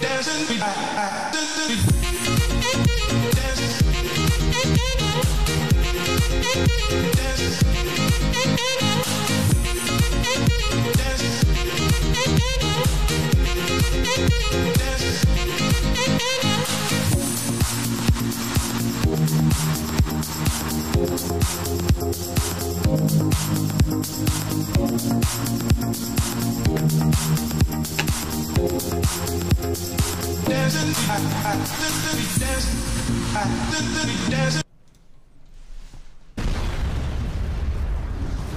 [0.00, 1.25] Doesn't be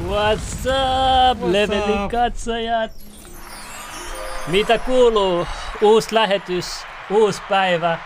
[0.10, 2.12] What's up, What's levelin up?
[2.12, 2.92] katsojat?
[4.48, 5.48] Mitä kuuluu?
[5.82, 6.66] Uusi lähetys,
[7.12, 7.98] uusi päivä,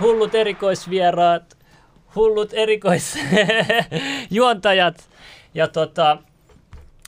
[0.00, 1.56] hullut erikoisvieraat,
[2.14, 4.94] hullut erikoisjuontajat.
[5.54, 6.18] Ja tota,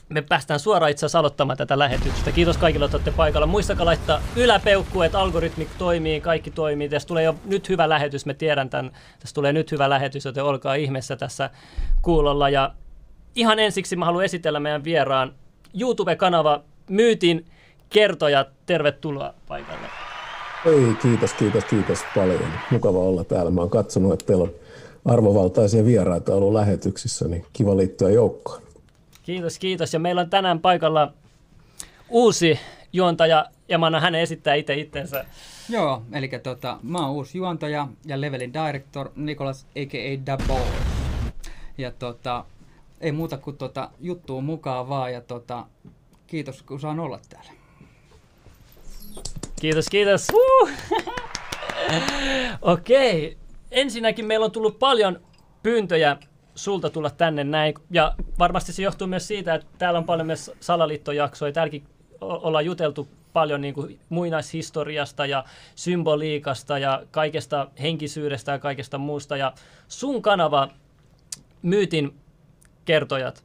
[0.09, 2.31] me päästään suoraan itse asiassa aloittamaan tätä lähetystä.
[2.31, 3.47] Kiitos kaikille, että olette paikalla.
[3.47, 6.89] Muistakaa laittaa yläpeukku, että algoritmi toimii, kaikki toimii.
[6.89, 8.91] Tässä tulee jo nyt hyvä lähetys, me tiedän tämän.
[9.19, 11.49] Tässä tulee nyt hyvä lähetys, joten olkaa ihmeessä tässä
[12.01, 12.49] kuulolla.
[12.49, 12.73] Ja
[13.35, 15.33] ihan ensiksi mä haluan esitellä meidän vieraan
[15.79, 17.45] YouTube-kanava Myytin
[17.89, 18.45] kertoja.
[18.65, 19.87] Tervetuloa paikalle.
[20.65, 22.47] Ei, kiitos, kiitos, kiitos paljon.
[22.71, 23.51] Mukava olla täällä.
[23.51, 24.53] Mä oon katsonut, että teillä on
[25.05, 28.64] arvovaltaisia vieraita ollut lähetyksissä, niin kiva liittyä joukkoon.
[29.25, 29.93] Kiitos, kiitos.
[29.93, 31.13] Ja meillä on tänään paikalla
[32.09, 32.59] uusi
[32.93, 35.25] juontaja, ja mä annan hänen esittää itse itsensä.
[35.69, 40.25] Joo, eli tota, mä oon uusi juontaja ja levelin director Nikolas a.k.a.
[40.25, 40.67] Dabos.
[41.77, 42.45] Ja tota,
[43.01, 45.65] ei muuta kuin tota, juttuun mukaan vaan ja tota,
[46.27, 47.51] kiitos kun saan olla täällä.
[49.61, 50.27] Kiitos, kiitos.
[50.33, 50.69] Uh!
[52.61, 53.37] Okei.
[53.71, 55.21] Ensinnäkin meillä on tullut paljon
[55.63, 56.17] pyyntöjä
[56.55, 57.73] sulta tulla tänne näin.
[57.91, 61.51] Ja varmasti se johtuu myös siitä, että täällä on paljon myös salaliittojaksoja.
[61.51, 61.83] Täälläkin
[62.21, 65.43] ollaan juteltu paljon niin kuin muinaishistoriasta ja
[65.75, 69.37] symboliikasta ja kaikesta henkisyydestä ja kaikesta muusta.
[69.37, 69.53] Ja
[69.87, 70.69] sun kanava,
[71.61, 72.15] Myytin
[72.85, 73.43] kertojat,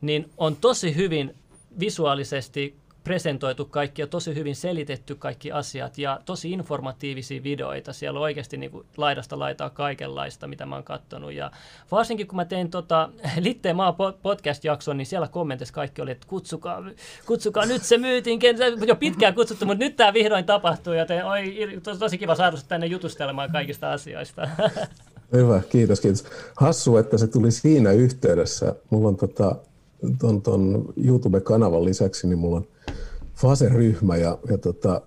[0.00, 1.34] niin on tosi hyvin
[1.80, 7.92] visuaalisesti presentoitu kaikki ja tosi hyvin selitetty kaikki asiat ja tosi informatiivisia videoita.
[7.92, 11.32] Siellä on oikeasti niin kuin laidasta laitaa kaikenlaista, mitä mä oon katsonut.
[11.32, 11.50] Ja
[11.90, 16.26] varsinkin kun mä tein tota Litteen maa po- podcast-jakson, niin siellä kommenteissa kaikki oli, että
[16.26, 16.84] kutsukaa,
[17.26, 18.40] kutsukaa nyt se myytin,
[18.86, 22.86] jo pitkään kutsuttu, mutta nyt tämä vihdoin tapahtuu, joten oi, tos- tosi kiva saada tänne
[22.86, 24.48] jutustelemaan kaikista asioista.
[25.32, 26.24] Hyvä, kiitos, kiitos.
[26.56, 28.74] Hassu, että se tuli siinä yhteydessä.
[28.90, 29.56] Mulla on tota,
[30.18, 32.66] ton, ton YouTube-kanavan lisäksi, niin mulla on
[33.36, 35.00] Fase-ryhmä ja, ja tota,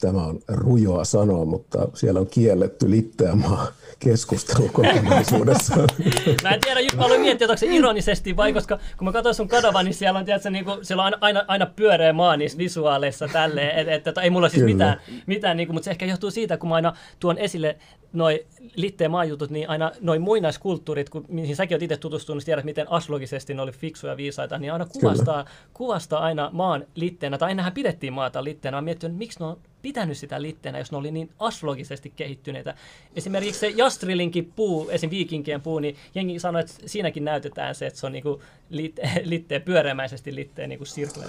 [0.00, 3.66] tämä on rujoa sanoa, mutta siellä on kielletty litteämaa
[3.98, 5.88] keskustelu kokonaisuudessaan.
[6.42, 9.48] Mä en tiedä, mä aloin miettiä, onko se ironisesti vai, koska kun mä katsoin sun
[9.48, 12.58] kanavan, niin siellä on, tiedätkö, niin kuin, siellä on aina, aina, aina pyöreä maa niissä
[12.58, 14.74] visuaaleissa tälleen, että et, et, ei mulla siis Kyllä.
[14.74, 17.76] mitään, mitään niin kuin, mutta se ehkä johtuu siitä, kun mä aina tuon esille
[18.12, 18.46] noi
[18.76, 22.90] litteen maajutut, niin aina noin muinaiskulttuurit, kun, mihin säkin oot itse tutustunut, niin tiedät, miten
[22.90, 25.44] aslogisesti ne oli fiksuja ja viisaita, niin aina kuvastaa,
[25.74, 28.76] kuvastaa aina maan litteenä, tai ainahan pidettiin maata litteenä.
[28.76, 32.74] Mä miettinyt, että miksi ne on pitänyt sitä litteenä, jos ne oli niin astrologisesti kehittyneitä.
[33.16, 35.10] Esimerkiksi se Jastrilinkin puu, esim.
[35.10, 39.62] viikinkien puu, niin jengi sanoi, että siinäkin näytetään se, että se on niinku litte, litteen,
[39.62, 41.24] pyöreämäisesti litteen niinku sirkle.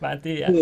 [0.00, 0.52] Mä en tiedä.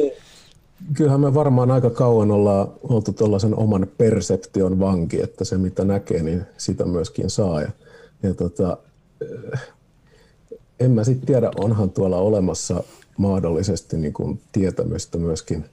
[0.94, 6.22] Kyllähän me varmaan aika kauan ollaan oltu tuollaisen oman perseption vanki, että se mitä näkee,
[6.22, 7.62] niin sitä myöskin saa.
[7.62, 7.71] Ja,
[8.22, 8.78] ja tota,
[9.21, 9.61] eh,
[10.81, 12.83] en mä sitten tiedä, onhan tuolla olemassa
[13.16, 15.65] mahdollisesti niin kuin tietämystä myöskin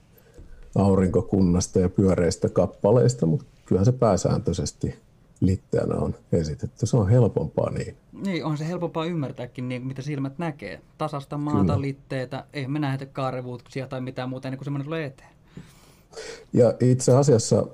[0.74, 4.94] aurinkokunnasta ja pyöreistä kappaleista, mutta kyllähän se pääsääntöisesti
[5.40, 6.86] litteänä on esitetty.
[6.86, 7.96] Se on helpompaa niin.
[8.12, 10.80] Niin, on se helpompaa ymmärtääkin, niin, mitä silmät näkee.
[10.98, 11.80] Tasasta maata, Kyllä.
[11.80, 15.30] litteitä, ei me nähdä kaarevuuksia tai mitään muuta ennen kuin semmoinen tulee eteen.
[16.52, 17.66] Ja itse asiassa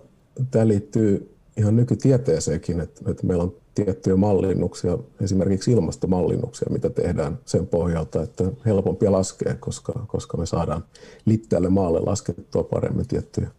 [0.51, 7.67] tämä liittyy ihan nykytieteeseenkin, että, että meillä on tiettyjä mallinnuksia, esimerkiksi ilmastomallinnuksia, mitä tehdään sen
[7.67, 10.85] pohjalta, että helpompi laskea, koska, koska me saadaan
[11.25, 13.51] litteälle maalle laskettua paremmin tiettyjä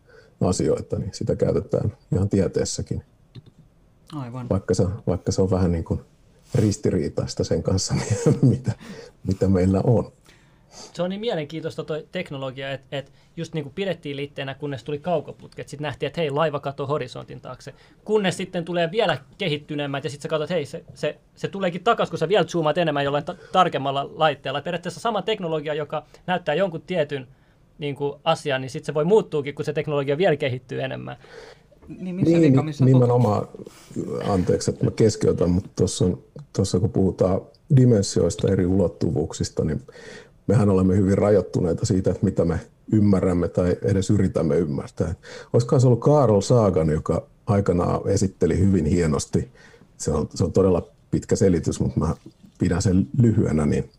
[0.41, 3.03] asioita, niin sitä käytetään ihan tieteessäkin,
[4.15, 4.49] Aivan.
[4.49, 5.99] vaikka se, vaikka se on vähän niin kuin
[6.55, 7.95] ristiriitaista sen kanssa,
[8.41, 8.71] mitä,
[9.27, 10.11] mitä meillä on.
[10.69, 14.99] se on niin mielenkiintoista tuo teknologia, että et just niin kuin pidettiin liitteenä, kunnes tuli
[14.99, 15.69] kaukoputket.
[15.69, 17.73] Sitten nähtiin, että hei, laiva katoo horisontin taakse.
[18.05, 21.83] Kunnes sitten tulee vielä kehittyneemmät ja sitten sä katsot, että hei, se, se, se tuleekin
[21.83, 24.61] takaisin, kun sä vielä zoomaat enemmän jollain ta- tarkemmalla laitteella.
[24.61, 27.27] Periaatteessa sama teknologia, joka näyttää jonkun tietyn
[27.77, 31.17] niin kuin asian, niin sitten se voi muuttuukin, kun se teknologia vielä kehittyy enemmän.
[31.87, 33.47] Niin, missä niin, vika, missä nimenomaan,
[34.27, 36.05] anteeksi, että mä keskeytän, mutta tuossa,
[36.55, 37.41] tuossa kun puhutaan
[37.75, 39.81] dimensioista, eri ulottuvuuksista, niin
[40.47, 42.59] mehän olemme hyvin rajoittuneita siitä, että mitä me
[42.91, 45.15] ymmärrämme tai edes yritämme ymmärtää.
[45.53, 49.51] Olisikohan se ollut Karl Sagan, joka aikanaan esitteli hyvin hienosti,
[49.97, 52.15] se on, se on todella pitkä selitys, mutta mä
[52.59, 53.89] pidän sen lyhyenä, niin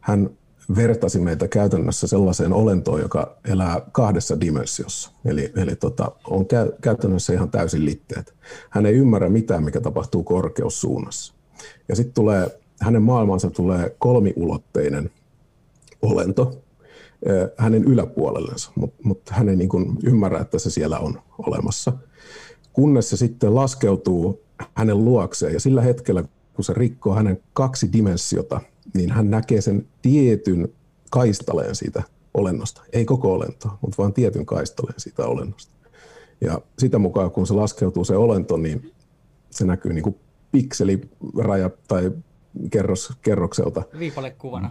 [0.00, 0.30] hän
[0.76, 5.10] vertasi meitä käytännössä sellaiseen olentoon, joka elää kahdessa dimensiossa.
[5.24, 8.34] Eli, eli tota, on kä- käytännössä ihan täysin litteet.
[8.70, 11.34] Hän ei ymmärrä mitään, mikä tapahtuu korkeussuunnassa.
[11.88, 15.10] Ja sitten tulee, hänen maailmansa tulee kolmiulotteinen
[16.02, 16.62] olento
[17.56, 21.92] hänen yläpuolellensa, mutta mut hän ei niin kuin ymmärrä, että se siellä on olemassa.
[22.72, 24.42] Kunnes se sitten laskeutuu
[24.74, 26.24] hänen luokseen ja sillä hetkellä,
[26.54, 28.60] kun se rikkoo hänen kaksi dimensiota,
[28.94, 30.68] niin hän näkee sen tietyn
[31.10, 32.02] kaistaleen siitä
[32.34, 32.82] olennosta.
[32.92, 35.72] Ei koko olentoa, mutta vain tietyn kaistaleen siitä olennosta.
[36.40, 38.92] Ja sitä mukaan, kun se laskeutuu se olento, niin
[39.50, 40.16] se näkyy niin kuin
[40.52, 42.12] pikseliraja tai
[42.70, 43.82] kerros, kerrokselta.
[43.98, 44.70] Viipalekuvana.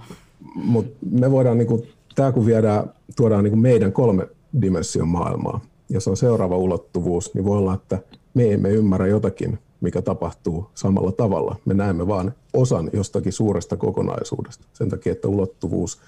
[0.55, 4.27] Mutta me voidaan, niin kuin, tämä kun viedään, tuodaan niin kuin meidän kolme
[4.61, 7.99] dimension maailmaa, ja se on seuraava ulottuvuus, niin voi olla, että
[8.33, 11.55] me emme ymmärrä jotakin, mikä tapahtuu samalla tavalla.
[11.65, 14.65] Me näemme vain osan jostakin suuresta kokonaisuudesta.
[14.73, 15.99] Sen takia, että ulottuvuus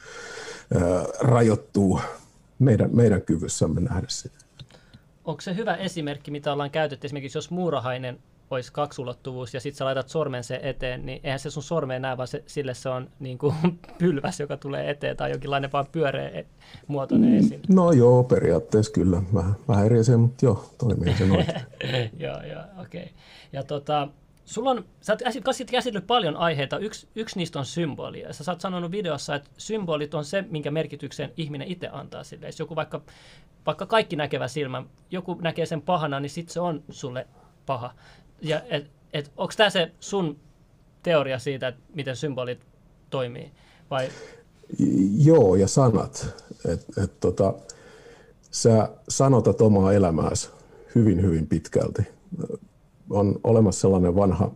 [0.74, 2.00] ää, rajoittuu
[2.60, 4.38] meidän, meidän kyvyssämme nähdä sitä.
[5.26, 8.20] Onko se hyvä esimerkki, mitä ollaan käytetty esimerkiksi, jos muurahainen
[8.52, 12.18] olisi kaksulottuvuus ja sitten sä laitat sormen se eteen, niin eihän se sun sormeen näe,
[12.18, 13.56] vaan se, sille se on niin kuin
[14.00, 16.46] pylväs, joka tulee eteen tai jonkinlainen vaan pyöreä e-
[16.88, 17.62] muotoinen esine.
[17.70, 19.22] No joo, periaatteessa kyllä.
[19.34, 21.46] Vähän, vähän eri asia, mutta joo, toimii se noin.
[22.26, 23.04] joo, joo, okei.
[23.04, 23.14] Okay.
[23.54, 24.08] Ja tota,
[24.46, 28.24] sulla on, sä oot käsitellyt paljon aiheita, yksi, yksi niistä on symboli.
[28.32, 32.46] Sä oot sanonut videossa, että symbolit on se, minkä merkityksen ihminen itse antaa sille.
[32.46, 33.02] Jos joku vaikka,
[33.66, 37.28] vaikka kaikki näkevä silmä, joku näkee sen pahana, niin sitten se on sulle
[37.66, 37.94] paha.
[38.42, 40.40] Ja et, et, onko tämä se sun
[41.04, 42.66] teoria siitä, että miten symbolit
[43.10, 43.52] toimii?
[43.90, 44.10] Vai?
[45.18, 46.28] Joo, ja sanat.
[46.70, 47.54] Et, et, tota,
[48.52, 50.50] sä sanotat omaa elämääsi
[50.96, 52.02] hyvin, hyvin pitkälti.
[53.10, 54.52] On olemassa sellainen vanha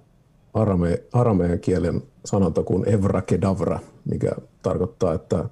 [0.53, 4.31] arame, aramean kielen sanonta kuin evra kedavra, mikä
[4.61, 5.45] tarkoittaa, että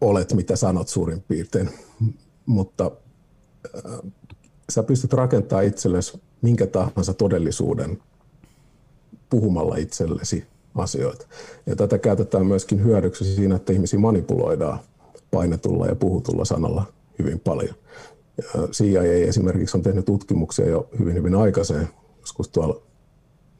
[0.00, 1.70] olet mitä sanot suurin piirtein.
[2.46, 2.90] Mutta
[4.70, 7.98] sä pystyt rakentamaan itsellesi minkä tahansa todellisuuden
[9.30, 10.44] puhumalla itsellesi
[10.74, 11.26] asioita.
[11.66, 14.78] Ja tätä käytetään myöskin hyödyksi siinä, että ihmisiä manipuloidaan
[15.30, 16.84] painetulla ja puhutulla sanalla
[17.18, 17.74] hyvin paljon.
[18.70, 21.88] CIA esimerkiksi on tehnyt tutkimuksia jo hyvin hyvin aikaiseen,
[22.20, 22.80] joskus tuolla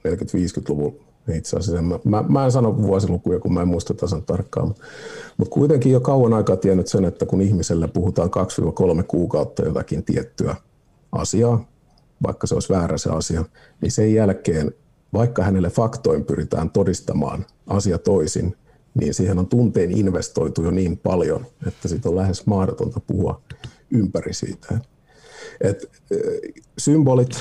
[0.08, 1.82] 40-50-luvulla itse asiassa.
[1.82, 4.74] Mä, mä, mä en sano vuosilukuja, kun mä en muista tasan tarkkaan,
[5.36, 8.30] mutta kuitenkin jo kauan aikaa tiennyt sen, että kun ihmiselle puhutaan
[9.00, 10.56] 2-3 kuukautta jotakin tiettyä
[11.12, 11.64] asiaa,
[12.22, 13.44] vaikka se olisi väärä se asia,
[13.80, 14.72] niin sen jälkeen,
[15.12, 18.56] vaikka hänelle faktoin pyritään todistamaan asia toisin,
[18.94, 23.42] niin siihen on tunteen investoitu jo niin paljon, että siitä on lähes mahdotonta puhua
[23.90, 24.80] ympäri siitä.
[25.60, 25.90] Et,
[26.78, 27.38] symbolit,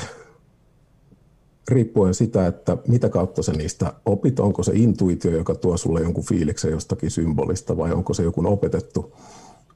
[1.68, 6.26] riippuen sitä, että mitä kautta se niistä opit, onko se intuitio, joka tuo sulle jonkun
[6.26, 9.14] fiiliksen jostakin symbolista, vai onko se joku opetettu,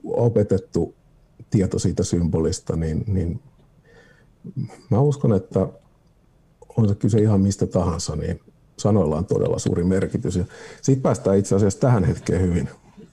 [0.04, 0.96] opetettu
[1.50, 3.40] tieto siitä symbolista, niin, niin
[4.90, 5.68] mä uskon, että
[6.78, 8.42] on se kyse ihan mistä tahansa, niin
[8.78, 10.40] sanoilla on todella suuri merkitys.
[10.82, 12.70] Siitä päästään itse asiassa tähän hetkeen hyvin,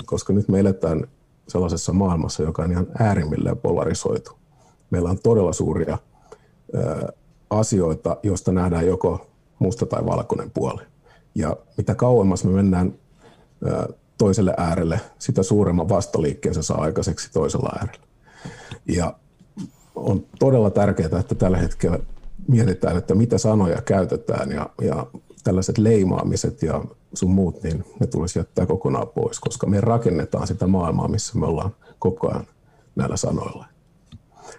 [0.07, 1.07] koska nyt me eletään
[1.49, 4.31] sellaisessa maailmassa, joka on ihan äärimmilleen polarisoitu.
[4.91, 5.99] Meillä on todella suuria
[6.75, 7.09] ää,
[7.51, 9.27] asioita, joista nähdään joko
[9.59, 10.83] musta tai valkoinen puoli.
[11.35, 12.95] Ja mitä kauemmas me mennään
[13.65, 13.87] ää,
[14.19, 18.07] toiselle äärelle, sitä suuremman vastaliikkeen se saa aikaiseksi toisella äärellä.
[18.87, 19.15] Ja
[19.97, 21.99] on todella tärkeää, että tällä hetkellä
[22.49, 25.07] mietitään, että mitä sanoja käytetään ja, ja
[25.45, 26.85] tällaiset leimaamiset ja
[27.15, 31.47] sun muut, niin ne tulisi jättää kokonaan pois, koska me rakennetaan sitä maailmaa, missä me
[31.47, 32.47] ollaan koko ajan
[32.97, 33.67] näillä sanoilla.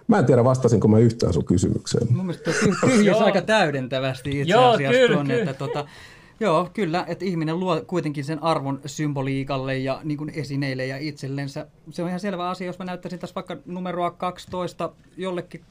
[0.08, 2.06] Mä en tiedä, vastasinko mä yhtään sun kysymykseen.
[2.10, 2.50] Mun mielestä
[2.86, 5.84] tyhjäs aika täydentävästi itse asiassa tuonne, että tota,
[6.40, 11.66] Joo, kyllä, että ihminen luo kuitenkin sen arvon symboliikalle ja niin kuin esineille ja itsellensä.
[11.90, 15.64] Se on ihan selvä asia, jos mä näyttäisin tässä vaikka numeroa 12 jollekin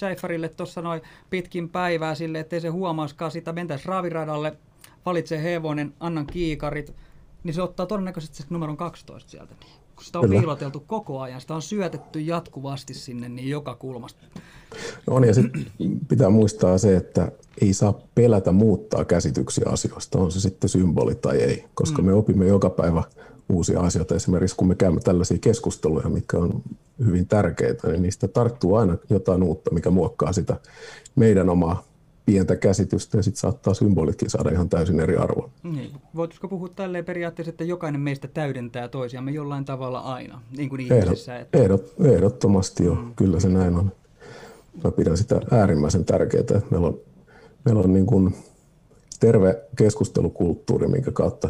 [0.00, 4.56] Jaifarille tuossa noin pitkin päivää sille, ettei se huomaaskaan sitä, mentäisiin raviradalle,
[5.06, 6.94] valitse hevonen, annan kiikarit,
[7.44, 9.54] niin se ottaa todennäköisesti se numeron 12 sieltä.
[9.96, 10.40] Kun sitä on Kyllä.
[10.40, 14.24] piiloteltu koko ajan, sitä on syötetty jatkuvasti sinne niin joka kulmasta.
[15.06, 15.66] On ja sitten
[16.08, 21.36] pitää muistaa se, että ei saa pelätä muuttaa käsityksiä asioista, on se sitten symboli tai
[21.36, 22.06] ei, koska mm.
[22.06, 23.02] me opimme joka päivä
[23.48, 24.14] uusia asioita.
[24.14, 26.62] Esimerkiksi kun me käymme tällaisia keskusteluja, mitkä on
[27.04, 30.56] hyvin tärkeitä, niin niistä tarttuu aina jotain uutta, mikä muokkaa sitä
[31.16, 31.84] meidän omaa
[32.26, 35.50] pientä käsitystä ja sitten saattaa symbolitkin saada ihan täysin eri arvon.
[35.62, 35.90] Niin.
[36.16, 41.04] Voitaisiko puhua tälleen periaatteessa, että jokainen meistä täydentää toisiamme jollain tavalla aina, niin kuin Ehdot,
[41.04, 41.38] ihmisissä.
[41.38, 41.58] Että...
[41.58, 43.14] ehdot, ehdottomasti jo, mm.
[43.16, 43.92] kyllä se näin on.
[44.84, 46.98] Mä pidän sitä äärimmäisen tärkeää, että meillä on,
[47.64, 48.36] meillä on niin kuin
[49.20, 51.48] terve keskustelukulttuuri, minkä kautta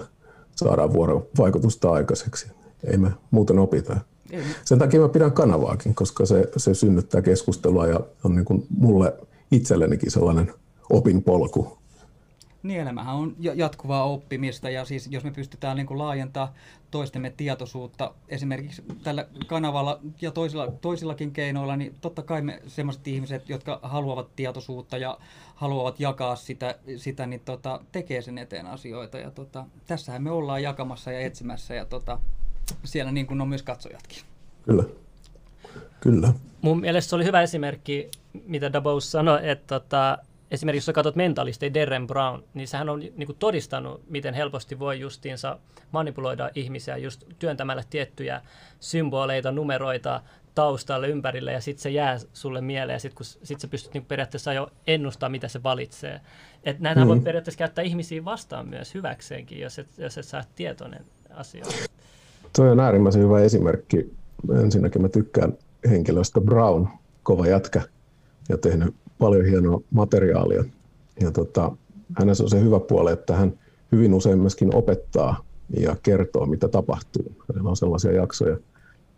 [0.57, 2.47] saadaan vuorovaikutusta aikaiseksi.
[2.85, 3.97] Ei me muuten opita.
[4.31, 4.43] Ei.
[4.65, 9.13] Sen takia mä pidän kanavaakin, koska se, se synnyttää keskustelua ja on niin kuin mulle
[9.51, 10.53] itsellenikin sellainen
[10.91, 11.79] opinpolku.
[12.63, 16.55] Niin, elämähän on ja- jatkuvaa oppimista ja siis jos me pystytään niin kuin laajentaa
[16.91, 23.49] toistemme tietoisuutta esimerkiksi tällä kanavalla ja toisilla, toisillakin keinoilla, niin totta kai me sellaiset ihmiset,
[23.49, 25.19] jotka haluavat tietoisuutta ja
[25.55, 29.19] haluavat jakaa sitä, sitä niin tota, tekee sen eteen asioita.
[29.19, 32.19] Ja tota, tässähän me ollaan jakamassa ja etsimässä ja tota,
[32.85, 34.23] siellä niin kuin on myös katsojatkin.
[34.63, 34.85] Kyllä.
[36.01, 36.33] Kyllä.
[36.63, 38.11] Mun mielestä se oli hyvä esimerkki,
[38.47, 40.19] mitä Dabous sanoi, että tota,
[40.55, 44.79] esimerkiksi jos sä katsot mentalisteja Derren Brown, niin sehän on niin kuin todistanut, miten helposti
[44.79, 45.59] voi justiinsa
[45.93, 48.41] manipuloida ihmisiä just työntämällä tiettyjä
[48.81, 50.23] symboleita, numeroita
[50.55, 54.05] taustalle, ympärille, ja sitten se jää sulle mieleen, ja sitten kun sit sä pystyt niin
[54.05, 56.21] periaatteessa jo ennustaa, mitä se valitsee.
[56.65, 57.09] Et näinhän mm.
[57.09, 61.85] voi periaatteessa käyttää ihmisiä vastaan myös hyväkseenkin, jos et, jos et saa tietoinen asioista.
[62.57, 64.15] Tuo on äärimmäisen hyvä esimerkki.
[64.63, 65.53] Ensinnäkin mä tykkään
[65.91, 66.89] henkilöstä Brown,
[67.23, 67.83] kova jätkä
[68.49, 70.65] ja tehnyt paljon hienoa materiaalia.
[71.21, 71.73] Ja tota,
[72.19, 73.59] hänessä on se hyvä puoli, että hän
[73.93, 75.45] hyvin usein myöskin opettaa
[75.77, 77.33] ja kertoo, mitä tapahtuu.
[77.49, 78.57] Hänellä on sellaisia jaksoja.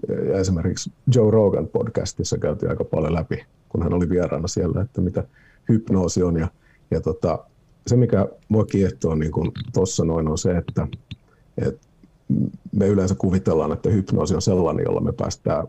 [0.09, 5.01] Ja esimerkiksi Joe Rogan podcastissa käytiin aika paljon läpi, kun hän oli vieraana siellä, että
[5.01, 5.25] mitä
[5.69, 6.37] hypnoosi on.
[6.37, 6.49] Ja,
[6.91, 7.39] ja tota,
[7.87, 9.33] se, mikä mua kiehtoo niin
[9.75, 10.89] tuossa noin, on se, että,
[11.59, 11.87] että
[12.73, 15.67] me yleensä kuvitellaan, että hypnoosi on sellainen, jolla me päästään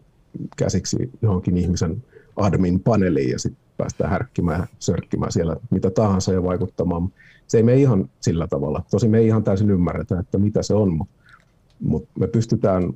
[0.57, 2.03] käsiksi johonkin ihmisen
[2.38, 7.13] admin-paneeliin ja sitten päästään härkkimään, sörkkimään siellä mitä tahansa ja vaikuttamaan.
[7.48, 8.84] Se ei me ihan sillä tavalla.
[8.91, 11.13] Tosi me ei ihan täysin ymmärretä, että mitä se on, mutta
[11.79, 12.94] mut me pystytään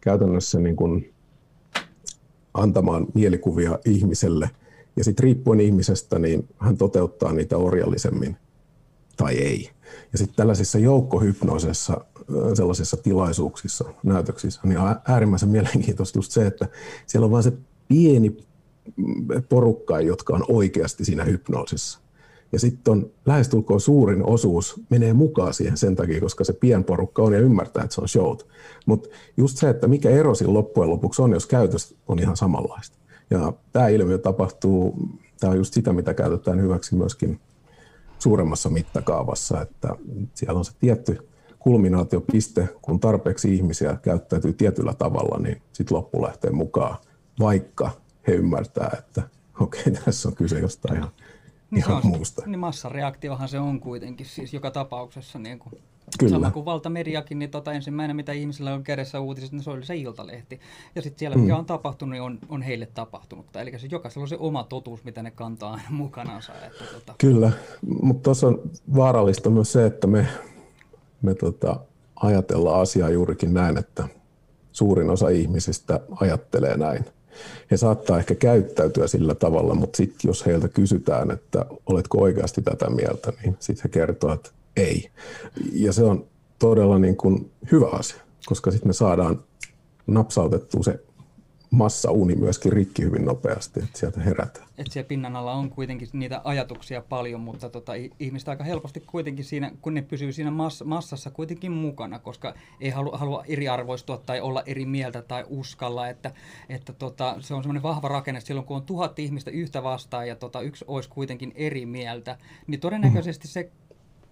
[0.00, 1.12] käytännössä niin kuin
[2.54, 4.50] antamaan mielikuvia ihmiselle
[4.96, 8.36] ja sitten riippuen ihmisestä, niin hän toteuttaa niitä orjallisemmin
[9.16, 9.70] tai ei.
[10.12, 12.04] Ja sitten tällaisissa joukkohypnoosissa,
[12.54, 16.68] sellaisissa tilaisuuksissa, näytöksissä, niin on äärimmäisen mielenkiintoista just se, että
[17.06, 17.52] siellä on vain se
[17.88, 18.36] pieni
[19.48, 22.00] porukka, jotka on oikeasti siinä hypnoosissa.
[22.52, 27.32] Ja sitten on lähestulkoon suurin osuus menee mukaan siihen sen takia, koska se pienporukka on
[27.32, 28.46] ja ymmärtää, että se on showt.
[28.86, 32.98] Mutta just se, että mikä ero siinä loppujen lopuksi on, jos käytös on ihan samanlaista.
[33.30, 34.94] Ja tämä ilmiö tapahtuu,
[35.40, 37.40] tämä on just sitä, mitä käytetään hyväksi myöskin
[38.18, 39.96] suuremmassa mittakaavassa, että
[40.34, 41.28] siellä on se tietty
[41.58, 46.96] kulminaatiopiste, kun tarpeeksi ihmisiä käyttäytyy tietyllä tavalla, niin sitten loppu lähtee mukaan,
[47.40, 47.90] vaikka
[48.26, 49.22] he ymmärtää, että
[49.60, 51.10] okei, okay, tässä on kyse jostain ihan,
[51.70, 52.42] Niin, ihan on, muusta.
[52.46, 55.38] niin massareaktiohan se on kuitenkin siis joka tapauksessa.
[55.38, 55.82] Niin kuin,
[56.18, 56.30] Kyllä.
[56.30, 59.96] Sama kuin valtamediakin, niin tota, ensimmäinen mitä ihmisillä on kädessä uutiset, niin se oli se
[59.96, 60.60] iltalehti.
[60.94, 63.60] Ja sitten siellä mikä on tapahtunut, niin on, on heille tapahtunutta.
[63.60, 66.52] Eli se jokaisella on se oma totuus, mitä ne kantaa aina mukanansa.
[66.66, 67.52] Että, tota, Kyllä,
[68.02, 68.62] mutta tuossa on
[68.96, 70.26] vaarallista myös se, että me,
[71.22, 71.80] me tota,
[72.16, 74.08] ajatellaan asiaa juurikin näin, että
[74.72, 77.04] suurin osa ihmisistä ajattelee näin.
[77.70, 82.90] He saattaa ehkä käyttäytyä sillä tavalla, mutta sitten jos heiltä kysytään, että oletko oikeasti tätä
[82.90, 85.10] mieltä, niin sitten he kertoo, että ei.
[85.72, 86.26] Ja se on
[86.58, 89.44] todella niin kuin hyvä asia, koska sitten me saadaan
[90.06, 91.05] napsautettua se
[91.76, 94.66] massauni myöskin rikki hyvin nopeasti, että sieltä herätään.
[94.78, 99.00] että siellä pinnan alla on kuitenkin niitä ajatuksia paljon, mutta tota, i- ihmiset aika helposti
[99.00, 104.16] kuitenkin siinä, kun ne pysyy siinä mass, massassa kuitenkin mukana, koska ei halua, halua eriarvoistua
[104.16, 106.32] tai olla eri mieltä tai uskalla, että,
[106.68, 110.36] että tota, se on semmoinen vahva rakenne, silloin kun on tuhat ihmistä yhtä vastaan ja
[110.36, 113.70] tota, yksi olisi kuitenkin eri mieltä, niin todennäköisesti se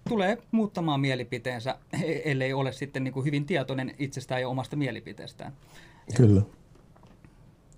[0.09, 5.53] tulee muuttamaan mielipiteensä, e- ellei ole sitten niin kuin hyvin tietoinen itsestään ja omasta mielipiteestään.
[6.17, 6.41] Kyllä.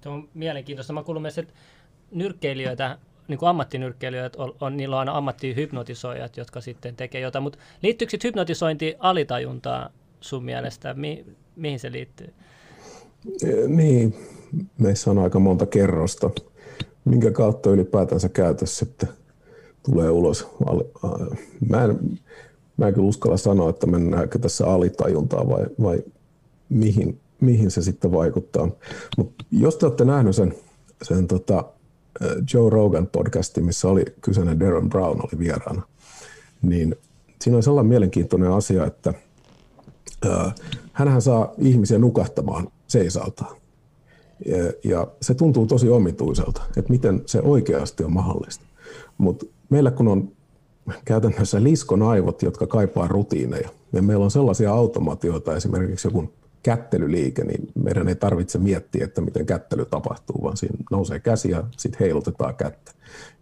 [0.02, 0.94] Se on mielenkiintoista.
[0.94, 1.54] Mä kuulun myös, että
[2.12, 7.44] nyrkkeilijöitä, niin kuin ammattinyrkkeilijöitä, on, on, niillä on aina ammattihypnotisoijat, jotka sitten tekee jotain.
[7.44, 9.90] Mutta liittyykö sitten hypnotisointi alitajuntaa
[10.22, 10.94] sun mielestä?
[10.94, 11.26] Mi,
[11.56, 12.34] mihin se liittyy?
[13.44, 14.16] E, Niin,
[14.78, 16.30] meissä on aika monta kerrosta,
[17.06, 19.10] minkä kautta ylipäätänsä käytös sitten
[19.86, 20.48] tulee ulos.
[21.70, 22.20] Mä en,
[22.78, 26.04] mä en kyllä uskalla sanoa, että mennäänkö tässä alitajuntaa vai, vai
[26.70, 28.70] mihin, mihin se sitten vaikuttaa.
[29.18, 30.56] Mutta jos te olette nähneet sen,
[31.02, 31.64] sen tota
[32.54, 35.82] Joe Rogan podcasti, missä oli kyseinen Darren Brown oli vieraana,
[36.62, 36.96] niin
[37.42, 39.14] siinä on sellainen mielenkiintoinen asia, että
[40.94, 43.56] hänhän saa ihmisiä nukahtamaan seisaltaan.
[44.46, 48.66] Ja, ja se tuntuu tosi omituiselta, että miten se oikeasti on mahdollista.
[49.18, 50.32] Mutta meillä kun on
[51.06, 56.34] käytännössä liskon aivot, jotka kaipaa rutiineja, ja meillä on sellaisia automaatioita, esimerkiksi joku
[56.68, 61.64] kättelyliike, niin meidän ei tarvitse miettiä, että miten kättely tapahtuu, vaan siinä nousee käsi ja
[61.78, 62.92] sitten heilutetaan kättä.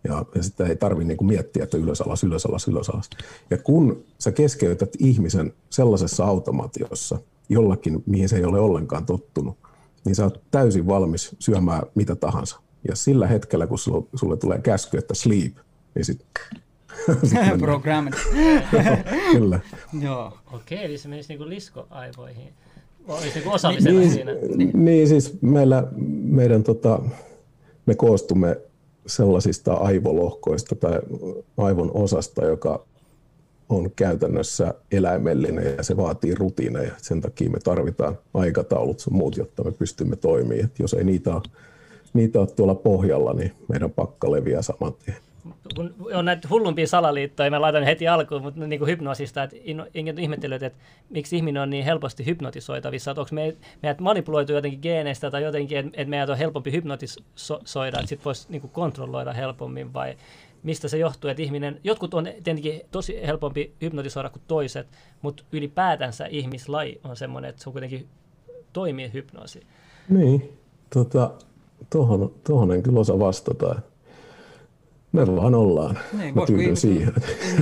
[0.04, 3.10] Ja, ja sitten ei tarvitse niinku miettiä, että ylös alas, ylös alas, ylös alas.
[3.50, 9.58] Ja kun sä keskeytät ihmisen sellaisessa automaatiossa, jollakin, mihin se ei ole ollenkaan tottunut,
[10.06, 12.60] niin sä oot täysin valmis syömään mitä tahansa.
[12.88, 15.56] Ja sillä hetkellä, kun sulle, sulle tulee käsky, että sleep,
[15.96, 16.26] niin sit...
[17.60, 18.14] Programmit.
[19.32, 19.60] Kyllä.
[20.02, 20.38] Joo.
[20.52, 22.54] Okei, eli se menisi niinku liskoaivoihin.
[23.08, 24.32] Olisi niinku osallisena niin, siinä.
[24.58, 24.86] Niin.
[24.86, 25.88] niin, siis meillä,
[26.24, 27.00] meidän tota,
[27.86, 28.58] me koostumme
[29.08, 31.00] sellaisista aivolohkoista tai
[31.58, 32.86] aivon osasta, joka
[33.70, 36.92] on käytännössä eläimellinen ja se vaatii rutiineja.
[36.98, 40.66] Sen takia me tarvitaan aikataulut sun muut, jotta me pystymme toimimaan.
[40.66, 41.42] Et jos ei niitä ole,
[42.14, 45.18] niitä ole tuolla pohjalla, niin meidän pakka leviää saman tien
[45.76, 49.56] kun on näitä hullumpia salaliittoja, mä laitan heti alkuun, mutta niin kuin hypnoosista, että
[49.94, 50.80] en ihmetellyt, että
[51.10, 55.78] miksi ihminen on niin helposti hypnotisoitavissa, että onko me, meidät manipuloitu jotenkin geeneistä tai jotenkin,
[55.78, 60.18] että, että meidät on helpompi hypnotisoida, että sitten voisi niin kuin kontrolloida helpommin vai
[60.64, 64.88] mistä se johtuu, että ihminen, jotkut on tietenkin tosi helpompi hypnotisoida kuin toiset,
[65.22, 68.08] mutta ylipäätänsä ihmislaji on semmoinen, että se on kuitenkin
[68.74, 69.62] toimii hypnoosi.
[70.10, 70.58] Niin,
[70.94, 71.32] tota,
[71.90, 73.76] tuohon, tuohon en kyllä osaa vastata.
[75.16, 76.00] Me vaan ollaan.
[76.18, 77.14] Niin, Mä tyydyn siihen.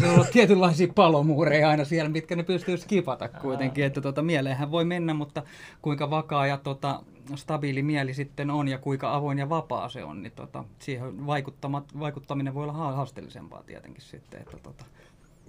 [0.04, 3.86] on ollut tietynlaisia palomuureja aina siellä, mitkä ne pystyy skipata kuitenkin.
[3.86, 5.44] Että tuota, mieleenhän voi mennä, mutta
[5.82, 7.04] kuinka vakaa ja tota,
[7.36, 11.28] stabiili mieli sitten on ja kuinka avoin ja vapaa se on, niin tota, siihen
[12.00, 14.42] vaikuttaminen voi olla haasteellisempaa tietenkin sitten.
[14.42, 14.86] Että tota.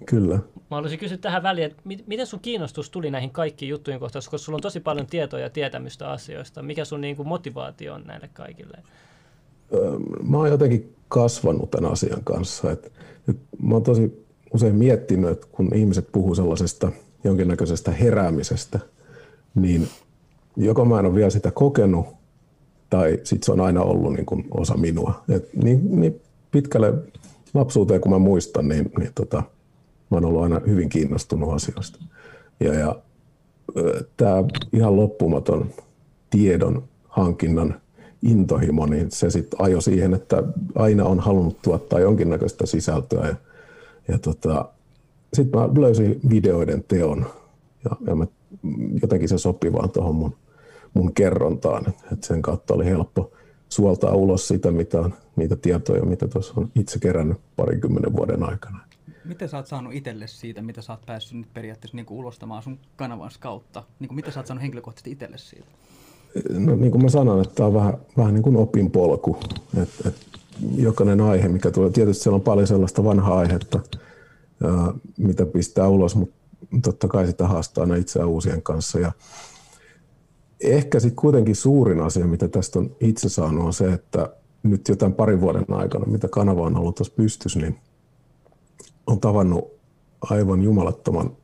[0.05, 0.35] Kyllä.
[0.35, 4.37] Mä haluaisin kysyä tähän väliin, että miten sun kiinnostus tuli näihin kaikkiin juttujen kohtaan, koska
[4.37, 6.63] sulla on tosi paljon tietoa ja tietämystä asioista.
[6.63, 8.77] Mikä sun niin kuin, motivaatio on näille kaikille?
[10.23, 12.71] Mä oon jotenkin kasvanut tämän asian kanssa.
[12.71, 12.91] Et,
[13.29, 16.91] et mä oon tosi usein miettinyt, että kun ihmiset puhuu sellaisesta
[17.23, 18.79] jonkinnäköisestä heräämisestä,
[19.55, 19.87] niin
[20.57, 22.05] joko mä en ole vielä sitä kokenut,
[22.89, 25.23] tai sitten se on aina ollut niin kuin osa minua.
[25.29, 26.93] Et niin, niin pitkälle
[27.53, 29.37] lapsuuteen, kun mä muistan, niin, niin tota,
[30.11, 31.99] mä oon ollut aina hyvin kiinnostunut asioista.
[32.59, 32.95] Ja, ja
[34.17, 35.69] tämä ihan loppumaton
[36.29, 37.81] tiedon hankinnan
[38.25, 40.43] intohimo, niin se sitten ajoi siihen, että
[40.75, 43.27] aina on halunnut tuottaa jonkinnäköistä sisältöä.
[43.27, 43.35] Ja,
[44.07, 44.69] ja tota,
[45.33, 47.25] sitten mä löysin videoiden teon
[47.85, 48.27] ja, ja mä,
[49.01, 50.35] jotenkin se sopi vaan tuohon mun,
[50.93, 51.93] mun kerrontaan.
[52.11, 53.31] Et sen kautta oli helppo
[53.69, 58.79] suoltaa ulos sitä, mitä on, niitä tietoja, mitä tuossa on itse kerännyt parinkymmenen vuoden aikana.
[59.25, 62.63] Miten sä oot saanut itselle siitä, mitä sä oot päässyt nyt periaatteessa niin kuin ulostamaan
[62.63, 63.83] sun kanavan kautta?
[63.99, 65.67] Niin kuin mitä sä oot saanut henkilökohtaisesti itselle siitä?
[66.49, 69.37] No, niin kuin mä sanon, että tämä on vähän, vähän niin kuin opinpolku.
[69.81, 70.15] Et, et
[70.75, 73.79] jokainen aihe, mikä tulee, tietysti siellä on paljon sellaista vanhaa aihetta,
[74.63, 76.35] ää, mitä pistää ulos, mutta
[76.83, 78.99] totta kai sitä haastaa aina itseään uusien kanssa.
[78.99, 79.11] Ja
[80.61, 84.29] ehkä sitten kuitenkin suurin asia, mitä tästä on itse saanut, on se, että
[84.63, 87.75] nyt jo tämän parin vuoden aikana, mitä kanava on ollut tuossa pystys, niin
[89.07, 89.71] on tavannut
[90.21, 91.37] aivan jumalattoman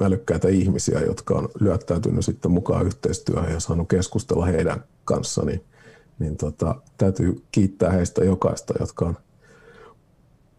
[0.00, 5.64] älykkäitä ihmisiä, jotka on lyöttäytynyt sitten mukaan yhteistyöhön ja saanut keskustella heidän kanssa, niin,
[6.18, 9.16] niin tota, täytyy kiittää heistä jokaista, jotka on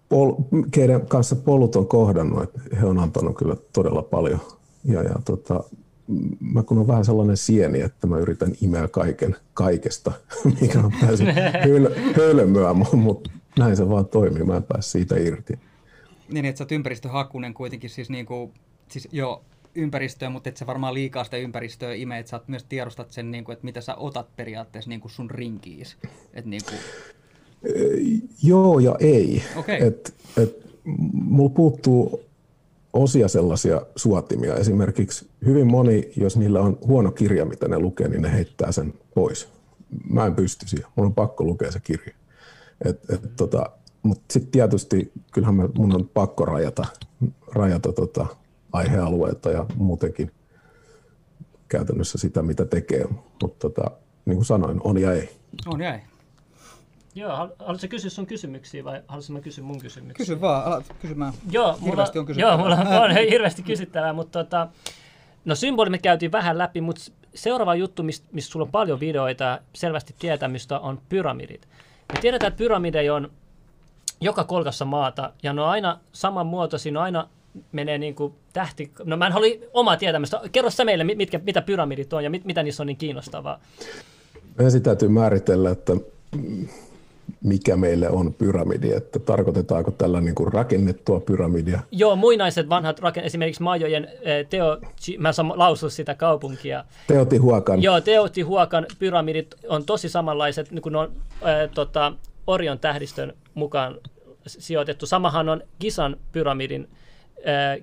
[0.10, 0.34] pol,
[0.72, 4.40] keiden kanssa polut on kohdannut, että he on antanut kyllä todella paljon.
[4.86, 5.64] Ja, ja tota,
[6.40, 10.12] mä kun on vähän sellainen sieni, että mä yritän imeä kaiken kaikesta,
[10.62, 11.28] mikä on täysin
[11.66, 15.60] höl, hölmöä, mutta näin se vaan toimii, mä en pääse siitä irti.
[16.30, 18.52] Niin, että sä oot ympäristöhakunen kuitenkin siis niin kuin
[18.92, 19.44] siis jo
[19.76, 23.44] ympäristöä, mutta et sä varmaan liikaa sitä ympäristöä ime, että sä myös tiedostat sen, niin
[23.44, 25.98] kuin, että mitä sä otat periaatteessa niin kuin sun rinkiis.
[26.34, 26.78] Et, niin kuin...
[28.44, 29.44] Joo ja ei.
[29.56, 29.76] Okay.
[29.76, 30.56] Et, et,
[31.14, 32.24] mulla puuttuu
[32.94, 34.56] osia sellaisia suotimia.
[34.56, 38.94] Esimerkiksi hyvin moni, jos niillä on huono kirja, mitä ne lukee, niin ne heittää sen
[39.16, 39.50] pois.
[40.10, 40.88] Mä en pysty siihen.
[40.96, 42.14] Mun on pakko lukea se kirja.
[42.86, 43.70] Et, et, tota,
[44.04, 46.86] mutta sitten tietysti kyllähän mä, mun on pakko rajata,
[47.52, 48.28] rajata tota,
[48.74, 50.32] aihealueita ja muutenkin
[51.68, 53.06] käytännössä sitä, mitä tekee.
[53.42, 53.92] Mutta tota,
[54.26, 55.30] niin kuin sanoin, on ja ei.
[55.66, 56.02] On ja ei.
[57.16, 60.26] Joo, haluatko kysyä sun kysymyksiä vai haluaisin mä kysyä mun kysymyksiä?
[60.26, 61.34] Kysy vaan, alat kysymään.
[61.52, 62.54] Joo, mulla, Hirveästi on kysyttävää.
[62.54, 64.68] joo, mulla on hirveästi kysyttävää, mutta tota,
[65.46, 69.44] no symboli me käytiin vähän läpi, mutta seuraava juttu, mistä mist sulla on paljon videoita
[69.44, 71.68] ja selvästi tietämystä, on pyramidit.
[72.14, 73.32] Me tiedetään, että pyramideja on
[74.22, 77.28] joka kolkassa maata ja ne on aina saman muotoisia, ne on aina
[77.72, 78.92] menee niin kuin tähti...
[79.04, 80.42] No mä en halua omaa tietämystä.
[80.52, 83.60] Kerro sä meille, mitkä, mitä pyramidit on ja mit, mitä niissä on niin kiinnostavaa.
[84.60, 85.94] Ensin täytyy määritellä, että
[87.44, 91.80] mikä meille on pyramidi, että tarkoitetaanko tällä niin kuin rakennettua pyramidia.
[91.92, 94.78] Joo, muinaiset vanhat rakennukset, esimerkiksi Majojen eh, Teo,
[95.18, 96.86] mä saan lausua sitä kaupunkia.
[97.08, 97.84] Teotihuacan.
[97.84, 102.14] Joo, Teotihuacan pyramidit on tosi samanlaiset, niin kuin ne on äh, tota,
[102.48, 103.96] Orion tähdistön mukaan
[104.48, 105.06] sijoitettu.
[105.06, 106.88] Samahan on Gisan pyramidin,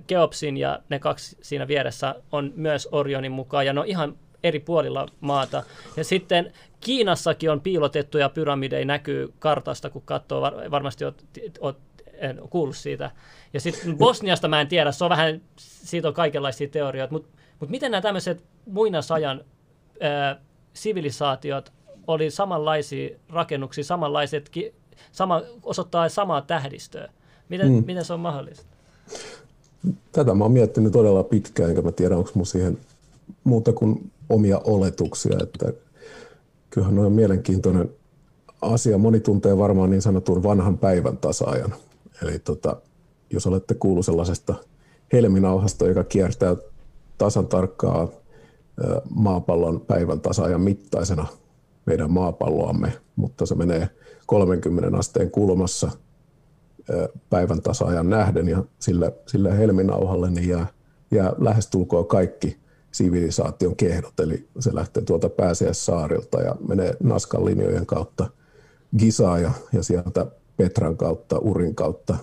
[0.07, 4.59] Keopsin ja ne kaksi siinä vieressä on myös Orionin mukaan, ja ne on ihan eri
[4.59, 5.63] puolilla maata.
[5.97, 11.23] Ja sitten Kiinassakin on piilotettuja pyramideja, näkyy kartasta, kun katsoo, var, varmasti oot,
[11.59, 11.77] oot
[12.17, 13.11] en kuullut siitä.
[13.53, 17.69] Ja sitten Bosniasta mä en tiedä, se on vähän, siitä on kaikenlaisia teorioita, mutta mut
[17.69, 19.43] miten nämä tämmöiset muinaisajan
[20.01, 20.39] ää,
[20.73, 21.73] sivilisaatiot
[22.07, 24.51] oli samanlaisia rakennuksia, samanlaiset,
[25.11, 27.11] sama, osoittaa samaa tähdistöä.
[27.49, 27.83] Miten, mm.
[27.85, 28.77] miten se on mahdollista?
[30.11, 32.77] Tätä mä oon miettinyt todella pitkään, enkä mä tiedä, onko mun siihen
[33.43, 35.73] muuta kuin omia oletuksia, että
[36.69, 37.89] kyllähän on mielenkiintoinen
[38.61, 38.97] asia.
[38.97, 41.73] Moni tuntee varmaan niin sanotun vanhan päivän tasaajan.
[42.21, 42.81] Eli tota,
[43.29, 44.55] jos olette kuullut sellaisesta
[45.13, 46.55] helminauhasta, joka kiertää
[47.17, 48.07] tasan tarkkaa
[49.09, 51.27] maapallon päivän tasaajan mittaisena
[51.85, 53.89] meidän maapalloamme, mutta se menee
[54.25, 55.91] 30 asteen kulmassa
[57.29, 60.67] päivän tasaajan nähden ja sillä, sillä helminauhalle niin jää,
[61.11, 62.57] jää lähestulkoon kaikki
[62.91, 68.29] sivilisaation kehdot, eli se lähtee tuolta Pääsiäissaarilta ja menee Naskan linjojen kautta
[68.97, 70.25] Gisaa ja, ja sieltä
[70.57, 72.17] Petran kautta, Urin kautta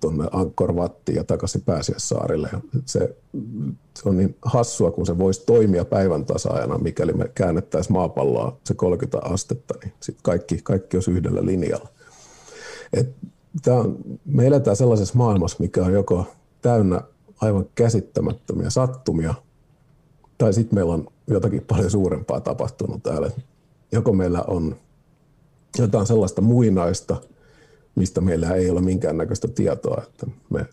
[0.00, 2.48] tuonne Ankkorvattiin ja takaisin Pääsiäissaarille.
[2.52, 3.16] Ja se,
[3.98, 8.74] se on niin hassua, kun se voisi toimia päivän tasaajana, mikäli me käännettäisiin maapalloa se
[8.74, 11.88] 30 astetta, niin sit kaikki, kaikki olisi yhdellä linjalla.
[12.92, 13.16] Et
[13.62, 16.26] tää on, me eletään sellaisessa maailmassa, mikä on joko
[16.62, 17.00] täynnä
[17.40, 19.34] aivan käsittämättömiä sattumia,
[20.38, 23.30] tai sitten meillä on jotakin paljon suurempaa tapahtunut täällä.
[23.92, 24.76] Joko meillä on
[25.78, 27.16] jotain sellaista muinaista,
[27.94, 30.66] mistä meillä ei ole minkäännäköistä tietoa, että me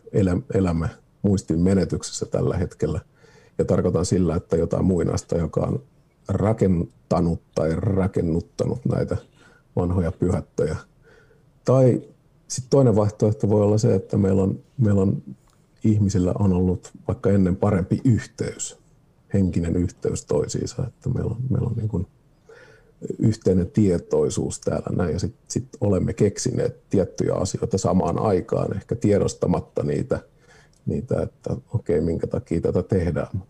[0.53, 0.89] elämme
[1.21, 2.99] muistin menetyksessä tällä hetkellä.
[3.57, 5.83] Ja tarkoitan sillä, että jotain muinaista, joka on
[6.27, 9.17] rakentanut tai rakennuttanut näitä
[9.75, 10.75] vanhoja pyhättöjä.
[11.65, 12.01] Tai
[12.49, 15.23] sitten toinen vaihtoehto voi olla se, että meillä on, meillä on
[15.83, 18.77] ihmisillä on ollut vaikka ennen parempi yhteys,
[19.33, 22.07] henkinen yhteys toisiinsa, että meillä on, meillä on niin kuin
[23.19, 29.83] yhteinen tietoisuus täällä näin, ja sitten sit olemme keksineet tiettyjä asioita samaan aikaan, ehkä tiedostamatta
[29.83, 30.19] niitä,
[30.85, 33.43] niitä että okei, okay, minkä takia tätä tehdään.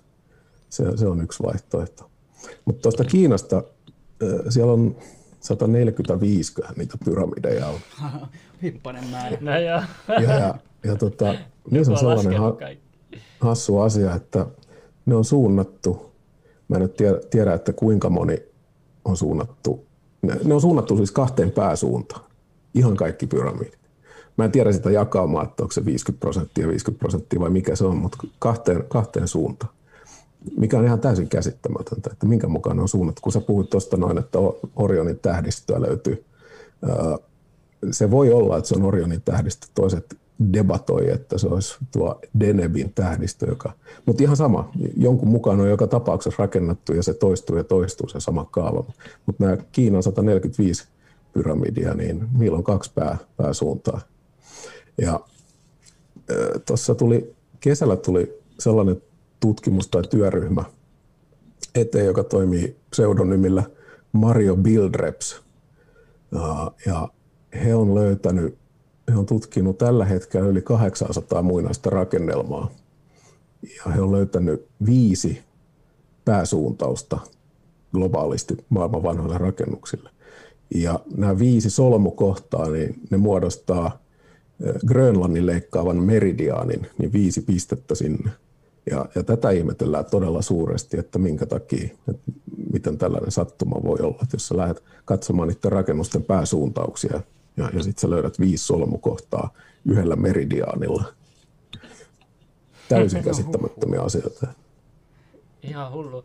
[0.70, 2.10] Se, se on yksi vaihtoehto.
[2.66, 3.64] Mutta tuosta Kiinasta,
[4.50, 4.96] siellä on
[5.40, 7.80] 145 niitä pyramideja on.
[8.64, 9.38] Hippanen määrä.
[9.42, 9.82] No joo.
[10.08, 11.36] Ja, ja, ja tota,
[11.72, 12.54] niissä on sellainen ha,
[13.40, 14.46] hassu asia, että
[15.06, 16.12] ne on suunnattu,
[16.68, 18.38] mä en nyt tiedä, tiedä että kuinka moni
[19.06, 19.86] on suunnattu,
[20.22, 22.26] ne, ne on suunnattu siis kahteen pääsuuntaan,
[22.74, 23.80] ihan kaikki pyramidit.
[24.38, 27.86] Mä en tiedä sitä jakaumaa, että onko se 50 prosenttia, 50 prosenttia vai mikä se
[27.86, 29.74] on, mutta kahteen, kahteen suuntaan.
[30.58, 33.22] Mikä on ihan täysin käsittämätöntä, että minkä mukaan on suunnattu.
[33.22, 34.40] Kun sä puhuit tuosta noin, että
[34.76, 36.26] Orionin tähdistöä löytyy.
[37.92, 39.68] Se voi olla, että se on Orionin tähdistö.
[39.76, 40.18] Toiset
[40.54, 43.72] debatoi, että se olisi tuo Denebin tähdistö, joka,
[44.06, 48.20] mutta ihan sama, jonkun mukaan on joka tapauksessa rakennettu ja se toistuu ja toistuu se
[48.20, 48.84] sama kaava.
[49.26, 50.88] Mutta nämä Kiinan 145
[51.34, 54.02] pyramidia, niin niillä on kaksi pää, pääsuuntaa.
[55.02, 55.20] Ja
[56.66, 59.02] tuossa tuli, kesällä tuli sellainen
[59.40, 60.64] tutkimus tai työryhmä
[61.76, 63.64] eteen, joka toimii pseudonymillä
[64.12, 65.42] Mario Bildreps.
[66.86, 67.10] Ja,
[67.64, 68.60] he on löytänyt
[69.12, 72.72] he on tutkinut tällä hetkellä yli 800 muinaista rakennelmaa.
[73.62, 75.42] Ja he on löytänyt viisi
[76.26, 77.20] pääsuuntausta
[77.94, 80.10] globaalisti maailman vanhoille rakennuksille.
[80.76, 84.00] Ja nämä viisi solmukohtaa, niin ne muodostaa
[84.88, 88.32] Grönlannin leikkaavan meridiaanin, niin viisi pistettä sinne.
[88.92, 92.32] Ja, ja tätä ihmetellään todella suuresti, että minkä takia, että
[92.74, 97.22] miten tällainen sattuma voi olla, että jos sä lähdet katsomaan niiden rakennusten pääsuuntauksia,
[97.58, 99.54] ja, ja sitten sä löydät viisi solmukohtaa
[99.86, 101.04] yhdellä meridiaanilla.
[102.90, 104.48] Täysin käsittämättömiä asioita.
[105.64, 106.24] Ihan hullu.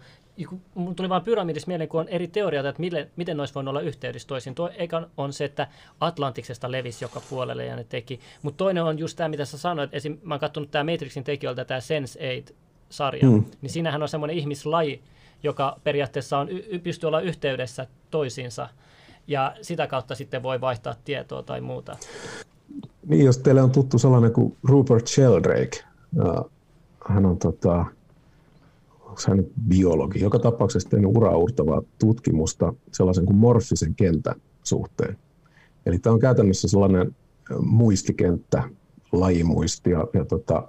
[0.75, 3.81] Mun tuli vain pyramidissa mieleen, kun on eri teorioita, että miten, miten noissa voinut olla
[3.81, 4.55] yhteydessä toisiin.
[4.55, 5.68] Tuo eka on se, että
[6.01, 8.20] Atlantiksesta levisi joka puolelle ja ne teki.
[8.42, 9.94] Mutta toinen on just tämä, mitä sä sanoit.
[9.94, 10.18] Esim.
[10.23, 13.31] mä oon katsonut tämä Matrixin tekijöiltä tämä Sense8-sarja.
[13.31, 13.44] Mm.
[13.62, 15.03] Niin siinähän on semmoinen ihmislaji,
[15.42, 18.68] joka periaatteessa on, y- pystyy olla yhteydessä toisiinsa.
[19.27, 21.97] Ja sitä kautta sitten voi vaihtaa tietoa tai muuta.
[23.07, 25.85] Niin, jos teille on tuttu sellainen kuin Rupert Sheldrake,
[27.09, 27.85] hän on tota,
[29.29, 35.18] hän biologi, joka tapauksessa tehnyt uraurtavaa tutkimusta sellaisen kuin morfisen kentän suhteen.
[35.87, 37.16] Eli tämä on käytännössä sellainen
[37.61, 38.62] muistikenttä,
[39.12, 40.68] lajimuisti ja, ja tota,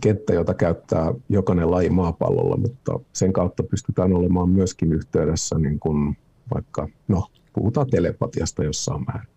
[0.00, 6.16] kenttä, jota käyttää jokainen laji maapallolla, mutta sen kautta pystytään olemaan myöskin yhteydessä niin kuin
[6.54, 9.32] vaikka, no puhutaan telepatiasta jossain määrin.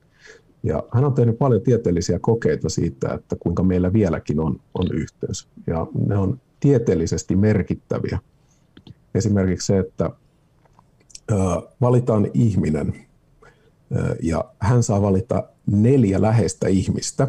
[0.63, 5.47] Ja hän on tehnyt paljon tieteellisiä kokeita siitä, että kuinka meillä vieläkin on, on yhteys.
[5.67, 8.19] Ja ne on tieteellisesti merkittäviä.
[9.15, 10.09] Esimerkiksi se, että
[11.81, 13.05] valitaan ihminen
[14.21, 17.27] ja hän saa valita neljä läheistä ihmistä,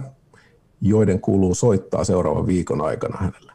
[0.80, 3.52] joiden kuuluu soittaa seuraavan viikon aikana hänelle.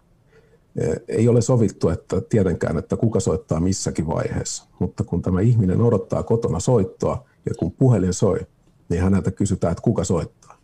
[1.08, 6.24] Ei ole sovittu, että tietenkään, että kuka soittaa missäkin vaiheessa, mutta kun tämä ihminen odottaa
[6.24, 8.40] kotona soittoa ja kun puhelin soi,
[8.90, 10.58] niin häneltä kysytään, että kuka soittaa.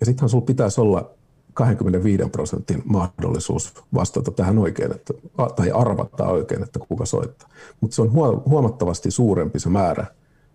[0.00, 1.10] Ja sittenhän sinulla pitäisi olla
[1.58, 5.14] 25 prosentin mahdollisuus vastata tähän oikein, että,
[5.56, 7.48] tai arvata oikein, että kuka soittaa.
[7.80, 8.12] Mutta se on
[8.46, 10.06] huomattavasti suurempi se määrä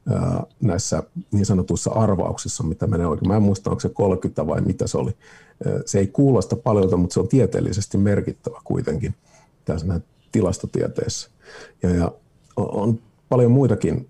[0.10, 3.28] ää, näissä niin sanotuissa arvauksissa, mitä menee oikein.
[3.28, 5.12] Mä en muista, onko se 30 vai mitä se oli.
[5.86, 9.16] Se ei kuulosta paljolta, mutta se on tieteellisesti merkittävä kuitenkin
[9.66, 10.00] tässä
[10.32, 11.30] tilastotieteessä.
[11.84, 12.12] Ja, ja
[12.58, 14.10] on paljon muitakin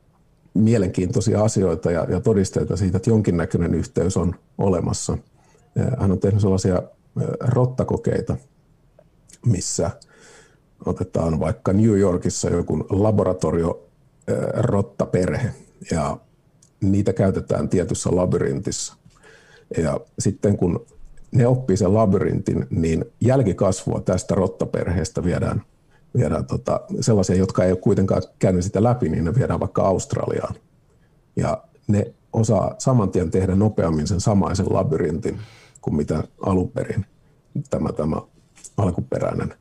[0.53, 5.17] mielenkiintoisia asioita ja, ja todisteita siitä, että jonkinnäköinen yhteys on olemassa.
[5.99, 6.83] Hän on tehnyt sellaisia
[7.39, 8.37] rottakokeita,
[9.45, 9.91] missä
[10.85, 13.85] otetaan vaikka New Yorkissa joku laboratorio
[14.53, 15.51] rottaperhe
[15.91, 16.17] ja
[16.81, 18.95] niitä käytetään tietyssä labyrintissa.
[19.77, 20.85] Ja sitten kun
[21.31, 25.61] ne oppii sen labyrintin, niin jälkikasvua tästä rottaperheestä viedään
[26.17, 30.55] viedään tota, sellaisia, jotka ei ole kuitenkaan käynyt sitä läpi, niin ne viedään vaikka Australiaan.
[31.35, 35.39] Ja ne osaa saman tien tehdä nopeammin sen samaisen labyrintin
[35.83, 37.05] kuin mitä alun perin
[37.69, 38.21] tämä, tämä
[38.77, 39.53] alkuperäinen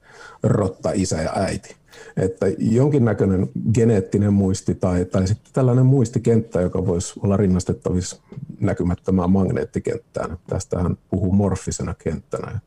[0.42, 1.76] rotta, isä ja äiti.
[2.16, 8.16] Että jonkinnäköinen geneettinen muisti tai, tai sitten tällainen muistikenttä, joka voisi olla rinnastettavissa
[8.60, 10.38] näkymättömään magneettikenttään.
[10.46, 12.60] Tästähän puhuu morfisena kenttänä,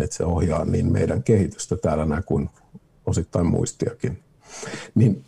[0.00, 2.50] että se ohjaa niin meidän kehitystä täällä näin kuin
[3.06, 4.18] osittain muistiakin.
[4.94, 5.24] Niin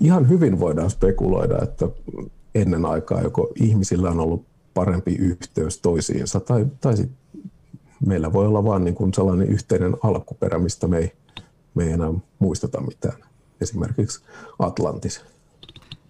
[0.00, 1.88] ihan hyvin voidaan spekuloida, että
[2.54, 4.44] ennen aikaa joko ihmisillä on ollut
[4.76, 7.10] parempi yhteys toisiinsa tai, tai sit
[8.06, 11.12] meillä voi olla vain niin sellainen yhteinen alkuperä, mistä me ei,
[11.74, 13.16] me ei enää muisteta mitään.
[13.60, 14.22] Esimerkiksi
[14.58, 15.24] Atlantis.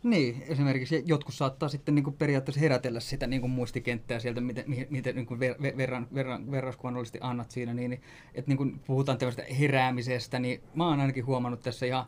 [0.02, 4.64] Niin, esimerkiksi jotkut saattaa sitten niin kuin periaatteessa herätellä sitä niin kuin muistikenttää sieltä, miten,
[4.90, 8.00] miten niin kuin ver, verran, verran, verraskuvanollisesti annat siinä, niin,
[8.34, 12.06] että niin kuin puhutaan tämmöisestä heräämisestä, niin mä oon ainakin huomannut tässä ihan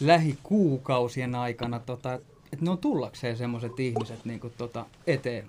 [0.00, 2.14] lähikuukausien aikana, tota,
[2.52, 5.48] että ne on tullakseen semmoiset ihmiset niin kuin, tota, eteen.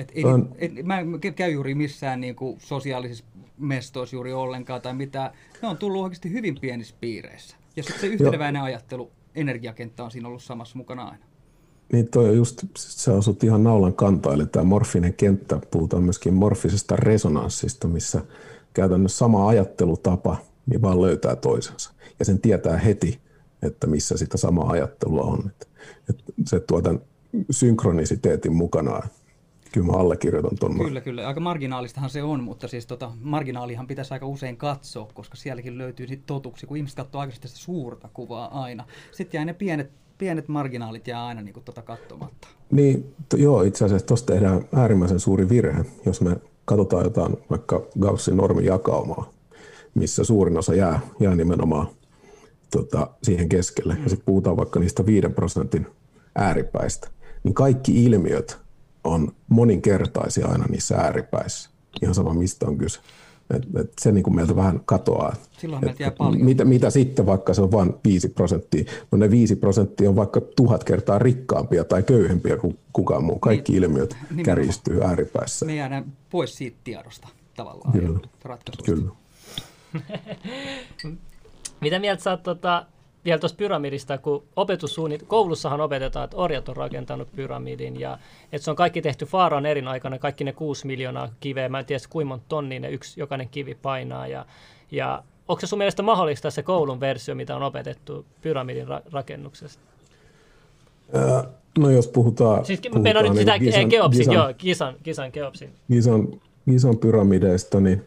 [0.00, 0.54] Et ei, on...
[0.58, 3.24] et, mä en käy juuri missään niin kuin, sosiaalisissa
[3.58, 5.30] mestoissa juuri ollenkaan tai mitään.
[5.62, 7.56] Ne on tullut oikeasti hyvin pienissä piireissä.
[7.76, 11.24] Ja sitten se yhteneväinen ajattelu, energiakenttä on siinä ollut samassa mukana aina.
[11.92, 16.34] Niin toi on just, se osut ihan naulan kantaa, eli tämä morfinen kenttä, puhutaan myöskin
[16.34, 18.20] morfisesta resonanssista, missä
[18.74, 20.36] käytännössä sama ajattelutapa
[20.66, 21.92] niin vaan löytää toisensa.
[22.18, 23.20] Ja sen tietää heti,
[23.62, 25.38] että missä sitä samaa ajattelua on.
[25.46, 25.66] Että,
[26.10, 27.00] että se tuo tämän
[27.50, 29.08] synkronisiteetin mukanaan.
[29.72, 30.78] Kyllä mä allekirjoitan tuon.
[30.78, 31.28] Kyllä, kyllä.
[31.28, 36.06] Aika marginaalistahan se on, mutta siis tota, marginaalihan pitäisi aika usein katsoa, koska sielläkin löytyy
[36.06, 38.84] sit totuksi, kun ihmiset katsoo aika sitä suurta kuvaa aina.
[39.12, 42.48] Sitten jää ne pienet pienet marginaalit jää aina niin kuin tuota katsomatta.
[42.70, 47.82] Niin, to, joo, itse asiassa tuossa tehdään äärimmäisen suuri virhe, jos me katsotaan jotain vaikka
[48.00, 49.30] Gaussin normijakaumaa,
[49.94, 51.86] missä suurin osa jää, jää nimenomaan
[52.70, 53.94] tota, siihen keskelle.
[53.94, 54.02] Mm.
[54.02, 55.86] Ja sitten puhutaan vaikka niistä 5 prosentin
[56.34, 57.08] ääripäistä,
[57.44, 58.58] niin kaikki ilmiöt
[59.04, 61.70] on moninkertaisia aina niissä ääripäissä.
[62.02, 63.00] Ihan sama, mistä on kyse.
[63.54, 65.36] Et, et se niin kuin meiltä vähän katoaa.
[65.58, 66.44] Silloin meiltä jää paljon.
[66.44, 68.84] Mitä, mitä sitten, vaikka se on vain 5 prosenttia?
[69.10, 73.38] No ne 5 prosenttia on vaikka tuhat kertaa rikkaampia tai köyhempiä kuin kukaan muu.
[73.38, 74.44] Kaikki niin, ilmiöt nimenomaan.
[74.44, 75.66] kärjistyy ääripäissä.
[75.66, 78.18] Me jäädään pois siitä tiedosta tavallaan Kyllä.
[78.84, 79.10] Kyllä.
[81.80, 82.86] mitä mieltä sä oot tota,
[83.24, 88.18] vielä tuosta pyramidista, kun opetussuunnit, koulussahan opetetaan, että orjat on rakentanut pyramidin ja
[88.52, 91.86] että se on kaikki tehty Faaran erin aikana, kaikki ne kuusi miljoonaa kiveä, mä en
[91.86, 94.46] tiedä kuinka monta tonnia ne yksi, jokainen kivi painaa ja,
[94.90, 99.82] ja onko se sun mielestä mahdollista se koulun versio, mitä on opetettu pyramidin ra- rakennuksesta?
[101.12, 101.44] Ää,
[101.78, 102.64] no jos puhutaan...
[102.64, 105.70] Siis puhutaan meidän on nyt sitä niin Gisan, Keopsin, Gisan, joo, Gisan, Gisan Keopsin.
[105.92, 106.28] Gisan,
[106.70, 108.06] Gisan pyramideista, niin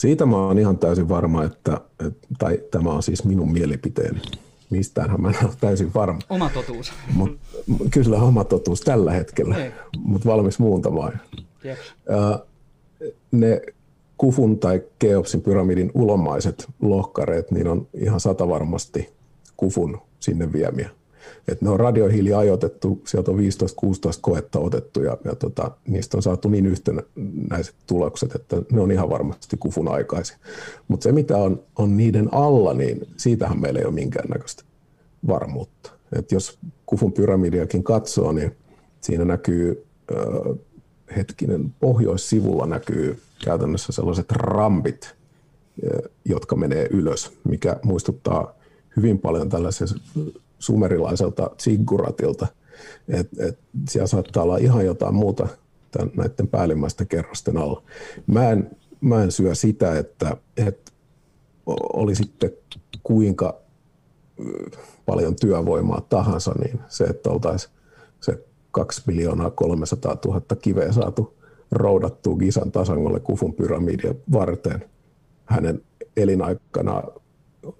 [0.00, 4.20] siitä mä oon ihan täysin varma, että, että tai tämä on siis minun mielipiteeni.
[4.70, 6.20] Mistäänhän mä en ole täysin varma.
[6.30, 6.92] Oma totuus.
[7.14, 7.38] Mut,
[7.90, 9.72] kyllä oma totuus tällä hetkellä, Ei.
[9.98, 11.20] mutta valmis muuntamaan.
[13.32, 13.62] Ne
[14.16, 19.08] Kufun tai Keopsin pyramidin ulomaiset lohkareet, niin on ihan satavarmasti
[19.56, 20.90] Kufun sinne viemiä.
[21.48, 23.40] Et ne on radiohiili ajoitettu, sieltä on 15-16
[24.20, 29.10] koetta otettu ja, ja tota, niistä on saatu niin yhtenäiset tulokset, että ne on ihan
[29.10, 30.36] varmasti Kufun aikaisia.
[30.88, 34.64] Mutta se mitä on, on niiden alla, niin siitähän meillä ei ole minkäännäköistä
[35.26, 35.90] varmuutta.
[36.18, 38.56] Et jos Kufun pyramidiakin katsoo, niin
[39.00, 40.14] siinä näkyy ö,
[41.16, 45.14] hetkinen, pohjoissivulla näkyy käytännössä sellaiset rampit,
[46.24, 48.54] jotka menee ylös, mikä muistuttaa
[48.96, 49.88] hyvin paljon tällaisen
[50.60, 52.46] sumerilaiselta zigguratilta.
[53.08, 55.48] Et, et siellä saattaa olla ihan jotain muuta
[55.90, 57.82] tämän, näiden päällimmäisten kerrosten alla.
[58.26, 58.70] Mä en,
[59.00, 60.92] mä en syö sitä, että, että
[61.92, 62.50] oli sitten
[63.02, 63.60] kuinka
[65.06, 67.72] paljon työvoimaa tahansa, niin se, että oltaisiin
[68.20, 71.34] se 2 miljoonaa 300 000 kiveä saatu
[71.70, 74.84] roudattua Gisan tasangolle Kufun pyramidien varten
[75.44, 75.82] hänen
[76.16, 77.02] elinaikana,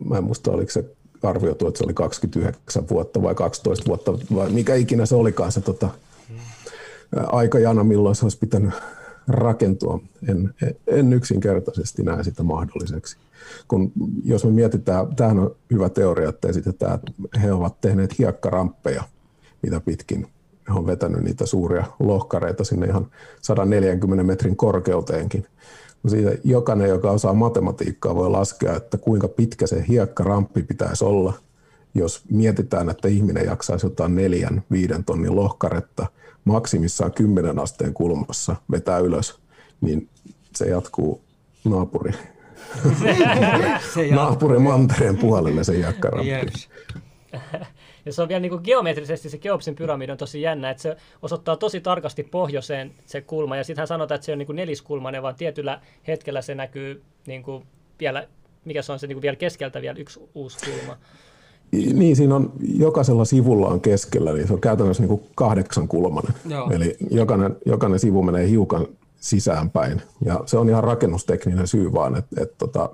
[0.09, 4.51] mä en muista oliko se arvioitu, että se oli 29 vuotta vai 12 vuotta vai
[4.51, 5.89] mikä ikinä se olikaan se tota,
[7.27, 8.75] aikajana, milloin se olisi pitänyt
[9.29, 10.01] rakentua.
[10.29, 10.55] En,
[10.87, 13.17] en yksinkertaisesti näe sitä mahdolliseksi.
[13.69, 13.93] Kun,
[14.25, 19.03] jos me mietitään, tämähän on hyvä teoria, että esitetään, että he ovat tehneet hiekkaramppeja,
[19.63, 20.27] mitä pitkin
[20.69, 23.07] he on vetänyt niitä suuria lohkareita sinne ihan
[23.43, 25.47] 140 metrin korkeuteenkin.
[26.09, 31.33] Siitä jokainen, joka osaa matematiikkaa, voi laskea, että kuinka pitkä se hiekkaramppi pitäisi olla,
[31.95, 36.07] jos mietitään, että ihminen jaksaisi jotain neljän, viiden tonnin lohkaretta
[36.45, 39.39] maksimissaan 10 asteen kulmassa vetää ylös,
[39.81, 40.09] niin
[40.55, 41.21] se jatkuu
[41.65, 42.13] naapuri,
[43.01, 43.09] Se
[44.07, 44.15] jatkuu.
[44.15, 46.29] naapuri mantereen puolelle se hiekkaramppi.
[46.31, 46.69] Jeps.
[48.11, 50.97] Ja se on vielä niin kuin geometrisesti se Keopsin pyramidi on tosi jännä, että se
[51.23, 54.57] osoittaa tosi tarkasti pohjoiseen se kulma, ja sitten hän sanotaan, että se on niin kuin
[54.57, 57.65] neliskulmainen, vaan tietyllä hetkellä se näkyy niin kuin
[58.01, 58.29] vielä,
[58.65, 60.97] mikä se on se niin kuin vielä keskeltä vielä yksi uusi kulma.
[61.73, 66.35] Niin, siinä on jokaisella sivulla on keskellä, niin se on käytännössä niin kuin kahdeksan kulmanen.
[66.49, 66.71] Joo.
[66.71, 68.87] Eli jokainen, jokainen sivu menee hiukan
[69.21, 70.03] sisäänpäin.
[70.25, 72.91] Ja se on ihan rakennustekninen syy vaan, että, että tota,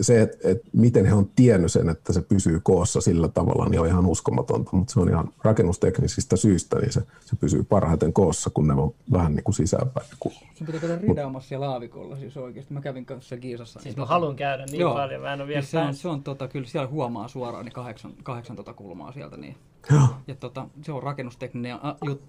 [0.00, 3.80] se, että, että miten he on tiennyt sen, että se pysyy koossa sillä tavalla, niin
[3.80, 8.50] on ihan uskomatonta, mutta se on ihan rakennusteknisistä syistä, niin se, se pysyy parhaiten koossa,
[8.50, 10.06] kun ne on vähän niin kuin sisäänpäin.
[10.54, 12.74] Sun pitää käydä ridaamassa siellä aavikolla siis oikeasti.
[12.74, 13.80] Mä kävin kanssa Giisassa.
[13.80, 14.94] Siis mä haluan käydä niin Joo.
[14.94, 17.64] paljon, mä en ole vielä Siis se on, se on tota, kyllä siellä huomaa suoraan
[17.64, 19.36] niin kahdeksan, kahdeksan tota kulmaa sieltä.
[19.36, 19.56] Niin.
[19.90, 20.06] Joo.
[20.26, 21.76] Ja tota, se on rakennustekninen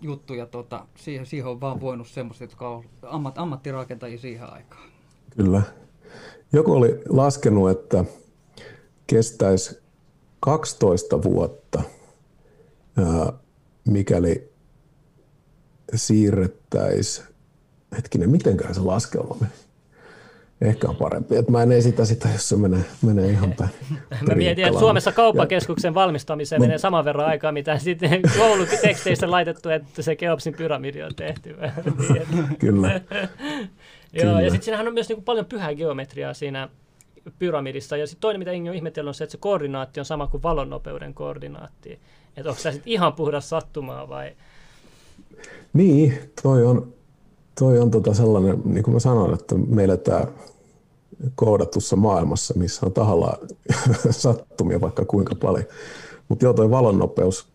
[0.01, 4.89] juttu ja tota, siihen, siihen on vaan voinut semmoiset, jotka on ammat, ammattirakentajia siihen aikaan.
[5.37, 5.61] Kyllä.
[6.53, 8.05] Joku oli laskenut, että
[9.07, 9.79] kestäisi
[10.39, 11.81] 12 vuotta,
[13.87, 14.49] mikäli
[15.95, 17.27] siirrettäisiin,
[17.95, 19.53] hetkinen, mitenkään se laskelma meni?
[20.61, 23.69] Ehkä on parempi, että mä en esitä sitä, jos se menee, menee ihan päin.
[24.29, 24.79] Mä mietin, että.
[24.79, 31.03] Suomessa kauppakeskuksen valmistamiseen menee saman verran aikaa, mitä sitten kouluteksteissä laitettu, että se Keopsin pyramidi
[31.03, 31.55] on tehty.
[32.09, 33.01] Niin, Kyllä.
[34.15, 34.41] Joo, Kyllä.
[34.41, 36.69] ja sitten siinähän on myös niinku paljon pyhää geometriaa siinä
[37.39, 37.97] pyramidissa.
[37.97, 40.43] Ja sitten toinen, mitä Ingi on ihmetellyt, on se, että se koordinaatti on sama kuin
[40.43, 41.99] valonnopeuden koordinaatti.
[42.37, 44.31] Että onko se sitten ihan puhdas sattumaa vai...
[45.73, 46.93] Niin, toi on,
[47.59, 50.27] toi on tota sellainen, niin kuin mä sanoin, että meillä tämä
[51.35, 53.37] koodatussa maailmassa, missä on tahalla
[54.09, 55.65] sattumia vaikka kuinka paljon.
[56.29, 57.47] Mutta joo, toi valonnopeus,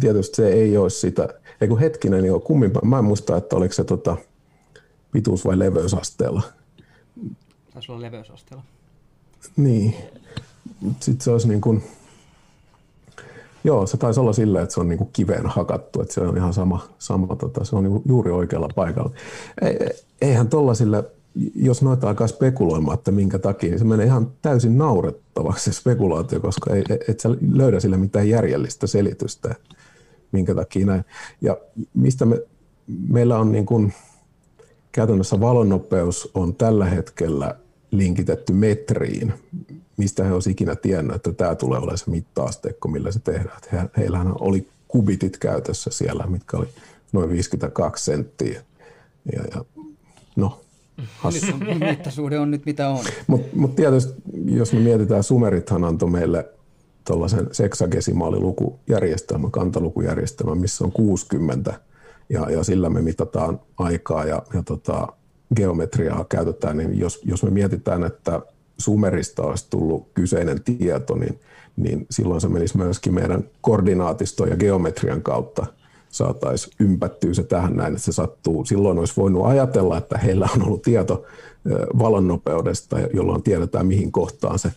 [0.00, 1.28] tietysti se ei ole sitä,
[1.60, 4.16] ei kun hetkinen, joo, kummin, mä en muista, että oliko se tota,
[5.12, 6.42] pituus- vai leveysasteella.
[7.72, 8.64] Taisi olla leveysasteella.
[9.56, 9.94] Niin,
[11.00, 11.82] sitten se olisi niin kuin,
[13.64, 16.36] joo, se taisi olla silleen, että se on niin kuin kiveen hakattu, että se on
[16.36, 19.10] ihan sama, sama tota, se on niin juuri oikealla paikalla.
[19.62, 19.78] Ei,
[20.20, 21.04] eihän tollasille,
[21.54, 26.40] jos noita alkaa spekuloimaan, että minkä takia, niin se menee ihan täysin naurettavaksi se spekulaatio,
[26.40, 29.54] koska ei, et sä löydä sille mitään järjellistä selitystä,
[30.32, 31.04] minkä takia näin.
[31.40, 31.58] Ja
[31.94, 32.42] mistä me,
[33.08, 33.92] meillä on niin kuin,
[34.92, 37.54] käytännössä valonnopeus on tällä hetkellä
[37.90, 39.32] linkitetty metriin,
[39.96, 43.58] mistä he olisivat ikinä tiennyt, että tämä tulee olemaan se mitta-asteikko, millä se tehdään.
[43.72, 46.68] He, heillähän oli kubitit käytössä siellä, mitkä oli
[47.12, 48.62] noin 52 senttiä.
[49.32, 49.64] Ja, ja
[50.36, 50.60] no,
[51.24, 51.32] on,
[51.78, 53.04] mittasuhde on nyt mitä on.
[53.26, 54.12] Mutta mut tietysti,
[54.44, 56.48] jos me mietitään, Sumerithan antoi meille
[57.04, 61.80] tuollaisen seksagesimaalilukujärjestelmän, kantalukujärjestelmän, missä on 60,
[62.28, 65.08] ja, ja sillä me mitataan aikaa ja, ja tota,
[65.56, 68.40] geometriaa käytetään, niin jos, jos me mietitään, että
[68.78, 71.40] Sumerista olisi tullut kyseinen tieto, niin,
[71.76, 75.66] niin silloin se menisi myöskin meidän koordinaatisto ja geometrian kautta.
[76.08, 78.64] Saataisiin ympättyä se tähän näin, että se sattuu.
[78.64, 81.24] Silloin olisi voinut ajatella, että heillä on ollut tieto
[81.98, 84.72] valonnopeudesta, jolloin tiedetään mihin kohtaan se,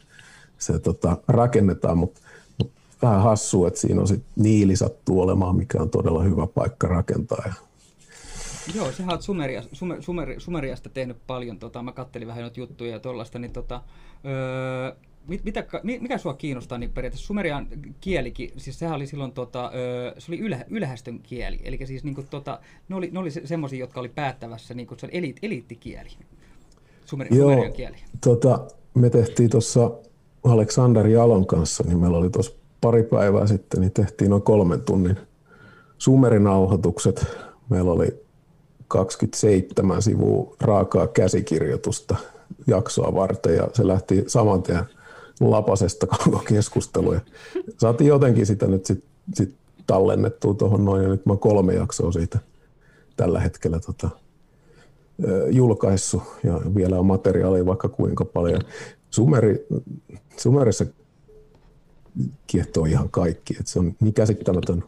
[0.58, 2.31] se tota, rakennetaan, mutta mut
[3.02, 7.43] vähän hassua, että siinä on sit niili sattuu olemaan, mikä on todella hyvä paikka rakentaa.
[7.45, 7.54] Ja
[8.76, 12.91] Joo, sä oot Sumeria, Sumer, Sumer, Sumeriasta tehnyt paljon, tota, mä kattelin vähän noita juttuja
[12.91, 13.82] ja tuollaista, niin tota,
[14.26, 14.95] öö,
[15.28, 17.68] mit, mitä, mikä sua kiinnostaa niin periaatteessa Sumerian
[18.02, 22.16] kielikin, siis sehän oli silloin, tota, öö, se oli ylhä, ylhäistön kieli, eli siis niin
[22.16, 25.18] kuin, tota, ne oli, ne oli se, semmosia, jotka oli päättävässä, niin kuin, se oli
[25.18, 26.10] eliit, eliittikieli,
[27.06, 27.97] Sumer, Joo, Sumerian kieli.
[28.22, 29.91] Tota, me tehtiin tuossa
[30.43, 35.18] Aleksander Jalon kanssa, niin meillä oli tuossa pari päivää sitten, niin tehtiin noin kolmen tunnin
[35.98, 36.48] Sumerin
[37.70, 38.26] Meillä oli
[38.88, 42.16] 27 sivua raakaa käsikirjoitusta
[42.68, 44.84] jaksoa varten ja se lähti saman tien
[45.40, 47.14] lapasesta koko keskustelu.
[47.14, 47.20] Ja
[47.78, 49.04] saatiin jotenkin sitä nyt sit,
[49.34, 49.56] sit
[49.88, 52.40] tallennettua tuohon noin ja nyt mä kolme jaksoa siitä
[53.18, 54.10] tällä hetkellä tota,
[55.50, 58.62] julkaissut ja vielä on materiaalia vaikka kuinka paljon.
[59.10, 59.68] Sumeri,
[60.38, 60.86] Sumerissa
[62.47, 64.84] kiehtoo ihan kaikki, että se on niin käsittämätön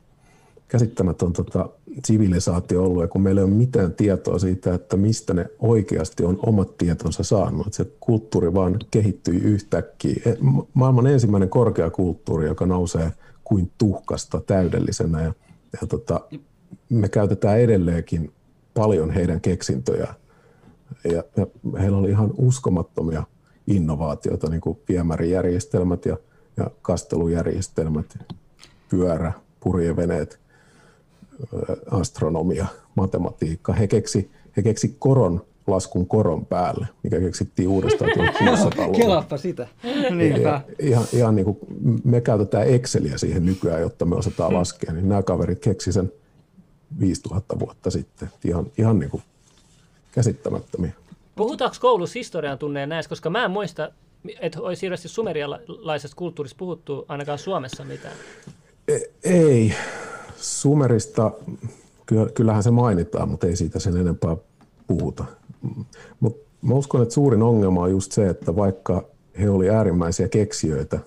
[0.73, 1.69] käsittämätön tota,
[2.05, 6.39] sivilisaatio ollut, ja kun meillä ei ole mitään tietoa siitä, että mistä ne oikeasti on
[6.45, 7.67] omat tietonsa saanut.
[7.67, 10.21] Että se kulttuuri vaan kehittyi yhtäkkiä.
[10.25, 10.35] E,
[10.73, 13.11] maailman ensimmäinen korkeakulttuuri, joka nousee
[13.43, 15.33] kuin tuhkasta täydellisenä, ja,
[15.81, 16.21] ja tota,
[16.89, 18.31] me käytetään edelleenkin
[18.73, 20.13] paljon heidän keksintöjä.
[21.03, 21.47] Ja, ja
[21.79, 23.23] heillä oli ihan uskomattomia
[23.67, 26.17] innovaatioita, niin kuin viemärijärjestelmät ja,
[26.57, 28.17] ja kastelujärjestelmät,
[28.89, 30.39] pyörä, purjeveneet
[31.91, 33.73] astronomia, matematiikka.
[33.73, 38.97] He keksi, he keksi koron laskun koron päälle, mikä keksittiin uudestaan 1600-luvulla.
[39.03, 39.67] Kelaappa sitä.
[40.15, 40.61] Niinpä.
[40.79, 41.57] Ihan, ihan niin kuin
[42.03, 44.57] me käytetään Exceliä siihen nykyään, jotta me osataan mm.
[44.57, 46.11] laskea, niin nämä kaverit keksi sen
[46.99, 48.29] 5000 vuotta sitten.
[48.45, 49.23] Ihan, ihan niin kuin
[50.11, 50.91] käsittämättömiä.
[51.35, 53.91] Puhutaanko koulussa historian tunneen näistä, koska mä en muista,
[54.41, 58.15] että olisi hirveästi sumerialaisesta kulttuurista puhuttu ainakaan Suomessa mitään.
[58.87, 59.73] E- ei.
[60.35, 61.31] Sumerista
[62.33, 64.37] kyllähän se mainitaan, mutta ei siitä sen enempää
[64.87, 65.25] puhuta.
[66.19, 69.05] Mutta mä uskon, että suurin ongelma on just se, että vaikka
[69.39, 70.99] he oli äärimmäisiä keksijöitä,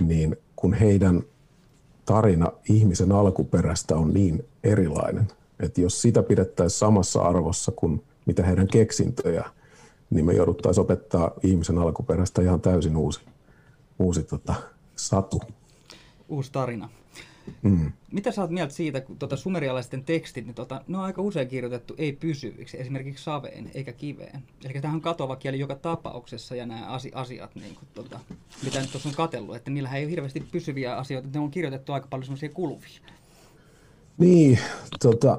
[0.00, 1.22] niin kun heidän
[2.04, 5.28] tarina ihmisen alkuperästä on niin erilainen,
[5.60, 9.44] että jos sitä pidettäisiin samassa arvossa kuin mitä heidän keksintöjä,
[10.10, 13.20] niin me jouduttaisiin opettaa ihmisen alkuperästä ihan täysin uusi,
[13.98, 14.54] uusi tota,
[14.96, 15.40] satu.
[16.28, 16.88] Uusi tarina.
[17.62, 17.92] Mm.
[18.12, 21.48] Mitä sä oot mieltä siitä, kun tuota sumerialaisten tekstit, niin tuota, ne on aika usein
[21.48, 24.42] kirjoitettu ei pysyviksi, esimerkiksi saveen eikä kiveen.
[24.64, 28.20] Eli tähän on katoava kieli joka tapauksessa ja nämä asiat, niin kuin, tuota,
[28.64, 31.92] mitä nyt tuossa on katellut, että niillä ei ole hirveästi pysyviä asioita, ne on kirjoitettu
[31.92, 33.00] aika paljon semmoisia kuluvia.
[34.18, 34.58] Niin,
[35.02, 35.38] tota,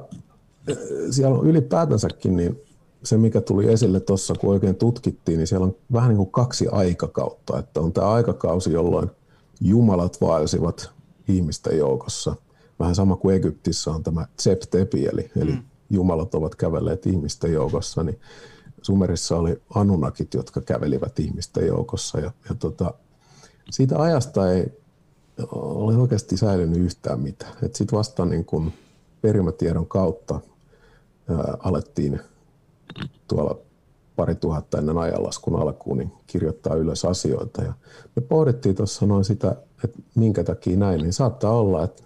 [1.12, 2.60] siellä on ylipäätänsäkin niin
[3.04, 6.68] se, mikä tuli esille tuossa, kun oikein tutkittiin, niin siellä on vähän niin kuin kaksi
[6.68, 7.60] aikakautta.
[7.60, 9.12] Että on tämä aikakausi, jolloin
[9.62, 10.92] jumalat vaelsivat
[11.28, 12.36] ihmisten joukossa.
[12.80, 15.42] Vähän sama kuin Egyptissä on tämä Tseptepi, eli, mm.
[15.42, 15.58] eli
[15.90, 18.20] jumalat ovat kävelleet ihmisten joukossa, niin
[18.82, 22.20] Sumerissa oli Anunakit, jotka kävelivät ihmisten joukossa.
[22.20, 22.94] Ja, ja tota,
[23.72, 24.66] siitä ajasta ei
[25.52, 27.54] ole oikeasti säilynyt yhtään mitään.
[27.62, 28.72] Sitten vasta niin kun
[29.22, 30.40] perimätiedon kautta
[31.30, 32.20] ää, alettiin
[33.28, 33.58] tuolla
[34.16, 37.64] pari tuhatta ennen ajanlaskun alkuun niin kirjoittaa ylös asioita.
[37.64, 37.74] Ja
[38.16, 42.04] me pohdittiin tuossa noin sitä että minkä takia näin, niin saattaa olla, että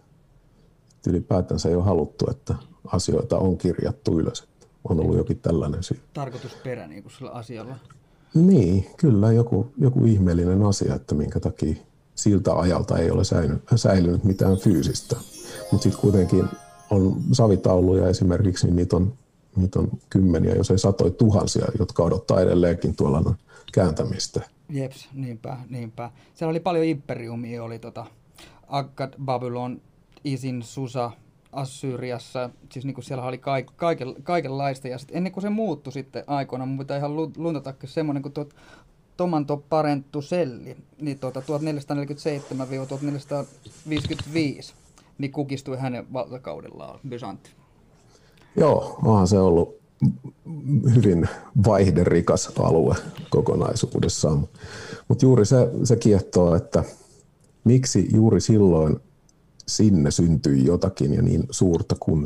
[1.07, 2.55] ylipäätänsä ei ole haluttu, että
[2.87, 4.47] asioita on kirjattu ylös.
[4.89, 5.99] On ollut jokin tällainen syy.
[6.13, 7.75] Tarkoitusperä niin kuin sillä asialla.
[8.33, 11.75] Niin, kyllä joku, joku ihmeellinen asia, että minkä takia
[12.15, 15.15] siltä ajalta ei ole säilynyt, säilynyt mitään fyysistä.
[15.71, 16.45] Mutta sitten kuitenkin
[16.89, 19.13] on savitauluja esimerkiksi, niin niitä on,
[19.55, 23.35] niitä on kymmeniä, jos ei satoi tuhansia, jotka odottaa edelleenkin tuolla
[23.73, 24.41] kääntämistä.
[24.69, 26.11] Jeps, niinpä, niinpä.
[26.33, 28.05] Siellä oli paljon imperiumia, oli tota
[28.67, 29.81] Akkad, Babylon,
[30.23, 31.11] Isin, Susa,
[31.51, 34.87] Assyriassa, siis niin kuin siellä oli kaik, kaiken, kaikenlaista.
[34.87, 38.55] Ja sit ennen kuin se muuttui sitten aikoina, mun pitää ihan luntata semmoinen kuin tuot
[39.17, 39.63] Tomanto
[40.21, 41.43] Selli, niin tuota 1447-1455,
[45.17, 47.49] niin kukistui hänen valtakaudellaan Byzantti.
[48.57, 49.75] Joo, onhan se ollut
[50.95, 51.29] hyvin
[51.65, 52.95] vaihderikas alue
[53.29, 54.47] kokonaisuudessaan.
[55.07, 56.83] Mutta juuri se, se kiehtoo, että
[57.63, 58.99] miksi juuri silloin
[59.67, 62.23] sinne syntyi jotakin ja niin suurta kun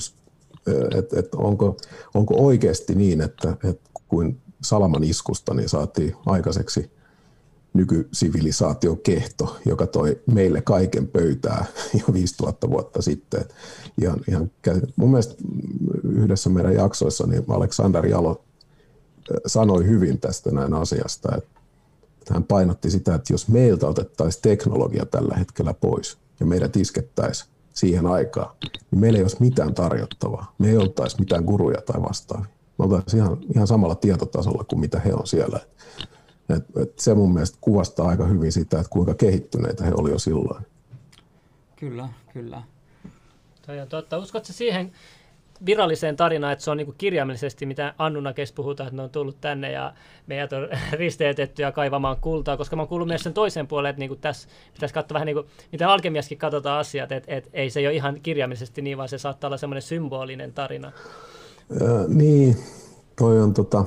[0.97, 1.77] et, et onko,
[2.13, 6.91] onko oikeasti niin, että, et kuin Salaman iskusta niin saatiin aikaiseksi
[7.73, 11.65] nykysivilisaation kehto, joka toi meille kaiken pöytää
[12.07, 13.45] jo 5000 vuotta sitten.
[14.01, 14.51] Ihan, ihan,
[14.95, 15.35] mun mielestä
[16.03, 18.43] yhdessä meidän jaksoissa niin Aleksander Jalo
[19.45, 21.59] sanoi hyvin tästä näin asiasta, että
[22.33, 28.07] hän painotti sitä, että jos meiltä otettaisiin teknologia tällä hetkellä pois ja meidät iskettäisiin siihen
[28.07, 28.55] aikaan,
[28.91, 30.55] niin meillä ei olisi mitään tarjottavaa.
[30.57, 32.49] Me ei oltaisi mitään guruja tai vastaavia.
[32.77, 35.59] Me oltaisiin ihan, ihan samalla tietotasolla kuin mitä he on siellä.
[36.49, 40.19] Et, et se mun mielestä kuvastaa aika hyvin sitä, että kuinka kehittyneitä he olivat jo
[40.19, 40.65] silloin.
[41.75, 42.63] Kyllä, kyllä.
[43.65, 44.17] Toi on totta.
[44.17, 44.91] Uskotko siihen
[45.65, 49.71] viralliseen tarinaan, että se on niin kirjaimellisesti, mitä Annunakes puhutaan, että ne on tullut tänne
[49.71, 49.93] ja
[50.27, 53.99] meidät on risteytetty ja kaivamaan kultaa, koska mä oon kuullut myös sen toisen puolen, että
[53.99, 57.69] niin kuin tässä pitäisi katsoa vähän niin kuin, mitä alkemiaskin katsotaan asiat, että, että ei
[57.69, 60.87] se ole ihan kirjaimellisesti niin, vaan se saattaa olla semmoinen symbolinen tarina.
[60.87, 62.57] Äh, niin,
[63.15, 63.85] toi on tota,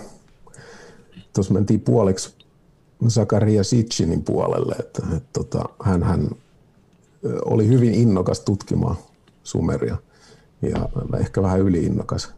[1.35, 2.42] tuossa mentiin puoliksi
[3.09, 6.31] Zakaria Sitchinin puolelle, että, että tota, hän, hän
[7.45, 8.97] oli hyvin innokas tutkimaan
[9.43, 9.97] Sumeria
[10.63, 10.89] ja
[11.21, 12.35] ehkä vähän yliinnokas,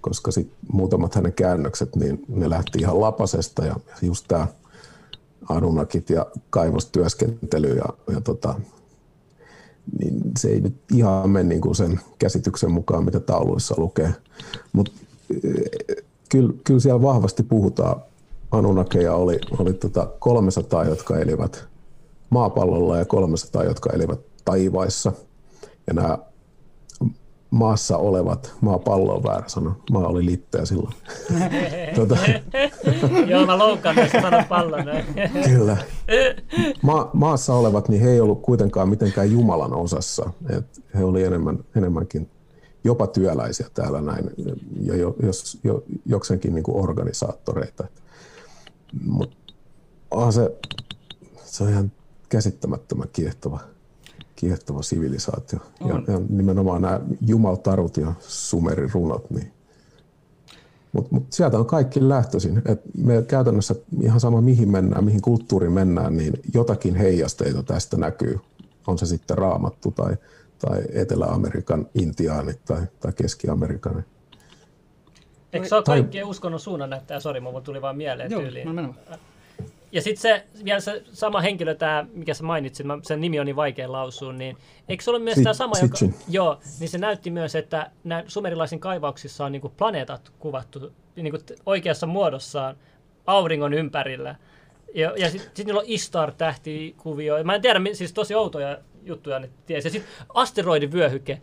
[0.00, 4.46] koska sit muutamat hänen käännökset, niin ne lähti ihan lapasesta ja just tämä
[5.48, 7.84] Anunakit ja kaivostyöskentely ja,
[8.14, 8.54] ja tota,
[9.98, 14.14] niin se ei nyt ihan mene niin kuin sen käsityksen mukaan, mitä tauluissa lukee.
[14.72, 14.92] Mutta
[16.28, 18.02] kyllä, kyllä siellä vahvasti puhutaan
[18.50, 21.68] Anunakeja oli, oli tota 300, jotka elivät
[22.30, 25.12] maapallolla ja 300, jotka elivät taivaissa.
[25.86, 26.18] Ja nämä
[27.50, 30.94] maassa olevat, maapallo on väärä sana, maa oli litteä silloin.
[31.96, 32.16] tota.
[33.26, 34.84] Joo, mä loukkaan sanan pallon.
[35.44, 35.76] Kyllä.
[36.82, 40.30] Ma- maassa olevat, niin he ei ollut kuitenkaan mitenkään Jumalan osassa.
[40.48, 42.30] Et he oli enemmän, enemmänkin
[42.84, 44.30] jopa työläisiä täällä näin,
[44.80, 47.84] ja jo, jos, jo, jokseenkin niin kuin organisaattoreita.
[49.04, 49.36] Mutta
[50.10, 50.50] onhan se,
[51.44, 51.92] se on ihan
[52.28, 53.60] käsittämättömän kiehtova,
[54.36, 55.58] kiehtova sivilisaatio.
[55.80, 59.52] Ja, ja nimenomaan nämä jumaltarut ja sumerin runot, niin
[60.92, 62.62] mutta mut sieltä on kaikki lähtöisin.
[62.64, 68.38] Et me käytännössä ihan sama mihin mennään, mihin kulttuuriin mennään, niin jotakin heijasteita tästä näkyy.
[68.86, 70.16] On se sitten raamattu tai,
[70.58, 74.04] tai Etelä-Amerikan intiaanit tai, tai Keski-Amerikan.
[75.52, 77.20] Eikö se ole kaikkien uskonnon suunnannäyttäjä?
[77.20, 78.76] Sori, mulla tuli vaan mieleen Joo, tyyliin.
[78.76, 78.94] no
[79.92, 83.46] Ja sitten se, vielä se sama henkilö, tämä, mikä sä mainitsit, mä, sen nimi on
[83.46, 84.56] niin vaikea lausua, niin
[84.88, 85.96] eikö se ole myös tämä sama, joka,
[86.28, 92.06] joo, niin se näytti myös, että nämä sumerilaisin kaivauksissa on niinku planeetat kuvattu niinku oikeassa
[92.06, 92.76] muodossaan
[93.26, 94.34] auringon ympärillä.
[94.94, 97.44] Ja, ja sitten sit niillä on Istar-tähtikuvio.
[97.44, 99.88] Mä en tiedä, siis tosi outoja juttuja ne tiesi.
[99.88, 101.40] Ja sitten asteroidivyöhyke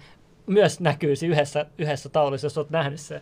[0.47, 3.21] myös näkyy yhdessä, yhdessä taulussa, jos olet nähnyt se.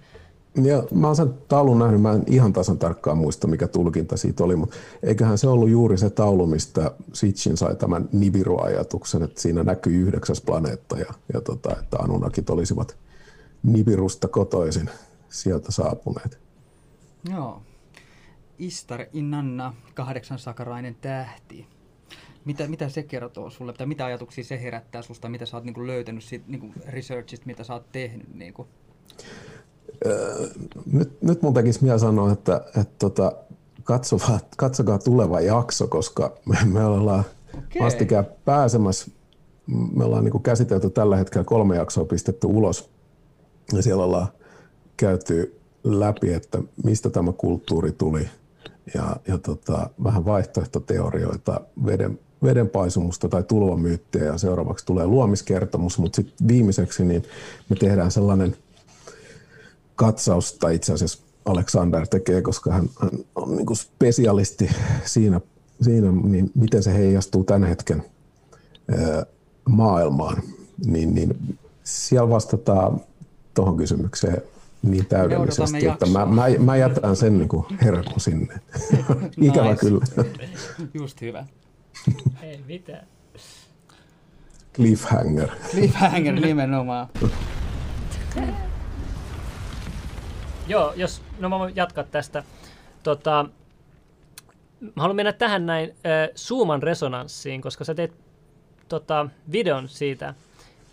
[0.64, 4.43] Ja mä oon sen taulun nähnyt, mä en ihan tasan tarkkaan muista, mikä tulkinta siitä
[4.43, 9.64] oli, mutta eiköhän se ollut juuri se taulu, mistä Sitchin sai tämän Nibiru-ajatuksen, että siinä
[9.64, 12.97] näkyy yhdeksäs planeetta ja, ja tota, että Anunnakit olisivat
[13.64, 14.89] Nibirusta kotoisin
[15.30, 16.39] sieltä saapuneet.
[17.30, 17.62] Joo.
[18.60, 21.68] Istar Inanna, kahdeksan sakarainen tähti.
[22.45, 25.88] Mitä, mitä se kertoo sulle, tai mitä ajatuksia se herättää susta, mitä sä oot niin
[25.88, 28.34] löytänyt siitä niin researchista, mitä sä oot tehnyt?
[28.34, 28.68] Niin kuin?
[30.91, 33.32] Nyt, nyt mun tekisi mieltä sanoa, että, että tota,
[33.84, 37.24] katsokaa, katsokaa tuleva jakso, koska me, me ollaan
[37.54, 37.82] okay.
[37.82, 39.12] vastikään pääsemässä.
[39.68, 42.89] Me ollaan niin käsitelty tällä hetkellä kolme jaksoa pistetty ulos.
[43.74, 44.28] Ja siellä ollaan
[44.98, 48.30] käyty läpi, että mistä tämä kulttuuri tuli
[48.93, 56.48] ja, ja tota, vähän vaihtoehtoteorioita, veden, vedenpaisumusta tai tulvamyyttiä ja seuraavaksi tulee luomiskertomus, mutta sitten
[56.48, 57.24] viimeiseksi niin
[57.70, 58.56] me tehdään sellainen–
[59.96, 64.70] katsausta itse asiassa Alexander tekee, koska hän, hän on niin kuin spesialisti
[65.06, 65.41] siinä,
[65.82, 68.04] siinä niin miten se heijastuu tämän hetken
[68.89, 69.26] ää,
[69.70, 70.43] maailmaan.
[70.86, 73.02] Niin, niin siellä vastataan
[73.54, 74.41] tuohon kysymykseen
[74.84, 77.50] niin täydellisesti, että mä, mä, mä jätän sen niin
[77.84, 78.60] herkku sinne.
[79.41, 79.80] Ikävä nice.
[79.80, 80.06] kyllä.
[80.93, 81.46] Just hyvä.
[82.41, 83.08] Ei mitään.
[84.76, 85.50] Cliffhanger.
[85.72, 87.08] Cliffhanger nimenomaan.
[90.68, 92.43] Joo, jos, no mä voin jatkaa tästä.
[93.03, 93.45] Tota,
[94.95, 98.13] haluan mennä tähän näin äh, Suuman resonanssiin, koska sä teet
[98.89, 100.34] tota, videon siitä.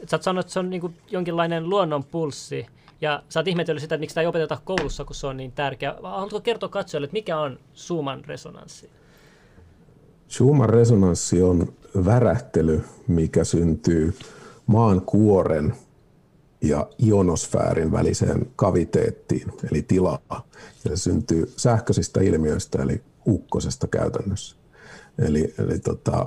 [0.07, 2.67] Sä oot sanonut, että se on niinku jonkinlainen luonnon pulssi.
[3.01, 5.53] Ja sä oot ihmetellyt sitä, että miksi tämä ei opeteta koulussa, kun se on niin
[5.53, 5.95] tärkeä.
[6.03, 8.91] Haluatko kertoa katsojille, että mikä on Schumann resonanssi?
[10.29, 11.73] Schumann resonanssi on
[12.05, 14.15] värähtely, mikä syntyy
[14.67, 15.75] maan kuoren
[16.63, 20.19] ja ionosfäärin väliseen kaviteettiin, eli tilaa.
[20.85, 24.57] Ja se syntyy sähköisistä ilmiöistä, eli ukkosesta käytännössä.
[25.19, 26.27] Eli, eli tota,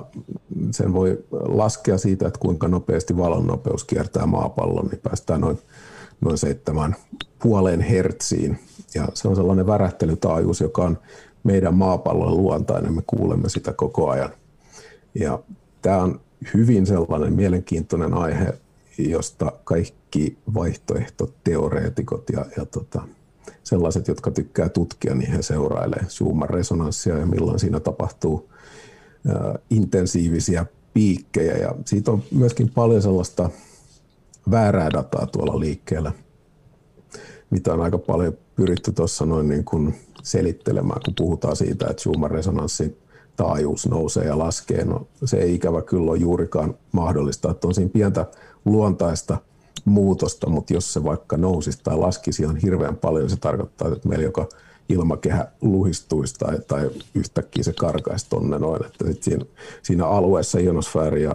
[0.70, 5.58] sen voi laskea siitä, että kuinka nopeasti valon nopeus kiertää maapallon, niin päästään noin,
[6.20, 6.96] noin seitsemän
[7.42, 8.58] puoleen hertsiin.
[8.94, 10.98] Ja se on sellainen värähtelytaajuus, joka on
[11.44, 14.30] meidän maapallon luontainen, me kuulemme sitä koko ajan.
[15.14, 15.38] Ja
[15.82, 16.20] tämä on
[16.54, 18.54] hyvin sellainen mielenkiintoinen aihe,
[18.98, 23.02] josta kaikki vaihtoehtoteoreetikot ja, ja tota,
[23.62, 28.50] sellaiset, jotka tykkää tutkia, niin he seurailee Schumann resonanssia ja milloin siinä tapahtuu
[29.70, 31.56] intensiivisiä piikkejä.
[31.56, 33.50] Ja siitä on myöskin paljon sellaista
[34.50, 36.12] väärää dataa tuolla liikkeellä,
[37.50, 42.96] mitä on aika paljon pyritty tuossa noin niin kuin selittelemään, kun puhutaan siitä, että Schumann-resonanssin
[43.36, 44.84] taajuus nousee ja laskee.
[44.84, 48.26] No, se ei ikävä kyllä ole juurikaan mahdollista, että on siinä pientä
[48.66, 49.38] luontaista
[49.84, 54.24] muutosta, mutta jos se vaikka nousisi tai laskisi ihan hirveän paljon, se tarkoittaa, että meillä
[54.24, 54.48] joka
[54.88, 58.86] ilmakehä luhistuisi tai, tai yhtäkkiä se karkaisi tonne noin.
[58.86, 59.44] Että sit siinä,
[59.82, 61.34] siinä alueessa ionosfääri ja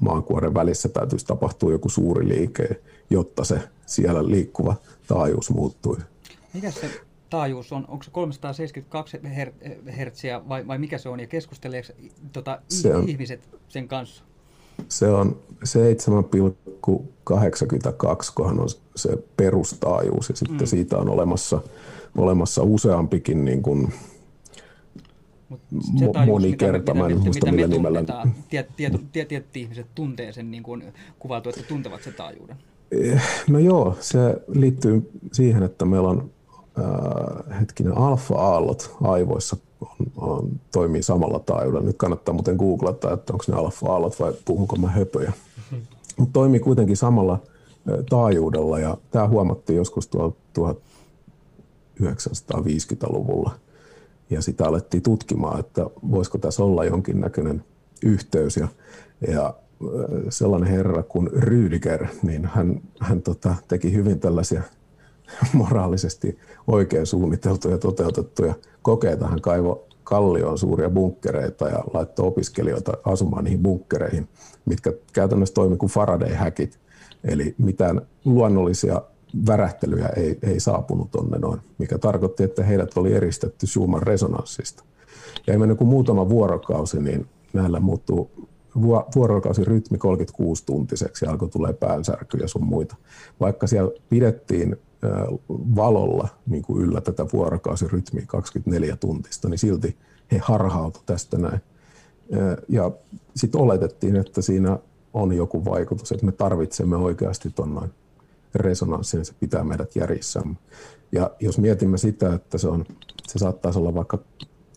[0.00, 6.06] maankuoren välissä täytyisi tapahtua joku suuri liike, jotta se siellä liikkuva taajuus muuttuisi.
[6.54, 6.90] Mikä se
[7.30, 7.84] taajuus on?
[7.88, 9.20] Onko se 372
[9.96, 11.20] hertsiä vai, vai mikä se on?
[11.20, 11.88] Ja keskusteleeko
[12.32, 14.24] tota, se on, ihmiset sen kanssa?
[14.88, 17.30] Se on 7,82,
[18.34, 20.66] kohan on se perustaajuus ja sitten mm.
[20.66, 21.60] siitä on olemassa–
[22.18, 23.92] olemassa useampikin niin kuin,
[25.52, 28.04] mo- monikertainen, mitä, mitä, mitä, mitä nimellä.
[28.50, 30.84] Tiet, tiet, tiet, tiet, ihmiset tuntee sen niin kuin
[31.18, 32.56] kuvailtu, että tuntevat sen taajuuden.
[32.90, 34.18] Eh, no joo, se
[34.48, 36.30] liittyy siihen, että meillä on
[36.78, 41.86] äh, hetkinen alfa-aallot aivoissa on, on, toimii samalla taajuudella.
[41.86, 45.32] Nyt kannattaa muuten googlata, että onko ne alfa-aallot vai puhunko mä höpöjä.
[46.16, 47.38] Mutta toimii kuitenkin samalla
[48.10, 53.50] taajuudella ja tämä huomattiin joskus tuolla 1950-luvulla.
[54.30, 57.64] Ja sitä alettiin tutkimaan, että voisiko tässä olla jonkinnäköinen
[58.02, 58.56] yhteys.
[58.56, 58.68] Ja,
[59.28, 59.54] ja
[60.28, 64.62] sellainen herra kuin Rüdiger, niin hän, hän tota, teki hyvin tällaisia
[65.52, 69.28] moraalisesti oikein suunniteltuja ja toteutettuja kokeita.
[69.28, 74.28] Hän kaivoi kallioon suuria bunkkereita ja laittoi opiskelijoita asumaan niihin bunkkereihin,
[74.64, 76.78] mitkä käytännössä toimi kuin Faraday-häkit.
[77.24, 79.02] Eli mitään luonnollisia
[79.46, 84.84] värähtelyjä ei, ei saapunut tonne noin, mikä tarkoitti, että heidät oli eristetty Schumann resonanssista.
[85.46, 88.30] Ja ei mennyt kuin muutama vuorokausi, niin näillä muuttuu
[89.14, 92.96] vuorokausirytmi 36-tuntiseksi ja alkoi tulee päänsärkyjä sun muita.
[93.40, 94.76] Vaikka siellä pidettiin
[95.76, 99.96] valolla niin kuin yllä tätä vuorokausirytmiä 24 tuntista, niin silti
[100.32, 101.60] he harhautu tästä näin.
[102.68, 102.90] Ja
[103.36, 104.78] sitten oletettiin, että siinä
[105.12, 107.90] on joku vaikutus, että me tarvitsemme oikeasti tuon noin
[108.54, 110.42] resonanssi, niin se pitää meidät järjissä.
[111.12, 112.84] Ja jos mietimme sitä, että se, on,
[113.28, 114.18] se saattaisi olla vaikka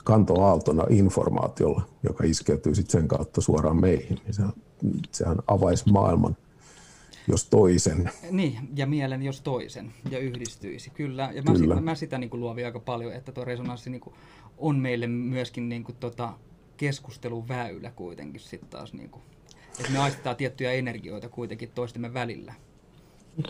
[0.04, 4.44] kantoaaltona informaatiolla, joka iskeytyy sitten sen kautta suoraan meihin, niin se,
[5.12, 6.38] sehän avaisi maailman
[7.28, 8.12] jos toisen.
[8.32, 11.32] Niin, ja mielen jos toisen, ja yhdistyisi, kyllä.
[11.34, 11.76] Ja mä, kyllä.
[11.76, 14.16] Sitä, mä sitä niin kuin luovin aika paljon, että tuo resonanssi niin kuin
[14.58, 16.34] on meille myöskin niin kuin tota
[16.78, 18.94] keskusteluväylä kuitenkin sitten taas.
[18.94, 19.22] Niin kuin,
[19.80, 22.54] että me aistetaan tiettyjä energioita kuitenkin toistemme välillä.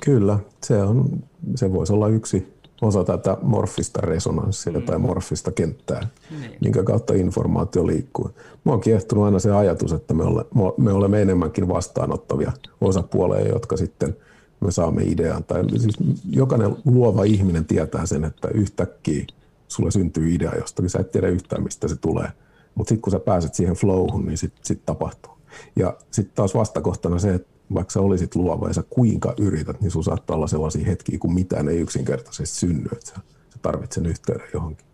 [0.05, 1.23] Kyllä, se, on,
[1.55, 4.82] se voisi olla yksi osa tätä morfista resonanssia mm.
[4.82, 6.07] tai morfista kenttää,
[6.39, 6.51] niin.
[6.61, 8.32] minkä kautta informaatio liikkuu.
[8.65, 10.45] Mä oon kiehtunut aina se ajatus, että me, ole,
[10.78, 12.51] me olemme enemmänkin vastaanottavia
[12.82, 14.15] osapuoleja, jotka sitten
[14.59, 15.43] me saamme idean.
[15.43, 15.97] Tai siis
[16.30, 19.25] jokainen luova ihminen tietää sen, että yhtäkkiä
[19.67, 22.28] sulle syntyy idea jostakin, sä et tiedä yhtään mistä se tulee.
[22.75, 25.32] Mutta sitten kun sä pääset siihen flowhun, niin sitten sit tapahtuu.
[25.75, 29.91] Ja sitten taas vastakohtana se, että vaikka sä olisit luova ja sä kuinka yrität, niin
[29.91, 33.15] sun saattaa olla sellaisia hetkiä, kun mitään ei yksinkertaisesti synny, että sä,
[33.49, 34.86] sä tarvitset sen yhteyden johonkin.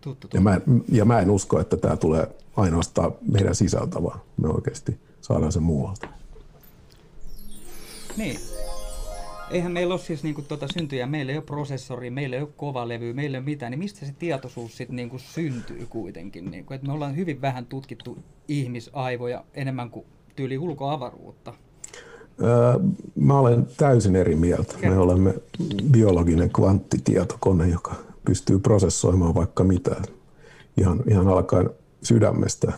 [0.00, 0.36] Tuttu, tuttu.
[0.36, 4.48] Ja, mä en, ja mä en usko, että tämä tulee ainoastaan meidän sisältä, vaan me
[4.48, 6.08] oikeasti saadaan sen muualta.
[8.16, 8.40] Niin.
[9.50, 13.12] Eihän meillä ole siis niinku tuota syntyjä, meillä ei ole prosessori, meillä ei ole kovalevy,
[13.12, 16.50] meillä ei ole mitään, niin mistä se tietoisuus sitten niinku syntyy kuitenkin?
[16.50, 21.54] Niinku, et me ollaan hyvin vähän tutkittu ihmisaivoja enemmän kuin tyyli ulkoavaruutta.
[23.14, 24.74] Mä olen täysin eri mieltä.
[24.82, 25.34] Me olemme
[25.90, 29.96] biologinen kvanttitietokone, joka pystyy prosessoimaan vaikka mitä.
[30.76, 31.70] Ihan, ihan alkaen
[32.02, 32.72] sydämestä.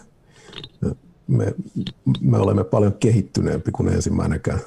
[1.27, 1.55] Me,
[2.21, 4.61] me olemme paljon kehittyneempi kuin ensimmäinenkään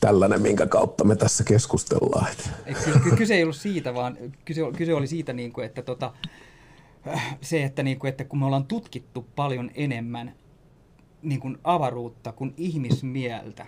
[0.00, 2.26] tällainen, minkä kautta me tässä keskustellaan.
[2.66, 2.74] Ei,
[3.16, 6.12] kyse ei ollut siitä, vaan kyse, kyse oli siitä, niin kuin, että tota,
[7.40, 10.34] se, että, niin kuin, että kun me ollaan tutkittu paljon enemmän
[11.22, 13.66] niin kuin avaruutta kuin ihmismieltä,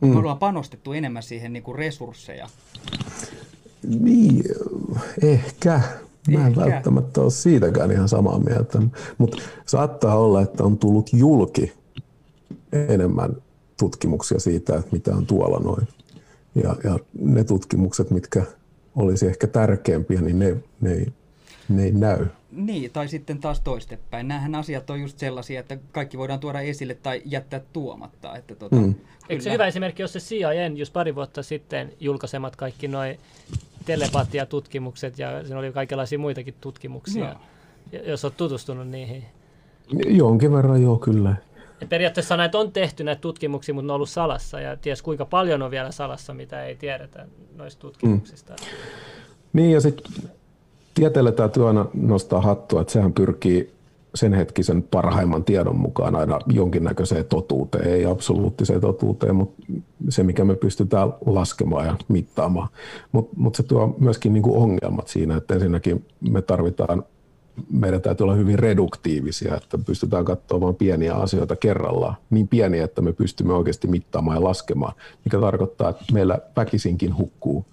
[0.00, 0.08] mm.
[0.08, 2.48] me ollaan panostettu enemmän siihen niin kuin resursseja.
[3.88, 4.44] Niin,
[5.22, 5.80] ehkä.
[6.28, 6.60] Mä en Ehkä.
[6.60, 8.82] välttämättä ole siitäkään ihan samaa mieltä,
[9.18, 9.36] mutta
[9.66, 11.72] saattaa olla, että on tullut julki
[12.72, 13.36] enemmän
[13.78, 15.88] tutkimuksia siitä, että mitä on tuolla noin.
[16.54, 18.42] Ja, ja ne tutkimukset, mitkä
[18.96, 21.06] olisi ehkä tärkeämpiä, niin ne, ne, ei,
[21.68, 22.26] ne ei näy.
[22.56, 24.28] Niin, tai sitten taas toistepäin.
[24.28, 28.36] Nämähän asiat on just sellaisia, että kaikki voidaan tuoda esille tai jättää tuomatta.
[28.36, 28.94] Että tota, mm.
[29.28, 33.18] Eikö se hyvä esimerkki, jos se CIA just pari vuotta sitten julkaisemat kaikki noin
[33.84, 37.36] telepatiatutkimukset ja siinä oli kaikenlaisia muitakin tutkimuksia,
[37.92, 38.00] no.
[38.06, 39.24] jos olet tutustunut niihin.
[40.06, 41.36] Jonkin verran joo, kyllä.
[41.80, 45.24] Ja periaatteessa näitä on tehty näitä tutkimuksia, mutta ne on ollut salassa ja ties kuinka
[45.24, 48.52] paljon on vielä salassa, mitä ei tiedetä noista tutkimuksista.
[48.52, 48.66] Mm.
[49.52, 50.12] Niin ja sitten
[50.96, 53.76] tieteelle täytyy aina nostaa hattua, että sehän pyrkii
[54.14, 59.62] sen hetkisen parhaimman tiedon mukaan aina jonkinnäköiseen totuuteen, ei absoluuttiseen totuuteen, mutta
[60.08, 62.68] se mikä me pystytään laskemaan ja mittaamaan.
[63.12, 67.04] Mutta mut se tuo myöskin niinku ongelmat siinä, että ensinnäkin me tarvitaan,
[67.70, 73.12] meidän täytyy olla hyvin reduktiivisia, että pystytään katsomaan pieniä asioita kerrallaan, niin pieniä, että me
[73.12, 74.94] pystymme oikeasti mittaamaan ja laskemaan,
[75.24, 77.66] mikä tarkoittaa, että meillä väkisinkin hukkuu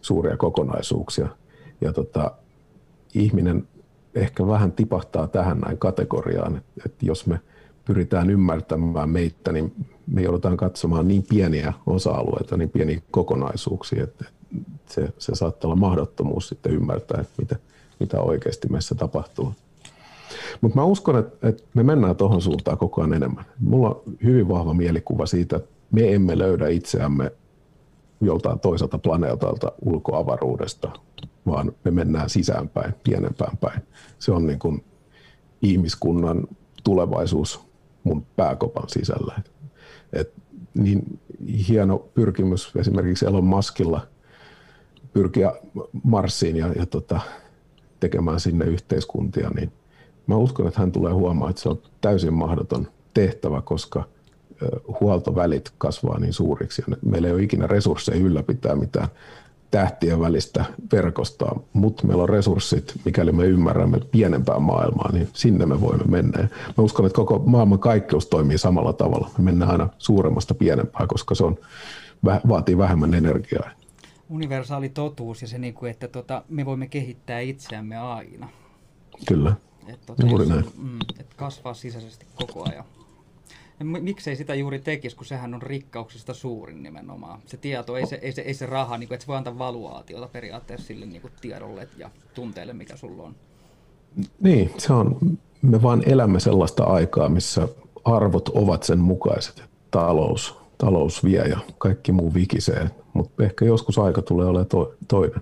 [0.00, 1.28] suuria kokonaisuuksia.
[1.80, 2.30] Ja tota,
[3.16, 3.68] ihminen
[4.14, 7.40] ehkä vähän tipahtaa tähän näin kategoriaan, että, jos me
[7.84, 14.24] pyritään ymmärtämään meitä, niin me joudutaan katsomaan niin pieniä osa-alueita, niin pieniä kokonaisuuksia, että
[14.86, 17.56] se, se saattaa olla mahdottomuus sitten ymmärtää, että mitä,
[18.00, 19.52] mitä oikeasti meissä tapahtuu.
[20.60, 23.44] Mutta mä uskon, että, että me mennään tuohon suuntaan koko ajan enemmän.
[23.60, 27.32] Mulla on hyvin vahva mielikuva siitä, että me emme löydä itseämme
[28.20, 30.92] joltain toiselta planeetalta ulkoavaruudesta,
[31.46, 33.82] vaan me mennään sisäänpäin, pienempään päin.
[34.18, 34.84] Se on niin kuin
[35.62, 36.46] ihmiskunnan
[36.84, 37.60] tulevaisuus
[38.04, 39.40] mun pääkopan sisällä.
[40.12, 40.32] Et,
[40.74, 41.20] niin
[41.68, 44.06] hieno pyrkimys esimerkiksi Elon Muskilla
[45.12, 45.52] pyrkiä
[46.04, 47.20] Marsiin ja, ja tota,
[48.00, 49.72] tekemään sinne yhteiskuntia, niin
[50.26, 54.04] mä uskon, että hän tulee huomaamaan, että se on täysin mahdoton tehtävä, koska
[55.00, 59.08] huoltovälit kasvaa niin suuriksi ja meillä ei ole ikinä resursseja ylläpitää mitään
[59.70, 65.80] tähtien välistä verkostoa, mutta meillä on resurssit, mikäli me ymmärrämme pienempää maailmaa, niin sinne me
[65.80, 66.40] voimme mennä.
[66.40, 69.30] Ja mä uskon, että koko maailman kaikkeus toimii samalla tavalla.
[69.38, 71.56] Me mennään aina suuremmasta pienempään, koska se on,
[72.24, 73.70] vaatii vähemmän energiaa.
[74.28, 78.48] Universaali totuus ja se, niin kuin, että tota, me voimme kehittää itseämme aina.
[79.28, 79.52] Kyllä,
[79.86, 80.64] että tota, juuri näin.
[80.76, 82.84] Mm, että kasvaa sisäisesti koko ajan.
[83.84, 87.40] Miksei sitä juuri tekisi, kun sehän on rikkauksista suurin nimenomaan.
[87.46, 89.58] Se tieto, ei se, ei se, ei se raha, niin kuin, että se voi antaa
[89.58, 93.36] valuaatiota periaatteessa sille niin kuin tiedolle ja tunteelle, mikä sulla on.
[94.40, 95.18] Niin, se on,
[95.62, 97.68] me vaan elämme sellaista aikaa, missä
[98.04, 99.64] arvot ovat sen mukaiset.
[99.90, 105.40] Talous, talous vie ja kaikki muu vikisee, mutta ehkä joskus aika tulee olemaan to, toinen.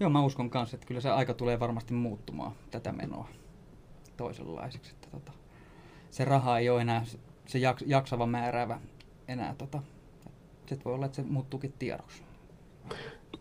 [0.00, 3.28] Joo, mä uskon kanssa, että kyllä se aika tulee varmasti muuttumaan tätä menoa
[4.16, 4.90] toisenlaiseksi.
[4.90, 5.32] Että tota,
[6.14, 7.04] se raha ei ole enää
[7.46, 8.78] se jaksava määräävä
[9.28, 9.54] enää.
[9.58, 9.82] Tota,
[10.58, 12.22] sitten voi olla, että se muuttuukin tiedoksi.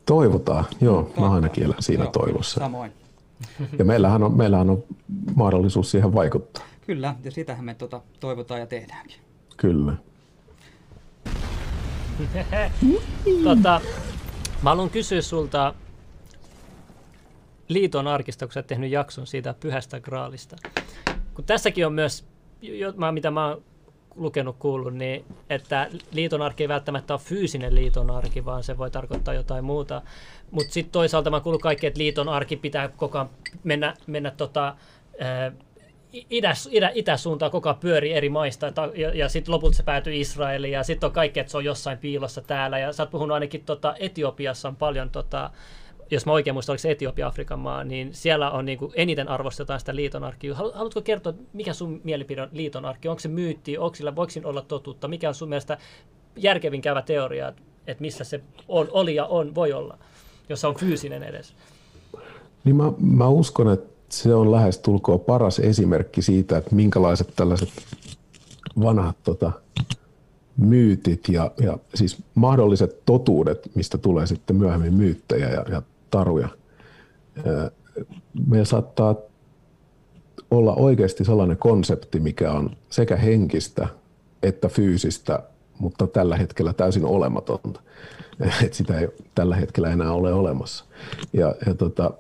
[0.05, 0.95] Toivotaan, joo.
[0.95, 1.27] Toivotaan.
[1.27, 2.59] Mä ainakin elän siinä joo, toivossa.
[2.59, 2.91] Samoin.
[3.79, 4.83] Ja meillähän on, meillähän on
[5.35, 6.63] mahdollisuus siihen vaikuttaa.
[6.85, 9.17] Kyllä, ja sitähän me tota, toivotaan ja tehdäänkin.
[9.57, 9.93] Kyllä.
[13.43, 13.81] tota,
[14.61, 15.73] mä haluan kysyä sulta
[17.67, 20.55] liiton arkista, kun sä oot tehnyt jakson siitä pyhästä graalista.
[21.33, 22.32] Kun tässäkin on myös
[23.11, 23.63] mitä mä oon
[24.15, 29.65] lukenut, kuullut, niin että liitonarki ei välttämättä ole fyysinen liitonarki, vaan se voi tarkoittaa jotain
[29.65, 30.01] muuta.
[30.51, 33.29] Mutta sitten toisaalta mä kuullut kaikki, että liitonarki pitää koko ajan
[33.63, 34.75] mennä, mennä tota,
[36.13, 40.73] itä, itä, itäsuuntaan koko ajan pyöri eri maista, ja, ja sitten lopulta se päätyy Israeliin,
[40.73, 43.65] ja sitten on kaikki, että se on jossain piilossa täällä, ja sä oot puhunut ainakin
[43.65, 45.49] tota, Etiopiassa on paljon tota,
[46.13, 49.27] jos mä oikein muistan, oliko se Etiopia Afrikan maa, niin siellä on niin kuin eniten
[49.27, 50.55] arvostetaan sitä liitonarkia.
[50.55, 53.07] Haluatko kertoa, mikä sun mielipide on liitonarkki?
[53.07, 55.07] Onko se myytti, onko sillä, voiko olla totuutta?
[55.07, 55.77] Mikä on sun mielestä
[56.35, 57.53] järkevin käyvä teoria,
[57.87, 59.97] että missä se on, oli ja on, voi olla,
[60.49, 61.53] jos se on fyysinen edes?
[62.63, 67.69] Niin mä, mä uskon, että se on lähes tulkoon paras esimerkki siitä, että minkälaiset tällaiset
[68.83, 69.51] vanhat tota,
[70.57, 75.81] myytit ja, ja siis mahdolliset totuudet, mistä tulee sitten myöhemmin myyttejä ja, ja
[76.13, 76.49] taruja.
[78.47, 79.15] Meillä saattaa
[80.51, 83.87] olla oikeasti sellainen konsepti, mikä on sekä henkistä
[84.43, 85.39] että fyysistä
[85.79, 87.81] mutta tällä hetkellä täysin olematonta.
[88.65, 90.85] Et sitä ei tällä hetkellä enää ole olemassa.
[91.33, 92.11] Ja, ja tota,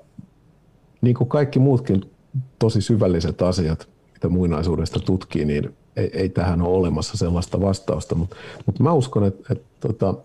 [1.01, 2.11] niin kuin kaikki muutkin
[2.59, 8.15] tosi syvälliset asiat, mitä muinaisuudesta tutkii, niin ei, ei tähän ole olemassa sellaista vastausta.
[8.15, 8.35] Mutta,
[8.65, 10.15] mutta mä uskon, että, että tota,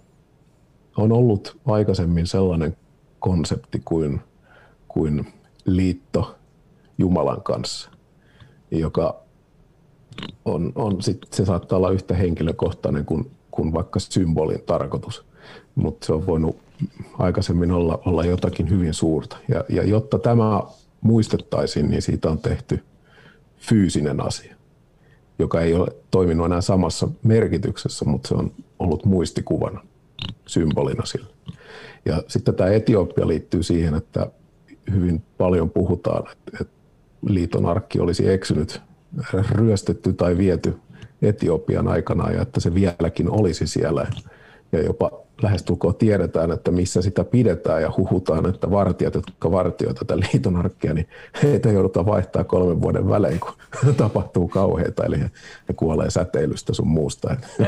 [0.96, 2.76] on ollut aikaisemmin sellainen
[3.20, 4.20] konsepti kuin,
[4.88, 5.32] kuin
[5.64, 6.36] liitto
[6.98, 7.90] Jumalan kanssa,
[8.70, 9.20] joka
[10.44, 15.24] on, on sit, se saattaa olla yhtä henkilökohtainen kuin, kuin vaikka symbolin tarkoitus,
[15.74, 16.56] mutta se on voinut
[17.18, 19.36] aikaisemmin olla, olla jotakin hyvin suurta.
[19.48, 20.62] Ja, ja jotta tämä
[21.00, 22.84] muistettaisiin, niin siitä on tehty
[23.58, 24.54] fyysinen asia,
[25.38, 29.84] joka ei ole toiminut enää samassa merkityksessä, mutta se on ollut muistikuvana,
[30.46, 31.28] symbolina sillä.
[32.04, 34.30] Ja sitten tämä Etiopia liittyy siihen, että
[34.92, 36.24] hyvin paljon puhutaan,
[36.60, 36.74] että,
[37.26, 38.80] liiton arkki olisi eksynyt,
[39.50, 40.76] ryöstetty tai viety
[41.22, 44.06] Etiopian aikana ja että se vieläkin olisi siellä.
[44.72, 45.10] Ja jopa
[45.42, 50.94] lähestulkoon tiedetään, että missä sitä pidetään ja huhutaan, että vartijat, jotka vartioivat tätä liiton arkkia,
[50.94, 51.08] niin
[51.42, 53.52] heitä joudutaan vaihtaa kolmen vuoden välein, kun
[53.96, 55.30] tapahtuu kauheita, eli he,
[55.76, 57.36] kuolee säteilystä sun muusta.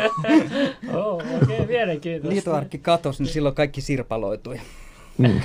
[0.95, 2.35] oh, okay, mielenkiintoista.
[2.35, 4.61] Liitoarkki katosi, niin silloin kaikki sirpaloitui.
[5.19, 5.41] Mm.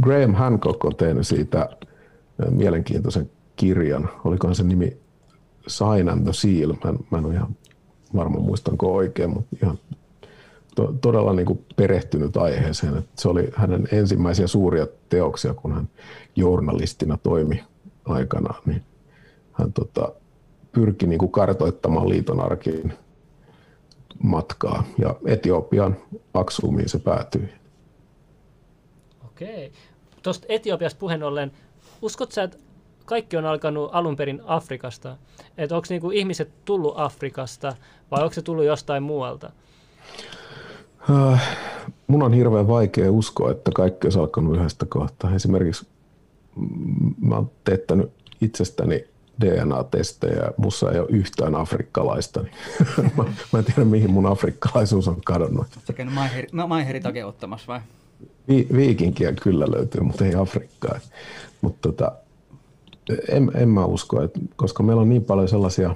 [0.00, 1.68] Graham Hancock on tehnyt siitä
[2.50, 4.10] mielenkiintoisen kirjan.
[4.24, 4.96] Olikohan se nimi
[5.66, 6.74] Sign and the Seal?
[6.84, 7.56] Mä en, mä en ole ihan
[8.16, 9.78] varma muistanko oikein, mutta ihan
[10.74, 12.96] to, todella niin kuin perehtynyt aiheeseen.
[12.98, 15.88] Että se oli hänen ensimmäisiä suuria teoksia, kun hän
[16.36, 17.64] journalistina toimi
[18.04, 18.54] aikana.
[18.66, 18.82] Niin
[19.52, 20.12] hän tota,
[20.72, 22.92] pyrki niin kuin kartoittamaan liiton arkiin
[24.22, 25.96] matkaa ja Etiopian
[26.34, 27.48] Aksumiin se päätyi.
[29.24, 29.72] Okei.
[30.22, 31.52] Tuosta Etiopiasta puheen ollen,
[32.02, 32.58] uskot sä, että
[33.04, 35.16] kaikki on alkanut alun perin Afrikasta?
[35.58, 37.76] Että onko niinku ihmiset tullut Afrikasta
[38.10, 39.52] vai onko se tullut jostain muualta?
[41.10, 41.58] Äh,
[42.06, 45.34] mun on hirveän vaikea uskoa, että kaikki olisi alkanut yhdestä kohtaa.
[45.34, 45.86] Esimerkiksi
[47.20, 49.04] mä oon teettänyt itsestäni
[49.40, 52.42] DNA-testejä mussa ei ole yhtään afrikkalaista.
[52.42, 55.66] Niin mä, mä en tiedä, mihin mun afrikkalaisuus on kadonnut.
[55.86, 57.80] Sä käynyt maiheri, maiheri ottamassa vai?
[58.48, 60.98] Vi, viikinkiä kyllä löytyy, mutta ei Afrikkaa.
[61.60, 62.12] Mutta tota,
[63.28, 65.94] en, en mä usko, että, koska meillä on niin paljon sellaisia,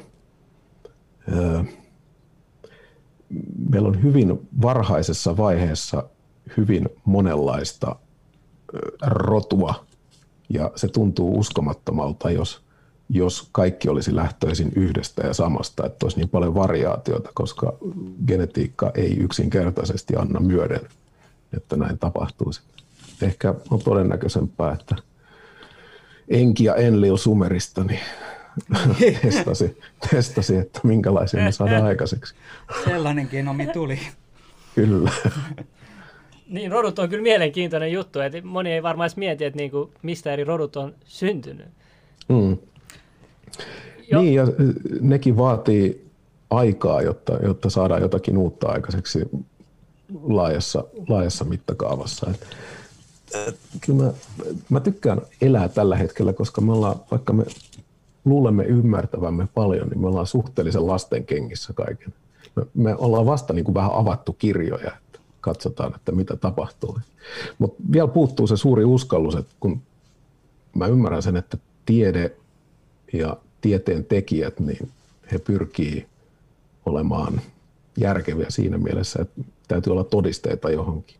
[1.30, 1.64] ää,
[3.70, 6.02] meillä on hyvin varhaisessa vaiheessa
[6.56, 7.96] hyvin monenlaista
[9.06, 9.86] rotua
[10.48, 12.62] ja se tuntuu uskomattomalta, jos,
[13.08, 17.72] jos kaikki olisi lähtöisin yhdestä ja samasta, että olisi niin paljon variaatiota, koska
[18.26, 20.80] genetiikka ei yksinkertaisesti anna myöden,
[21.56, 22.60] että näin tapahtuisi.
[23.22, 24.96] Ehkä on todennäköisempää, että
[26.28, 28.00] Enki ja Enlil Sumerista niin
[29.22, 29.78] testasi,
[30.10, 32.34] testasi, että minkälaisia me saadaan aikaiseksi.
[32.84, 33.98] Sellainenkin omi tuli.
[34.74, 35.10] Kyllä.
[36.48, 40.32] Niin, rodut on kyllä mielenkiintoinen juttu, että moni ei varmaan edes mieti, että niinku, mistä
[40.32, 41.66] eri rodut on syntynyt.
[42.28, 42.56] Mm.
[44.12, 44.46] Niin, ja
[45.00, 46.06] nekin vaatii
[46.50, 49.18] aikaa, jotta, jotta saadaan jotakin uutta aikaiseksi
[50.22, 52.30] laajassa, laajassa mittakaavassa.
[52.30, 54.12] Et kyllä mä,
[54.68, 57.44] mä tykkään elää tällä hetkellä, koska me ollaan, vaikka me
[58.26, 62.14] luulemme ymmärtävämme paljon, niin me ollaan suhteellisen lasten kengissä kaiken.
[62.56, 66.98] Me, me ollaan vasta niin kuin vähän avattu kirjoja, että katsotaan, että mitä tapahtuu.
[67.58, 69.82] Mutta vielä puuttuu se suuri uskallus, että kun
[70.74, 72.32] mä ymmärrän sen, että tiede
[73.12, 74.90] ja tieteen tekijät, niin
[75.32, 76.06] he pyrkii
[76.86, 77.40] olemaan
[77.96, 81.16] järkeviä siinä mielessä, että täytyy olla todisteita johonkin.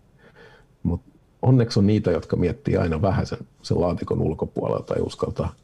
[0.82, 1.10] Mutta
[1.42, 5.54] onneksi on niitä, jotka miettii aina vähän sen, sen laatikon ulkopuolelta ja uskaltaa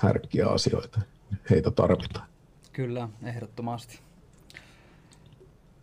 [0.00, 1.00] härkkiä asioita.
[1.50, 2.26] Heitä tarvitaan.
[2.72, 4.00] Kyllä, ehdottomasti.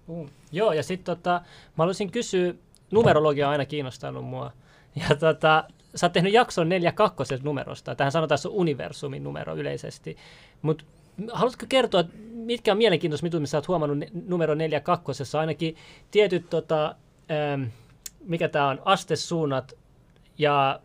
[0.08, 2.54] Uh, joo, ja sitten tota, mä haluaisin kysyä,
[2.92, 4.52] numerologia on aina kiinnostanut mua.
[5.10, 5.64] Ja tota,
[5.96, 7.44] sä oot tehnyt jakson 4.2.
[7.44, 7.96] numerosta.
[7.96, 10.18] Tähän sanotaan, se universumin numero yleisesti.
[10.62, 10.84] Mutta
[11.32, 12.04] haluatko kertoa,
[12.34, 14.60] mitkä on mielenkiintoista, mitä sä oot huomannut numero 4.2.
[15.40, 15.76] Ainakin
[16.12, 16.96] tietyt tota,
[17.32, 17.64] ähm,
[18.26, 19.74] mikä tämä on, astesuunnat
[20.38, 20.80] ja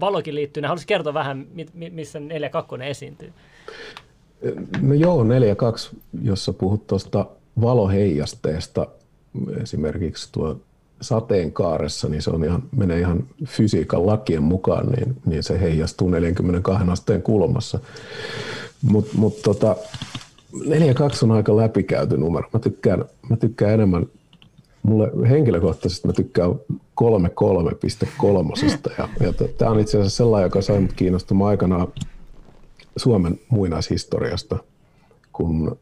[0.00, 0.62] valokin liittyy.
[0.62, 3.32] Haluaisin kertoa vähän, missä 4.2 esiintyy.
[4.82, 5.28] No joo, 4.2,
[6.22, 7.26] jossa puhut tuosta
[7.60, 8.86] valoheijasteesta,
[9.62, 10.60] esimerkiksi tuo
[11.00, 16.90] sateenkaaressa, niin se on ihan, menee ihan fysiikan lakien mukaan, niin, niin se heijastuu 42
[16.90, 17.78] asteen kulmassa.
[18.82, 19.76] Mutta mut tota,
[20.54, 20.64] 4.2
[21.22, 22.48] on aika läpikäyty numero.
[22.52, 24.06] Mä tykkään, mä tykkään enemmän
[24.88, 26.56] mulle henkilökohtaisesti mä tykkään 3.3.3.
[28.98, 31.88] Ja, ja tämä on itse asiassa sellainen, joka sai mut kiinnostumaan aikanaan
[32.96, 34.58] Suomen muinaishistoriasta,
[35.32, 35.78] kun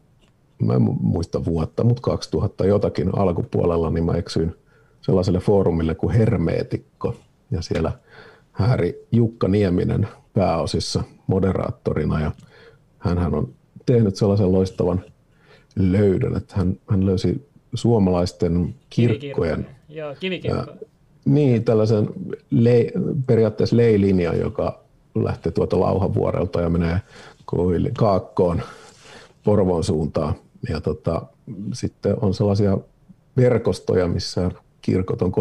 [0.62, 4.54] mä en muista vuotta, mutta 2000 jotakin alkupuolella, niin mä eksyin
[5.00, 7.14] sellaiselle foorumille kuin Hermeetikko.
[7.50, 7.92] Ja siellä
[8.52, 12.32] hääri Jukka Nieminen pääosissa moderaattorina ja
[12.98, 13.48] hän on
[13.86, 15.04] tehnyt sellaisen loistavan
[15.76, 19.66] löydön, että hän, hän löysi suomalaisten kirkkojen...
[19.88, 20.72] Joo, kivikirkko.
[21.24, 22.08] Niin, tällaisen
[22.50, 22.92] le,
[23.26, 27.00] periaatteessa leilinjan, joka lähtee tuota Lauhavuorelta ja menee
[27.98, 28.62] Kaakkoon
[29.44, 30.34] Porvoon suuntaan.
[30.68, 31.22] Ja tota,
[31.72, 32.78] sitten on sellaisia
[33.36, 34.50] verkostoja, missä
[34.82, 35.32] kirkot on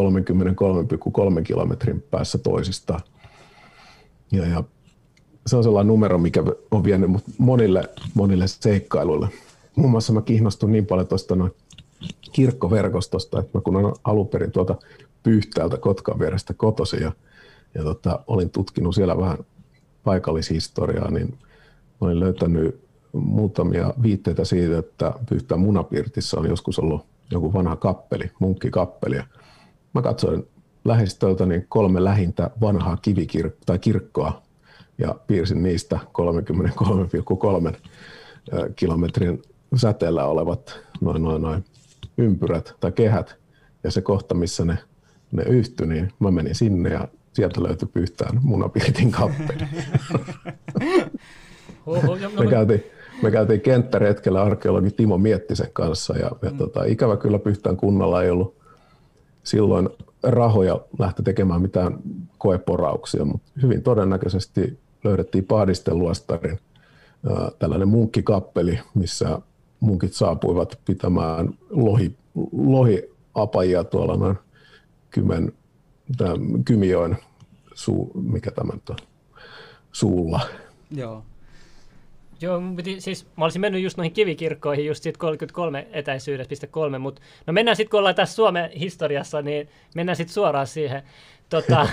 [1.38, 3.02] 33,3 kilometrin päässä toisistaan.
[4.32, 4.64] Ja, ja
[5.48, 9.28] se on sellainen numero, mikä on vienyt mut monille, monille seikkailuille.
[9.76, 11.52] Muun muassa mä kiinnostun niin paljon tuosta noin
[12.32, 14.76] kirkkoverkostosta, että mä kun olen alun perin tuota
[15.24, 17.12] Pyhtäältä Kotkan vierestä kotosi ja,
[17.76, 19.38] ja tota, olin tutkinut siellä vähän
[20.04, 21.38] paikallishistoriaa, niin
[22.02, 29.20] olin löytänyt muutamia viitteitä siitä, että Pyhtään munapirtissä on joskus ollut joku vanha kappeli, munkkikappeli.
[29.94, 30.48] Mä katsoin
[30.86, 34.42] lähistöltä niin kolme lähintä vanhaa kivikir- tai kirkkoa
[34.98, 36.00] ja piirsin niistä
[37.74, 37.78] 33,3
[38.76, 39.42] kilometrin
[39.76, 41.66] säteellä olevat noin, noin, noin
[42.18, 43.36] ympyrät tai kehät.
[43.84, 44.78] Ja se kohta, missä ne,
[45.32, 49.68] ne yhtyi, niin mä menin sinne ja sieltä löytyi Pyhtään munapirtin kappeli.
[52.40, 52.84] me, käytiin,
[53.22, 56.58] me käytiin kenttäretkellä arkeologi Timo Miettisen kanssa ja, ja mm.
[56.58, 58.56] tota, ikävä kyllä Pyhtään kunnalla ei ollut
[59.44, 59.90] silloin
[60.24, 61.98] rahoja lähteä tekemään mitään
[62.38, 66.60] koeporauksia, mutta hyvin todennäköisesti löydettiin Paadisten luostarin
[67.60, 69.40] tällainen munkkikappeli, missä
[69.86, 72.16] munkit saapuivat pitämään lohi,
[72.52, 74.38] lohiapajia tuolla noin
[75.10, 75.54] Kymen,
[76.18, 77.18] tämän,
[77.74, 78.96] suu, mikä tämä on,
[79.92, 80.40] suulla.
[80.92, 81.24] Joo.
[82.42, 82.62] Joo,
[83.00, 87.76] siis mä olisin mennyt just noihin kivikirkkoihin just siitä 33 etäisyydestä, kolme, mutta no mennään
[87.76, 91.04] sitten, kun ollaan tässä Suomen historiassa, niin mennään sitten suoraan siihen.
[91.50, 91.88] Tota,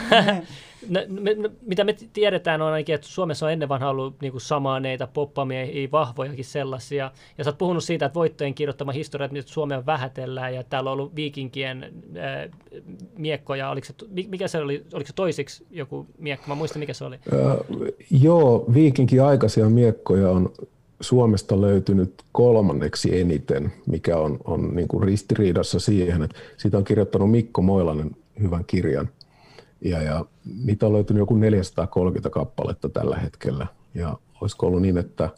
[0.89, 4.33] no, me, no, mitä me tiedetään on ainakin, että Suomessa on ennen vanha ollut niin
[4.33, 7.11] kuin samaaneita poppamiehiä, vahvojakin sellaisia.
[7.39, 10.93] Ja sä oot puhunut siitä, että voittojen kirjoittama historia, että Suomea vähätellään ja täällä on
[10.93, 11.83] ollut viikinkien
[12.17, 12.51] äh,
[13.19, 13.71] miekkoja.
[13.71, 13.95] Oliko se,
[14.29, 16.45] mikä se oli, oliko se toisiksi joku miekko?
[16.49, 17.17] Mä muistan, mikä se oli.
[17.17, 17.57] Äh,
[18.11, 20.53] joo, viikinki aikaisia miekkoja on
[21.01, 27.31] Suomesta löytynyt kolmanneksi eniten, mikä on, on niin kuin ristiriidassa siihen, että siitä on kirjoittanut
[27.31, 29.09] Mikko Moilanen hyvän kirjan–
[29.85, 30.25] ja, ja
[30.65, 33.67] niitä on löytynyt joku 430 kappaletta tällä hetkellä.
[33.95, 35.31] Ja olisiko ollut niin, että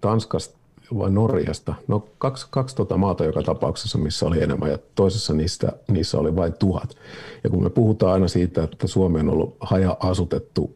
[0.00, 0.58] Tanskasta
[0.98, 5.72] vai Norjasta, no kaksi, kaksi tota maata joka tapauksessa, missä oli enemmän, ja toisessa niistä,
[5.88, 6.96] niissä oli vain tuhat.
[7.44, 10.74] Ja kun me puhutaan aina siitä, että Suomi on ollut haja-asutettu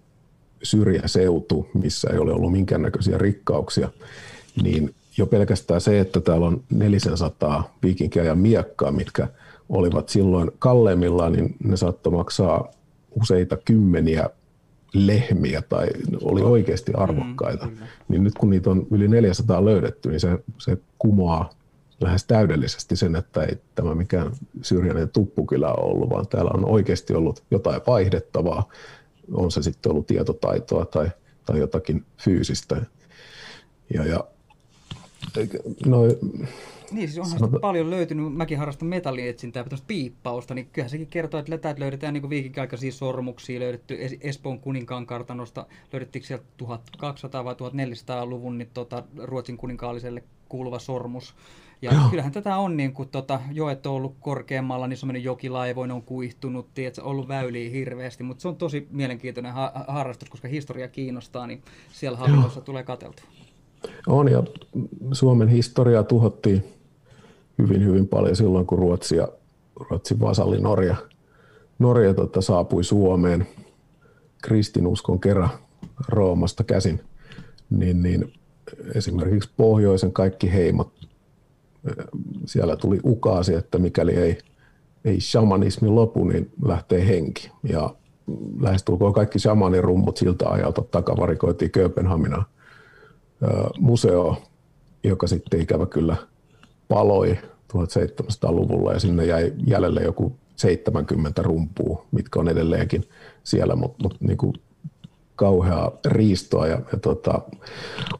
[0.62, 3.88] syrjäseutu, missä ei ole ollut minkäännäköisiä rikkauksia,
[4.62, 9.28] niin jo pelkästään se, että täällä on 400 viikinkiä ja miekkaa, mitkä
[9.68, 12.68] olivat silloin kalleimmillaan, niin ne saattoi maksaa
[13.20, 14.30] useita kymmeniä
[14.94, 15.88] lehmiä tai
[16.22, 17.76] oli oikeasti mm, arvokkaita, mm,
[18.08, 21.50] niin nyt kun niitä on yli 400 löydetty, niin se, se kumoaa
[22.00, 27.14] lähes täydellisesti sen, että ei tämä mikään syrjäinen tuppukylä ole ollut, vaan täällä on oikeasti
[27.14, 28.68] ollut jotain vaihdettavaa,
[29.32, 31.10] on se sitten ollut tietotaitoa tai,
[31.44, 32.82] tai jotakin fyysistä.
[33.94, 34.24] Ja, ja
[35.86, 36.02] no,
[36.90, 37.60] niin, siis onhan Sanota...
[37.60, 42.30] paljon löytynyt, mäkin harrastan metallietsintää, tämmöistä piippausta, niin kyllähän sekin kertoo, että täältä löydetään niin
[42.30, 50.22] viikinkaikaisia sormuksia, löydetty Espoon kuninkaan kartanosta, löydettiin sieltä 1200 vai 1400-luvun niin tota, Ruotsin kuninkaalliselle
[50.48, 51.34] kuuluva sormus.
[51.82, 52.08] Ja Joo.
[52.10, 55.90] kyllähän tätä on, niin kun tota, joet on ollut korkeammalla, niin se on mennyt jokilaivoin,
[55.90, 60.88] on kuihtunut, tiedätkö, ollut väyliä hirveästi, mutta se on tosi mielenkiintoinen ha- harrastus, koska historia
[60.88, 61.62] kiinnostaa, niin
[61.92, 63.26] siellä hallinnossa tulee kateltua.
[64.06, 64.42] On, ja
[65.12, 66.64] Suomen historiaa tuhottiin
[67.58, 69.28] hyvin, hyvin paljon silloin, kun Ruotsi ja
[69.90, 70.96] Ruotsin vasalli Norja,
[71.78, 73.46] Norja tota, saapui Suomeen
[74.42, 75.50] kristinuskon kerran
[76.08, 77.00] Roomasta käsin,
[77.70, 78.32] niin, niin
[78.94, 80.92] esimerkiksi pohjoisen kaikki heimot,
[82.46, 84.38] siellä tuli ukaasi, että mikäli ei,
[85.04, 87.50] ei shamanismi lopu, niin lähtee henki.
[87.62, 87.94] Ja
[88.60, 92.44] lähestulkoon kaikki shamanirummut siltä ajalta takavarikoitiin Kööpenhaminaan
[93.78, 94.36] museo,
[95.04, 96.16] joka sitten ikävä kyllä–
[96.88, 97.38] paloi
[97.72, 103.04] 1700-luvulla ja sinne jäi jäljelle joku 70 rumpua, mitkä on edelleenkin
[103.44, 104.38] siellä, mutta mut niin
[105.36, 106.66] kauheaa riistoa.
[106.66, 107.40] Ja, ja tota,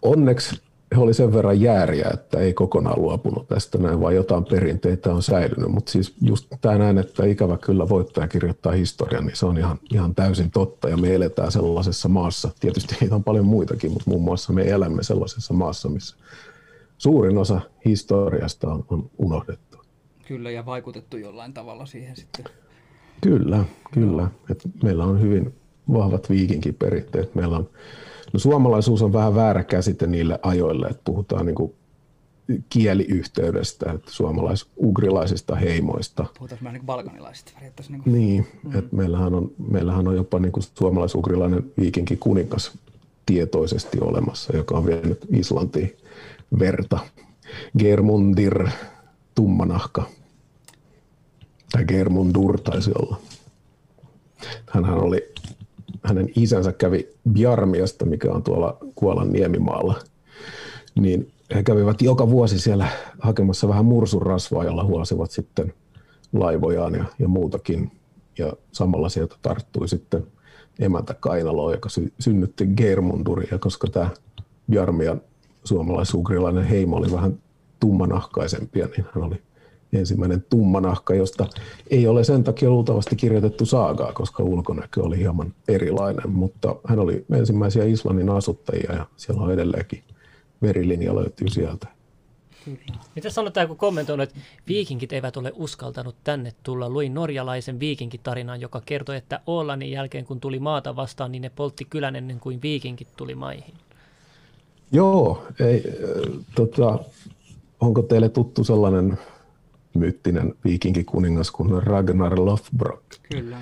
[0.02, 0.62] onneksi
[0.96, 5.22] he oli sen verran jääriä, että ei kokonaan luopunut tästä näin, vaan jotain perinteitä on
[5.22, 5.70] säilynyt.
[5.70, 9.78] Mutta siis just tämä näin, että ikävä kyllä voittaja kirjoittaa historian, niin se on ihan,
[9.92, 10.88] ihan täysin totta.
[10.88, 15.02] Ja me eletään sellaisessa maassa, tietysti niitä on paljon muitakin, mutta muun muassa me elämme
[15.02, 16.16] sellaisessa maassa, missä
[16.99, 19.78] suurin osa historiasta on, on unohdettu.
[20.28, 22.44] Kyllä, ja vaikutettu jollain tavalla siihen sitten.
[23.20, 24.28] Kyllä, kyllä.
[24.51, 25.55] Et meillä on hyvin
[25.92, 27.34] vahvat viikinkiperinteet.
[27.34, 27.70] Meillä on,
[28.32, 31.74] no suomalaisuus on vähän väärä käsite niille ajoille, että puhutaan niin kuin
[32.68, 36.24] kieliyhteydestä, että suomalais-ugrilaisista heimoista.
[36.38, 37.53] Puhutaan vähän niin kuin balkanilaisista.
[37.61, 38.14] Niin, kuin.
[38.14, 38.78] niin mm.
[38.78, 42.78] että meillähän on, meillähän on jopa niin kuin suomalais-ugrilainen viikinki kuningas
[43.26, 45.96] tietoisesti olemassa, joka on vienyt Islantiin
[46.59, 46.99] verta.
[47.78, 48.68] Germundir,
[49.34, 50.03] tummanahka.
[51.72, 53.16] Tai Germundur taisi olla.
[54.70, 55.32] Hänhän oli,
[56.03, 60.01] hänen isänsä kävi Bjarmiasta, mikä on tuolla Kuolan niemimaalla.
[61.01, 62.88] Niin he kävivät joka vuosi siellä
[63.18, 65.74] hakemassa vähän mursurasvaa, jolla huosivat sitten
[66.32, 67.90] laivojaan ja, ja muutakin.
[68.38, 70.26] Ja samalla sieltä tarttui sitten
[70.78, 74.11] emäntä Kainaloa, joka sy- synnytti Geirmunduria, koska tämä
[74.70, 75.20] Bjarmian
[75.68, 77.38] suomalaisugrilainen heimo oli vähän
[77.80, 79.42] tummanahkaisempia, niin hän oli
[79.92, 81.46] ensimmäinen tummanahka, josta
[81.90, 87.24] ei ole sen takia luultavasti kirjoitettu saagaa, koska ulkonäkö oli hieman erilainen, mutta hän oli
[87.32, 90.02] ensimmäisiä Islannin asuttajia ja siellä on edelleenkin
[90.62, 91.88] verilinja löytyy sieltä.
[92.64, 92.98] Kyllä.
[93.14, 94.36] Mitä sanotaan, kun kommentoin, että
[94.68, 96.88] viikinkit eivät ole uskaltanut tänne tulla?
[96.88, 101.84] Luin norjalaisen viikinkitarinan, joka kertoi, että Ålannin jälkeen kun tuli maata vastaan, niin ne poltti
[101.84, 103.74] kylän ennen kuin viikinkit tuli maihin.
[104.93, 105.84] Joo, ei,
[106.55, 106.99] tota,
[107.80, 109.18] onko teille tuttu sellainen
[109.95, 113.03] myyttinen viikinkikuningas kuin Ragnar Lothbrok?
[113.32, 113.57] Kyllä.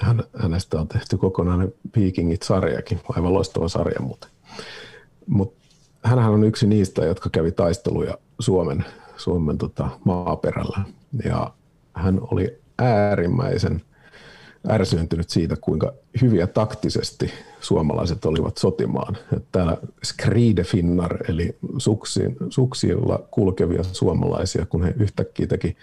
[0.00, 4.30] Hän, hänestä on tehty kokonainen Viikingit-sarjakin, aivan loistava sarja muuten.
[5.26, 5.68] Mutta
[6.02, 8.84] hänhän on yksi niistä, jotka kävi taisteluja Suomen,
[9.16, 10.80] Suomen tota, maaperällä.
[11.24, 11.52] Ja
[11.92, 13.82] hän oli äärimmäisen
[14.68, 15.92] ärsyyntynyt siitä, kuinka
[16.22, 19.16] hyviä taktisesti suomalaiset olivat sotimaan.
[19.16, 25.76] Että täällä Skridefinnar, eli suksiin, suksilla kulkevia suomalaisia, kun he yhtäkkiä teki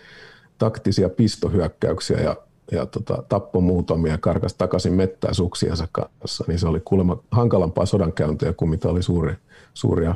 [0.58, 2.36] taktisia pistohyökkäyksiä ja,
[2.72, 7.86] ja tota, tappo muutamia ja karkas takaisin mettää suksiensa kanssa, niin se oli kuulemma hankalampaa
[7.86, 9.34] sodankäyntiä kuin mitä oli suuri,
[9.74, 10.16] suuria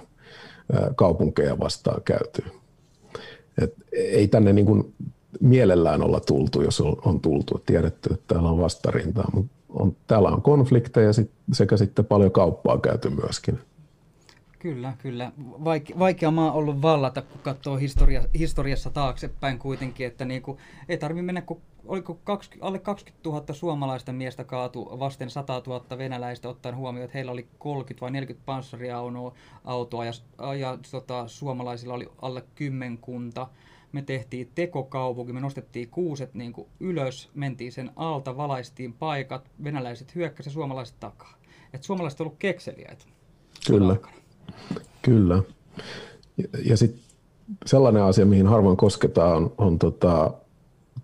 [0.96, 2.44] kaupunkeja vastaan käyty.
[3.62, 4.94] Et ei tänne niin kuin
[5.42, 7.62] mielellään olla tultu, jos on, on tultu.
[7.66, 12.78] Tiedetty, että täällä on vastarintaa, mutta on, täällä on konflikteja sit, sekä sitten paljon kauppaa
[12.78, 13.60] käyty myöskin.
[14.60, 15.32] Kyllä, kyllä.
[15.38, 20.58] Vaike, vaikea maa ollut vallata, kun katsoo historia, historiassa taaksepäin kuitenkin, että niin kuin,
[20.90, 25.98] ei tarvitse mennä, kun oliko 20, alle 20 000 suomalaista miestä kaatu vasten 100 000
[25.98, 30.12] venäläistä, ottaen huomioon, että heillä oli 30 vai 40 panssariautoa ja,
[30.54, 33.48] ja tota, suomalaisilla oli alle kymmenkunta.
[33.96, 40.16] Me tehtiin tekokaupunki, me nostettiin kuuset niin kuin ylös, mentiin sen alta, valaistiin paikat, venäläiset
[40.16, 41.34] hyökkäsivät suomalaiset takaa.
[41.74, 43.06] Et suomalaiset ovat ollut kekseliäitä.
[43.68, 43.92] Kyllä.
[43.92, 44.16] Aikana.
[45.02, 45.44] Kyllä.
[46.38, 47.02] Ja, ja sitten
[47.66, 50.34] sellainen asia, mihin harvoin kosketaan, on, on tota,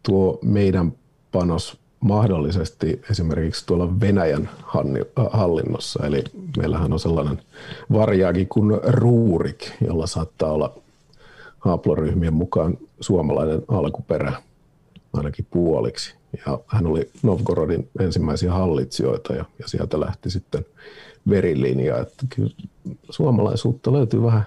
[0.03, 0.93] tuo meidän
[1.31, 4.49] panos mahdollisesti esimerkiksi tuolla Venäjän
[5.31, 6.07] hallinnossa.
[6.07, 6.23] Eli
[6.57, 7.41] meillähän on sellainen
[7.93, 10.81] varjaagi kuin Ruurik, jolla saattaa olla
[11.61, 14.33] haploryhmien mukaan suomalainen alkuperä
[15.13, 16.15] ainakin puoliksi.
[16.45, 20.65] Ja hän oli Novgorodin ensimmäisiä hallitsijoita ja, ja sieltä lähti sitten
[21.29, 21.99] verilinja.
[21.99, 22.51] Että kyllä
[23.09, 24.43] suomalaisuutta löytyy vähän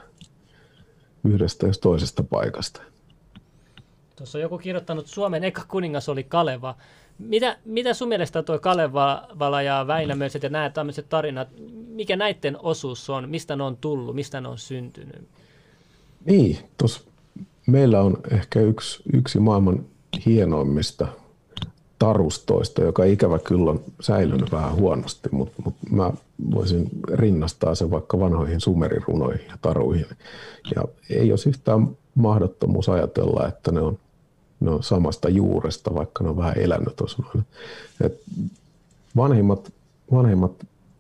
[1.24, 2.82] yhdestä jos toisesta paikasta.
[4.16, 6.74] Tuossa on joku kirjoittanut, että Suomen eka kuningas oli Kaleva.
[7.18, 11.48] Mitä, mitä sun mielestä tuo Kalevala ja Väinämöiset ja nämä tämmöiset tarinat,
[11.86, 15.28] mikä näiden osuus on, mistä ne on tullut, mistä ne on syntynyt?
[16.24, 17.06] Niin, tos,
[17.66, 19.84] meillä on ehkä yksi, yksi maailman
[20.26, 21.08] hienoimmista
[21.98, 26.12] tarustoista, joka ikävä kyllä on säilynyt vähän huonosti, mutta, mutta mä
[26.50, 30.06] voisin rinnastaa sen vaikka vanhoihin sumerirunoihin ja taruihin.
[30.74, 33.98] Ja ei olisi yhtään mahdottomuus ajatella, että ne on,
[34.60, 37.00] ne on samasta juuresta, vaikka ne on vähän elänyt
[38.00, 38.20] Et
[39.16, 39.72] vanhimmat,
[40.12, 40.52] vanhimmat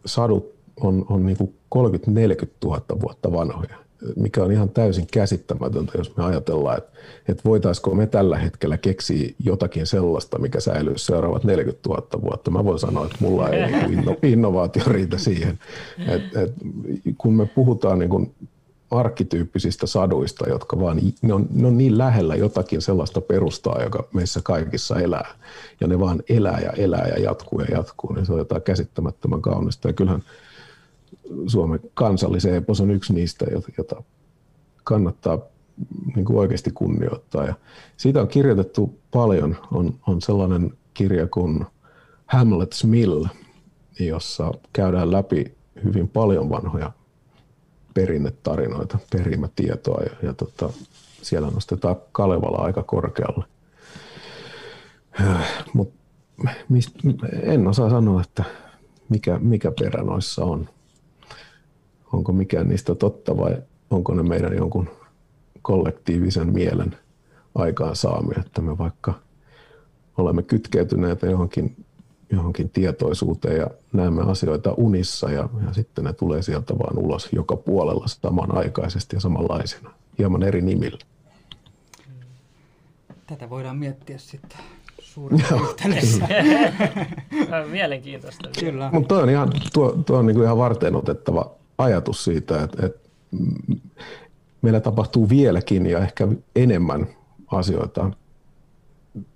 [0.06, 1.36] sadut on, on niin
[1.74, 3.83] 30-40 000 vuotta vanhoja
[4.16, 6.90] mikä on ihan täysin käsittämätöntä, jos me ajatellaan, että,
[7.28, 12.50] että voitaisiko me tällä hetkellä keksiä jotakin sellaista, mikä säilyy seuraavat 40 000 vuotta.
[12.50, 15.58] Mä voin sanoa, että mulla ei inno, innovaatio riitä siihen.
[16.08, 16.52] Et, et,
[17.18, 18.34] kun me puhutaan niin kuin
[18.90, 24.40] arkkityyppisistä saduista, jotka vaan, ne on, ne on niin lähellä jotakin sellaista perustaa, joka meissä
[24.44, 25.34] kaikissa elää.
[25.80, 29.42] Ja ne vaan elää ja elää ja jatkuu ja jatkuu, niin se on jotain käsittämättömän
[29.42, 29.88] kaunista.
[29.88, 30.22] Ja kyllähän
[31.46, 33.46] Suomen kansallisen epos on yksi niistä,
[33.78, 34.02] jota
[34.84, 35.38] kannattaa
[36.16, 37.44] niin kuin oikeasti kunnioittaa.
[37.44, 37.54] Ja
[37.96, 39.56] siitä on kirjoitettu paljon.
[39.72, 41.64] On, on sellainen kirja kuin
[42.36, 43.24] Hamlet's Mill,
[44.00, 45.54] jossa käydään läpi
[45.84, 46.92] hyvin paljon vanhoja
[47.94, 50.70] perinnetarinoita, perimätietoa ja, ja tota,
[51.22, 53.44] siellä nostetaan Kalevala aika korkealle.
[55.74, 55.94] Mutta
[57.42, 58.44] en osaa sanoa, että
[59.08, 60.68] mikä, mikä perä noissa on.
[62.14, 63.56] Onko mikään niistä totta vai
[63.90, 64.88] onko ne meidän jonkun
[65.62, 66.96] kollektiivisen mielen
[67.54, 69.14] aikaan saamia, että me vaikka
[70.16, 71.76] olemme kytkeytyneitä johonkin,
[72.32, 77.56] johonkin tietoisuuteen ja näemme asioita unissa ja, ja sitten ne tulee sieltä vaan ulos joka
[77.56, 80.98] puolella samanaikaisesti ja samanlaisena, hieman eri nimillä.
[83.26, 84.58] Tätä voidaan miettiä sitten
[84.98, 85.58] suuressa
[87.70, 88.48] Mielenkiintoista.
[88.60, 88.90] Kyllä.
[88.92, 93.08] Mutta on ihan, tuo, tuo on niin kuin ihan varten otettava ajatus siitä, että, että
[94.62, 97.06] meillä tapahtuu vieläkin ja ehkä enemmän
[97.46, 98.10] asioita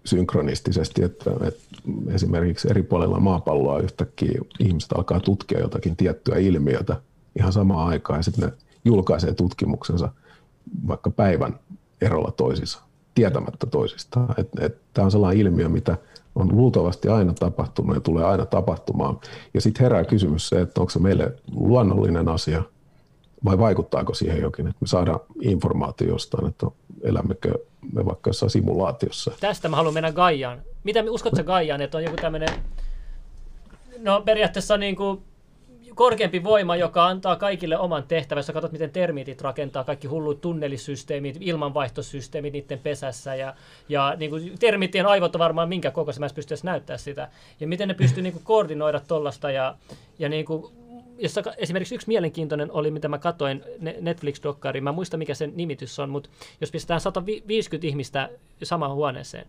[0.05, 1.61] synkronistisesti, että, että
[2.11, 6.97] esimerkiksi eri puolilla maapalloa yhtäkkiä ihmiset alkaa tutkia jotakin tiettyä ilmiötä
[7.39, 8.55] ihan samaan aikaan ja sitten ne
[8.85, 10.09] julkaisee tutkimuksensa
[10.89, 11.59] vaikka päivän
[12.01, 12.81] erolla toisissa,
[13.15, 14.35] tietämättä toisistaan.
[14.95, 15.97] Tämä on sellainen ilmiö, mitä
[16.39, 19.21] on luultavasti aina tapahtunut ja tulee aina tapahtumaan.
[19.55, 22.63] Ja sitten herää kysymys se, että onko se meille luonnollinen asia
[23.45, 26.67] vai vaikuttaako siihen jokin, että me saadaan informaatio jostain, että
[27.03, 27.55] elämmekö
[27.93, 29.33] me vaikka jossain simulaatiossa.
[29.41, 30.59] Tästä mä haluan mennä Gaiaan.
[30.85, 32.49] Mitä uskotko Gaiaan, että on joku tämmöinen,
[33.99, 35.23] no periaatteessa niin kuin
[35.95, 38.39] korkeampi voima, joka antaa kaikille oman tehtävän.
[38.39, 43.35] Jos katsot, miten termiitit rakentaa, kaikki hullut tunnelisysteemit, ilmanvaihtosysteemit niiden pesässä.
[43.35, 43.55] Ja,
[43.89, 47.29] ja niin kuin, termiittien aivot on varmaan minkä kokoisia, mä pystyisi näyttää sitä.
[47.61, 49.75] Ja miten ne pystyy niin kuin, koordinoida tuollaista ja,
[50.19, 50.73] ja niin kuin,
[51.19, 53.65] jossa esimerkiksi yksi mielenkiintoinen oli, mitä mä katoin
[54.01, 58.29] Netflix-dokkari, mä muista mikä sen nimitys on, mutta jos pistetään 150 ihmistä
[58.63, 59.47] samaan huoneeseen,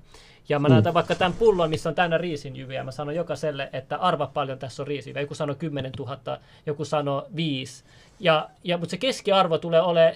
[0.49, 0.73] ja mä mm.
[0.73, 4.83] näytän vaikka tämän pullon, missä on täynnä riisinjyviä, mä sanon jokaiselle, että arva paljon tässä
[4.83, 7.83] on riisinjyviä, joku sanoo 10 000, joku sanoo 5,
[8.19, 10.15] ja, ja, mutta se keskiarvo tulee olemaan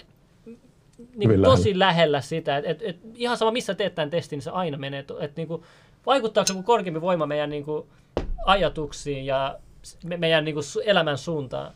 [1.16, 4.50] niin tosi lähellä sitä, että et, et, ihan sama missä teet tämän testin, niin se
[4.50, 5.62] aina menee, että niin kuin,
[6.06, 7.86] vaikuttaako se korkeampi voima meidän niin kuin,
[8.46, 9.58] ajatuksiin ja
[10.04, 11.74] me, meidän niin kuin, elämän suuntaan.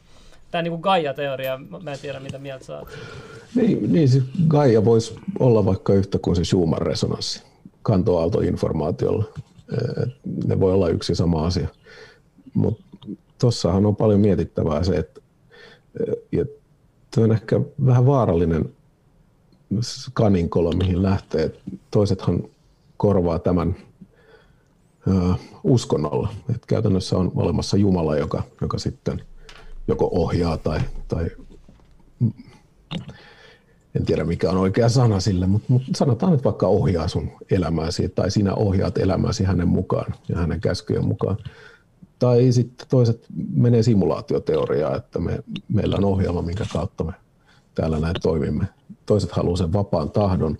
[0.50, 2.88] Tämä niin kuin Gaia-teoria, mä en tiedä mitä mieltä saat.
[3.54, 7.47] Niin, niin siis Gaia voisi olla vaikka yhtä kuin se Schumann-resonanssi
[7.88, 9.24] kantoaaltoinformaatiolla.
[10.46, 11.68] Ne voi olla yksi sama asia.
[12.54, 12.84] Mutta
[13.40, 15.20] tuossahan on paljon mietittävää se, että
[16.32, 16.44] ja
[17.14, 18.64] tuo on ehkä vähän vaarallinen
[20.12, 21.52] kaninkolo, mihin lähtee.
[21.90, 22.42] Toisethan
[22.96, 23.76] korvaa tämän
[25.64, 26.28] uskonnolla.
[26.54, 29.22] Et käytännössä on olemassa Jumala, joka, joka sitten
[29.88, 31.26] joko ohjaa tai, tai
[33.94, 38.08] en tiedä mikä on oikea sana sille, mutta, mutta sanotaan, että vaikka ohjaa sun elämääsi
[38.08, 41.36] tai sinä ohjaat elämääsi hänen mukaan ja hänen käskyjen mukaan.
[42.18, 45.38] Tai sitten toiset menee simulaatioteoriaan, että me,
[45.68, 47.12] meillä on ohjelma, minkä kautta me
[47.74, 48.68] täällä näin toimimme.
[49.06, 50.58] Toiset haluaa sen vapaan tahdon,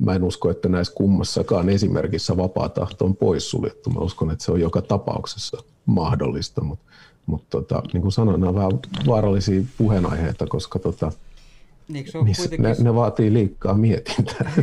[0.00, 3.90] Mä en usko, että näissä kummassakaan esimerkissä vapaa tahto on poissuljettu.
[3.90, 6.84] Mä uskon, että se on joka tapauksessa mahdollista, mutta,
[7.26, 8.72] mutta tota, niin kuin sanoin, nämä on vähän
[9.06, 11.12] vaarallisia puheenaiheita, koska tota,
[11.88, 12.84] niin, se on niissä, kuitenkin...
[12.84, 14.52] ne, ne vaatii liikaa mietintää.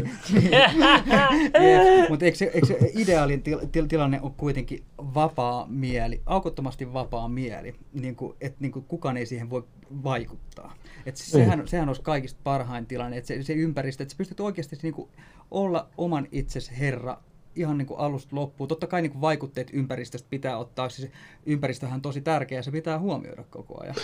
[1.62, 7.30] yeah, mutta eikö eikö se ideaalin til, til, tilanne ole kuitenkin vapaa mieli, aukottomasti vapaa
[7.30, 9.64] mieli, niin kuin, että niin kuin kukaan ei siihen voi
[10.04, 10.74] vaikuttaa.
[11.06, 11.68] Et sehän, mm.
[11.68, 15.10] sehän olisi kaikista parhain tilanne, että se, se ympäristö, että sä pystyt oikeasti niin kuin
[15.52, 17.18] olla oman itsesi herra
[17.56, 18.68] ihan niin kuin alusta loppuun.
[18.68, 21.12] Totta kai niin kuin vaikutteet ympäristöstä pitää ottaa, siis
[21.46, 23.96] ympäristöhän on tosi tärkeä se pitää huomioida koko ajan.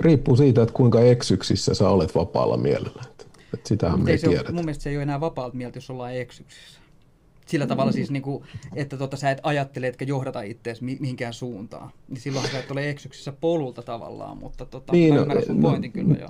[0.00, 3.02] Riippuu siitä, että kuinka eksyksissä sä olet vapaalla mielellä.
[3.54, 6.14] Että sitähän me ei, ei Mun mielestä se ei ole enää vapaalla mieltä, jos ollaan
[6.14, 6.80] eksyksissä.
[7.46, 8.44] Sillä tavalla siis, niin kuin,
[8.74, 11.90] että tota, sä et ajattele, etkä johdata itseäsi mihinkään suuntaan.
[12.08, 15.68] Niin silloin sä et ole eksyksissä polulta tavallaan, mutta tota, niin, mä ymmärrän sun no,
[15.68, 16.28] pointin kyllä jo.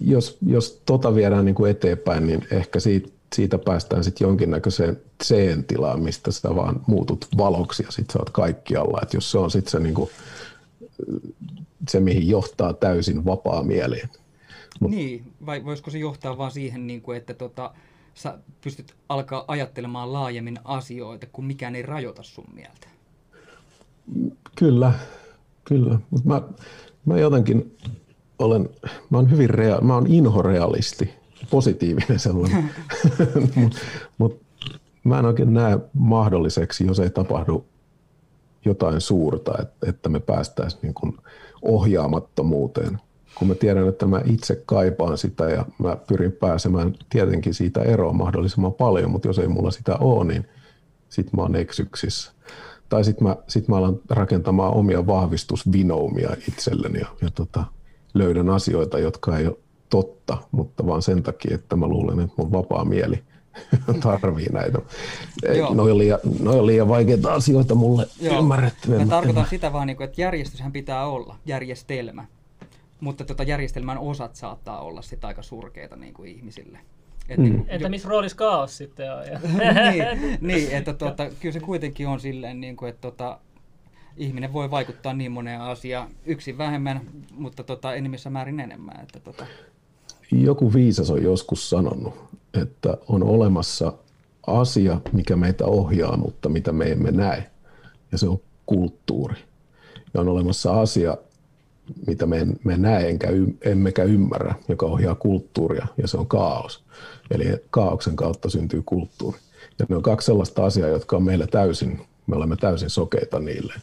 [0.00, 6.02] Jos, jos tota viedään niin kuin eteenpäin, niin ehkä siitä, siitä päästään sitten jonkinnäköiseen C-tilaan,
[6.02, 9.00] mistä sä vaan muutut valoksi ja sitten sä oot kaikkialla.
[9.02, 10.10] Et jos se on sitten se, niin kuin,
[11.88, 14.02] se, mihin johtaa täysin vapaa mieli.
[14.80, 17.74] Mut, niin, vai voisiko se johtaa vaan siihen, niin kuin, että tota,
[18.14, 22.88] sä pystyt alkaa ajattelemaan laajemmin asioita, kun mikään ei rajoita sun mieltä.
[24.56, 24.92] Kyllä,
[25.64, 25.98] kyllä.
[26.10, 26.42] Mutta mä,
[27.04, 27.76] mä jotenkin
[28.38, 28.68] olen,
[29.10, 31.10] mä olen hyvin rea, mä olen inhorealisti,
[31.50, 32.70] positiivinen sellainen.
[33.54, 33.78] Mutta
[34.18, 34.42] mut,
[35.04, 37.64] mä en oikein näe mahdolliseksi, jos ei tapahdu
[38.64, 41.16] jotain suurta, että, että me päästäisiin niin
[41.62, 42.98] ohjaamattomuuteen
[43.34, 48.16] kun mä tiedän, että mä itse kaipaan sitä ja mä pyrin pääsemään tietenkin siitä eroon
[48.16, 50.44] mahdollisimman paljon, mutta jos ei mulla sitä ole, niin
[51.08, 52.32] sit mä oon eksyksissä.
[52.88, 57.64] Tai sit mä, sit mä alan rakentamaan omia vahvistusvinoumia itselleni ja, ja tota,
[58.14, 59.56] löydän asioita, jotka ei ole
[59.90, 63.22] totta, mutta vaan sen takia, että mä luulen, että mun vapaa mieli
[64.02, 64.78] tarvii näitä.
[65.42, 68.98] Ne on, liian, noi on liian vaikeita asioita mulle ymmärrettyä.
[68.98, 72.24] Mä tarkoitan sitä vaan, niin että järjestyshän pitää olla, järjestelmä.
[73.00, 76.78] Mutta tota järjestelmän osat saattaa olla sitä aika surkeita niin kuin ihmisille.
[77.28, 77.44] Et mm.
[77.44, 79.22] niin, Entä missä roolissa kaos sitten on?
[79.92, 83.38] niin, niin, että tota, kyllä se kuitenkin on silleen, niin kuin, että tota,
[84.16, 86.08] ihminen voi vaikuttaa niin moneen asiaan.
[86.26, 87.00] Yksi vähemmän,
[87.30, 89.00] mutta tota, enemmissä määrin enemmän.
[89.02, 89.46] Että tota.
[90.32, 92.14] Joku viisas on joskus sanonut,
[92.62, 93.92] että on olemassa
[94.46, 97.50] asia, mikä meitä ohjaa, mutta mitä me emme näe.
[98.12, 99.36] Ja se on kulttuuri.
[100.14, 101.16] Ja on olemassa asia,
[102.06, 103.28] mitä me emme näe enkä,
[103.60, 106.84] emmekä ymmärrä, joka ohjaa kulttuuria, ja se on kaos.
[107.30, 109.38] Eli kaauksen kautta syntyy kulttuuri.
[109.78, 113.74] Ja ne on kaksi sellaista asiaa, jotka on meillä täysin, me olemme täysin sokeita niille.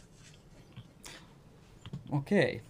[2.12, 2.62] Okei.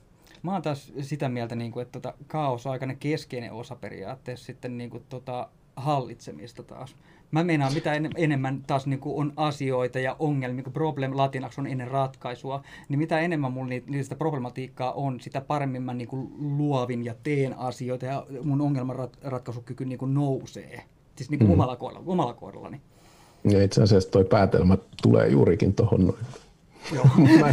[0.43, 4.47] Mä oon taas sitä mieltä, niin kuin, että tota, kaos on aikainen keskeinen osa periaatteessa
[4.47, 6.97] sitten niin kuin, tota, hallitsemista taas.
[7.31, 11.61] Mä meinaan, mitä en, enemmän taas niin kuin on asioita ja ongelmia, kun problem latinaksi
[11.61, 16.33] on ennen ratkaisua, niin mitä enemmän mulla niistä problematiikkaa on, sitä paremmin mä niin kuin
[16.59, 20.85] luovin ja teen asioita ja mun ongelmanratkaisukyky niin kuin nousee.
[21.17, 21.55] Siis niin kuin mm.
[21.55, 22.81] omalla, kohdalla, omalla kohdallani.
[23.45, 26.19] Ja itse asiassa toi päätelmä tulee juurikin tuohon noin
[27.41, 27.53] mä,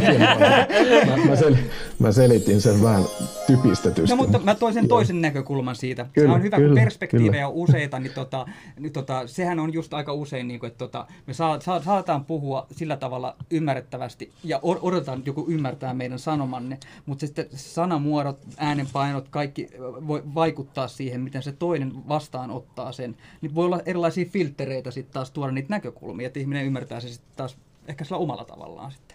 [1.06, 1.56] mä, mä, sel,
[1.98, 3.04] mä selitin sen vähän
[3.46, 4.16] typistetysti.
[4.16, 6.06] No mutta mä toin sen toisen näkökulman siitä.
[6.12, 8.46] Kyllä, se on hyvä, kyllä, kun perspektiivejä on useita, niin, tota,
[8.78, 12.24] niin tota, sehän on just aika usein, niin kuin, että tota, me saa, saa, saataan
[12.24, 19.28] puhua sillä tavalla ymmärrettävästi ja odotetaan, että joku ymmärtää meidän sanomanne, mutta sitten sanamuodot, äänenpainot,
[19.28, 23.16] kaikki voi vaikuttaa siihen, miten se toinen vastaanottaa sen.
[23.40, 27.36] Niin voi olla erilaisia filtreitä sitten taas tuoda niitä näkökulmia, että ihminen ymmärtää se sitten
[27.36, 27.56] taas
[27.88, 29.07] ehkä sillä omalla tavallaan sitten.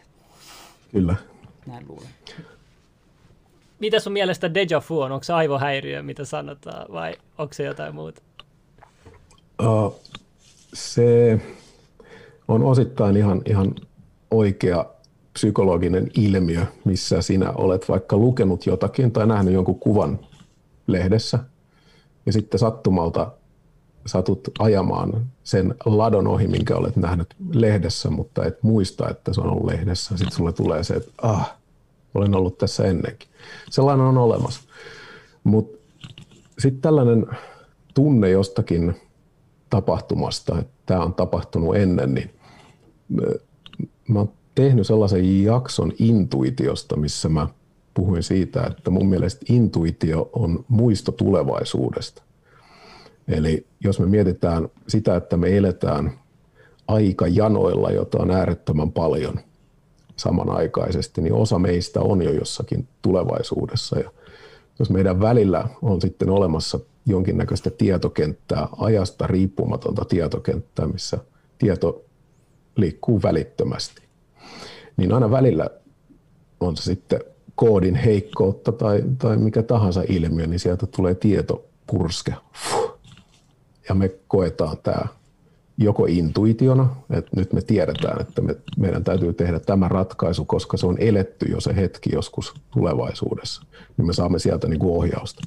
[0.94, 1.16] Kyllä.
[1.66, 2.08] Näin luulen.
[3.80, 5.12] Mitä sun mielestä deja vu on?
[5.12, 8.22] Onko se aivohäiriö, mitä sanotaan, vai onko se jotain muuta?
[9.62, 10.00] Uh,
[10.74, 11.40] se
[12.48, 13.76] on osittain ihan, ihan
[14.32, 14.86] oikea
[15.34, 20.20] psykologinen ilmiö, missä sinä olet vaikka lukenut jotakin tai nähnyt jonkun kuvan
[20.88, 21.40] lehdessä,
[22.26, 23.32] ja sitten sattumalta
[24.06, 29.50] satut ajamaan sen ladon ohi, minkä olet nähnyt lehdessä, mutta et muista, että se on
[29.50, 30.18] ollut lehdessä.
[30.18, 31.56] Sitten sulle tulee se, että ah,
[32.14, 33.30] olen ollut tässä ennenkin.
[33.70, 34.62] Sellainen on olemassa.
[35.44, 35.78] Mutta
[36.60, 37.26] sitten tällainen
[37.94, 38.96] tunne jostakin
[39.70, 42.30] tapahtumasta, että tämä on tapahtunut ennen, niin
[44.08, 47.48] mä oon tehnyt sellaisen jakson intuitiosta, missä mä
[47.94, 52.24] puhuin siitä, että mun mielestä intuitio on muisto tulevaisuudesta.
[53.28, 56.20] Eli jos me mietitään sitä, että me eletään
[56.88, 59.40] aikajanoilla, jota on äärettömän paljon
[60.16, 64.00] samanaikaisesti, niin osa meistä on jo jossakin tulevaisuudessa.
[64.00, 64.12] Ja
[64.80, 71.18] jos meidän välillä on sitten olemassa jonkinnäköistä tietokenttää, ajasta riippumatonta tietokenttää, missä
[71.58, 72.06] tieto
[72.76, 74.04] liikkuu välittömästi,
[74.98, 75.70] niin aina välillä
[76.60, 77.20] on se sitten
[77.56, 82.34] koodin heikkoutta tai, tai mikä tahansa ilmiö, niin sieltä tulee tietopurske.
[82.54, 82.83] Fuh,
[83.90, 85.08] ja me koetaan tämä
[85.78, 90.86] joko intuitiona, että nyt me tiedetään, että me, meidän täytyy tehdä tämä ratkaisu, koska se
[90.86, 93.66] on eletty jo se hetki joskus tulevaisuudessa,
[93.98, 95.42] niin me saamme sieltä niin kuin ohjausta.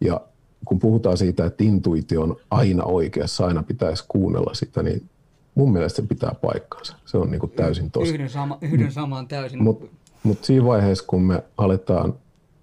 [0.00, 0.20] Ja
[0.64, 5.08] kun puhutaan siitä, että intuitio on aina oikeassa, aina pitäisi kuunnella sitä, niin
[5.54, 6.96] mun mielestä se pitää paikkansa.
[7.04, 8.14] Se on niin kuin täysin tosi.
[8.14, 9.62] Yhden, sama, yhden samaan täysin.
[9.62, 9.86] Mutta
[10.22, 12.14] mut siinä vaiheessa, kun me aletaan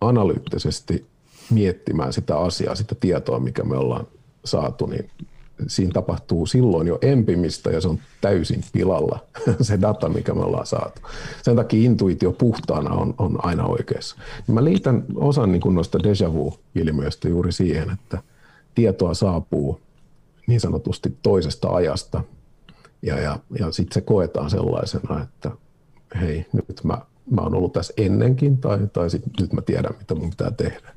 [0.02, 1.06] analyyttisesti
[1.50, 4.08] miettimään sitä asiaa, sitä tietoa, mikä me ollaan
[4.46, 5.10] saatu, niin
[5.68, 9.20] siinä tapahtuu silloin jo empimistä ja se on täysin pilalla
[9.62, 11.02] se data, mikä me ollaan saatu.
[11.44, 14.16] Sen takia intuitio puhtaana on, on aina oikeassa.
[14.48, 18.24] Mä liitän osan niin noista deja vu-ilmiöistä juuri siihen, että
[18.76, 19.80] tietoa saapuu
[20.48, 22.24] niin sanotusti toisesta ajasta
[23.02, 25.52] ja, ja, ja sitten se koetaan sellaisena, että
[26.22, 26.98] hei, nyt mä,
[27.32, 30.96] mä oon ollut tässä ennenkin tai, tai sit nyt mä tiedän, mitä mun pitää tehdä.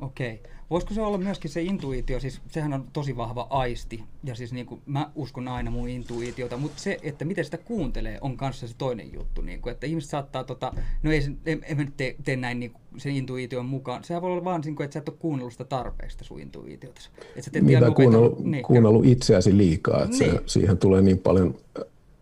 [0.00, 0.40] Okei.
[0.44, 0.55] Okay.
[0.70, 4.66] Voisiko se olla myöskin se intuitio, siis sehän on tosi vahva aisti, ja siis niin
[4.66, 8.74] kuin mä uskon aina mun intuitiota, mutta se, että miten sitä kuuntelee, on kanssa se
[8.78, 10.72] toinen juttu, niin kuin, että ihmiset saattaa, tota,
[11.02, 14.32] no ei, en, en nyt tee, tee näin niin kuin sen intuition mukaan, sehän voi
[14.32, 16.86] olla vaan, niin kuin, että sä et ole kuunnellut sitä tarpeesta sun intuitiota.
[16.86, 20.30] Että sä teet Mitä kuunnellut, niin, kuunnellut itseäsi liikaa, että niin.
[20.30, 21.54] se, siihen tulee niin paljon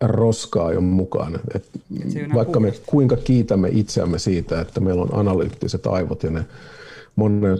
[0.01, 1.39] roskaa jo mukaan.
[1.55, 1.69] Et
[2.01, 6.45] Et vaikka me kuinka kiitämme itseämme siitä, että meillä on analyyttiset aivot ja ne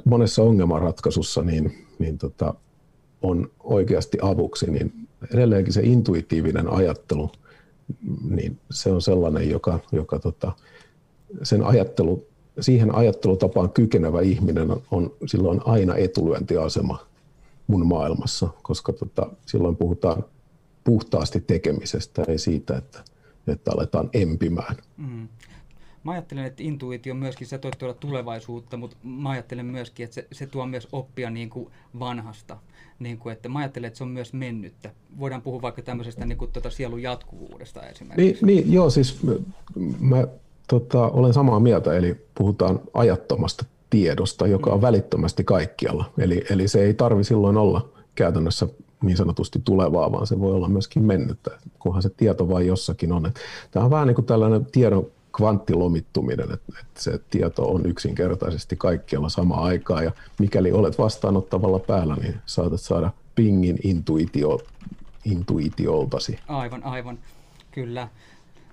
[0.05, 2.53] monessa ongelmanratkaisussa niin, niin tota,
[3.21, 4.93] on oikeasti avuksi, niin
[5.33, 7.31] edelleenkin se intuitiivinen ajattelu,
[8.29, 10.51] niin se on sellainen, joka, joka tota,
[11.43, 12.27] sen ajattelu
[12.59, 17.05] siihen ajattelutapaan kykenevä ihminen on, silloin aina etulyöntiasema
[17.67, 20.23] mun maailmassa, koska tota, silloin puhutaan
[20.83, 23.03] puhtaasti tekemisestä, ei siitä, että,
[23.47, 24.75] että aletaan empimään.
[24.97, 25.27] Mm.
[26.05, 30.47] Mä ajattelen, että intuitio myöskin, se tuoda tulevaisuutta, mutta mä ajattelen myöskin, että se, se
[30.47, 31.69] tuo myös oppia niin kuin
[31.99, 32.57] vanhasta.
[32.99, 34.89] Niin kuin, että mä ajattelen, että se on myös mennyttä.
[35.19, 38.45] Voidaan puhua vaikka tämmöisestä niin kuin, tuota sielun jatkuvuudesta esimerkiksi.
[38.45, 39.19] Niin, niin joo, siis
[39.99, 40.27] mä
[40.67, 44.81] tota, olen samaa mieltä, eli puhutaan ajattomasta tiedosta, joka on mm.
[44.81, 46.05] välittömästi kaikkialla.
[46.17, 48.67] Eli, eli se ei tarvi silloin olla käytännössä
[49.01, 53.31] niin sanotusti tulevaa, vaan se voi olla myöskin mennyttä, kunhan se tieto vain jossakin on.
[53.71, 59.29] Tämä on vähän niin kuin tällainen tiedon kvanttilomittuminen, että, että se tieto on yksinkertaisesti kaikkialla
[59.29, 64.59] sama aikaa ja mikäli olet vastaanottavalla päällä, niin saatat saada pingin intuitio,
[65.25, 66.39] intuitioltasi.
[66.47, 67.19] Aivan, aivan.
[67.71, 68.07] Kyllä.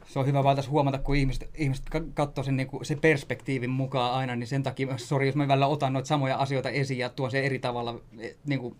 [0.06, 1.84] Se on hyvä vaan tässä huomata, kun ihmiset, ihmiset
[2.14, 5.66] katsoo sen, niin kuin, sen perspektiivin mukaan aina, niin sen takia, sori jos mä välillä
[5.66, 8.76] otan noita samoja asioita esiin ja tuon se eri tavalla eh, niin kuin,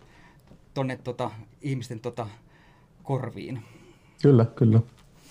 [0.73, 1.31] tonne tota,
[1.61, 2.27] ihmisten tota,
[3.03, 3.63] korviin.
[4.21, 4.79] Kyllä, kyllä.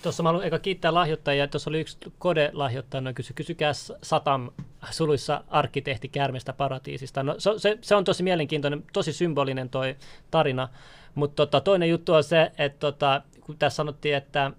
[0.03, 1.47] Tuossa mä haluan eka kiittää lahjoittajia.
[1.47, 3.71] Tuossa oli yksi kode-lahjoittajana kysy, kysykää
[4.03, 4.51] Satam
[4.91, 7.23] suluissa arkkitehti Kärmestä paratiisista.
[7.23, 9.95] No, se, se, se, on tosi mielenkiintoinen, tosi symbolinen toi
[10.31, 10.69] tarina.
[11.15, 14.51] Mutta tota, toinen juttu on se, että tota, kun tässä sanottiin, että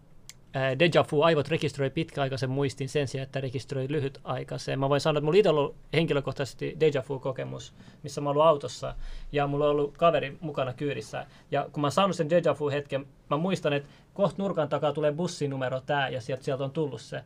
[0.79, 4.79] Deja Vu, aivot rekisteröi pitkäaikaisen muistin sen sijaan, että rekisteröi lyhytaikaisen.
[4.79, 8.95] Mä voin sanoa, että mulla itse on ollut henkilökohtaisesti Deja Vu-kokemus, missä mä ollut autossa
[9.33, 11.27] ja mulla on ollut kaveri mukana kyydissä.
[11.51, 15.13] Ja kun mä oon saanut sen Deja Vu-hetken, mä muistan, että kohta nurkan takaa tulee
[15.13, 17.21] bussinumero tää ja sieltä, sieltä on tullut se.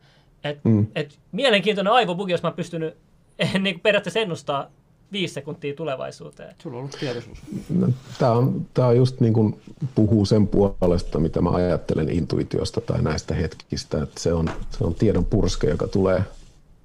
[0.45, 0.87] Et, mm.
[0.95, 2.97] et, mielenkiintoinen aivobugi, jos mä pystynyt
[3.61, 4.71] niin periaatteessa ennustaa
[5.13, 6.55] viisi sekuntia tulevaisuuteen.
[6.63, 7.39] Sulla on ollut tietoisuus.
[7.69, 9.61] No, tämä on, tämä on just niin kuin
[9.95, 14.03] puhuu sen puolesta, mitä mä ajattelen intuitiosta tai näistä hetkistä.
[14.03, 16.25] Että se, on, se on tiedon purske, joka tulee,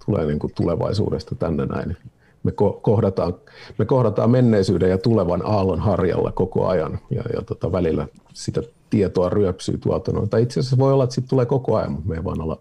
[0.05, 1.97] tulee niin kuin tulevaisuudesta tänne näin.
[2.43, 2.51] Me
[2.81, 3.33] kohdataan,
[3.77, 9.29] me kohdataan menneisyyden ja tulevan aallon harjalla koko ajan ja, ja tota, välillä sitä tietoa
[9.29, 10.11] ryöpsyy tuolta.
[10.11, 12.41] No, tai itse asiassa voi olla, että siitä tulee koko ajan, mutta me ei vaan
[12.41, 12.57] olla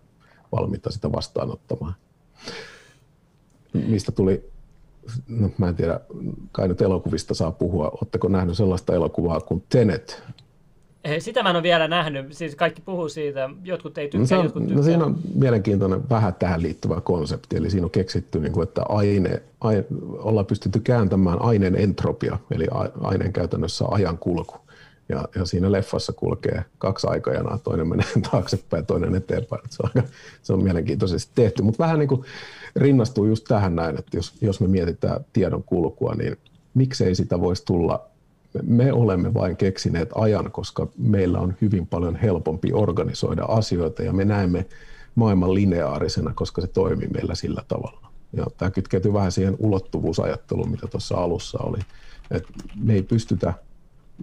[0.53, 1.95] valmiita sitä vastaanottamaan.
[3.73, 4.52] Mistä tuli
[5.29, 6.01] no mä en tiedä,
[6.53, 7.89] kai nyt elokuvista saa puhua.
[7.89, 10.23] Oletteko nähnyt sellaista elokuvaa kuin Tenet?
[11.19, 12.33] Sitä mä en ole vielä nähnyt.
[12.33, 13.51] Siis kaikki puhuu siitä.
[13.65, 14.77] Jotkut ei tykkää, no, on, jotkut tykkää.
[14.77, 17.57] No siinä on mielenkiintoinen vähän tähän liittyvä konsepti.
[17.57, 19.85] Eli siinä on keksitty, niin kuin, että aine, aine,
[20.19, 22.67] ollaan pystytty kääntämään aineen entropia, eli
[23.01, 24.57] aineen käytännössä ajan kulku.
[25.09, 29.63] Ja, ja siinä leffassa kulkee kaksi aikajanaa, toinen menee taaksepäin ja toinen eteenpäin.
[29.71, 30.03] Se on,
[30.43, 32.25] se on mielenkiintoisesti tehty, mutta vähän niin kuin
[32.77, 36.37] rinnastuu just tähän näin, että jos, jos me mietitään tiedon kulkua, niin
[36.75, 38.13] miksei sitä voisi tulla
[38.63, 44.25] me olemme vain keksineet ajan, koska meillä on hyvin paljon helpompi organisoida asioita ja me
[44.25, 44.67] näemme
[45.15, 48.13] maailman lineaarisena, koska se toimii meillä sillä tavalla.
[48.33, 51.79] Ja tämä kytkeytyy vähän siihen ulottuvuusajatteluun, mitä tuossa alussa oli.
[52.31, 52.45] Et
[52.83, 53.55] me ei pystytä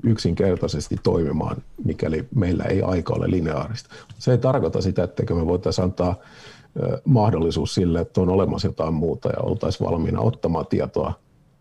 [0.04, 3.90] yksinkertaisesti toimimaan, mikäli meillä ei aika ole lineaarista.
[4.20, 6.16] Se ei tarkoita sitä, etteikö me voitaisiin antaa
[7.06, 11.14] mahdollisuus sille, että on olemassa jotain muuta ja oltaisiin valmiina ottamaan tietoa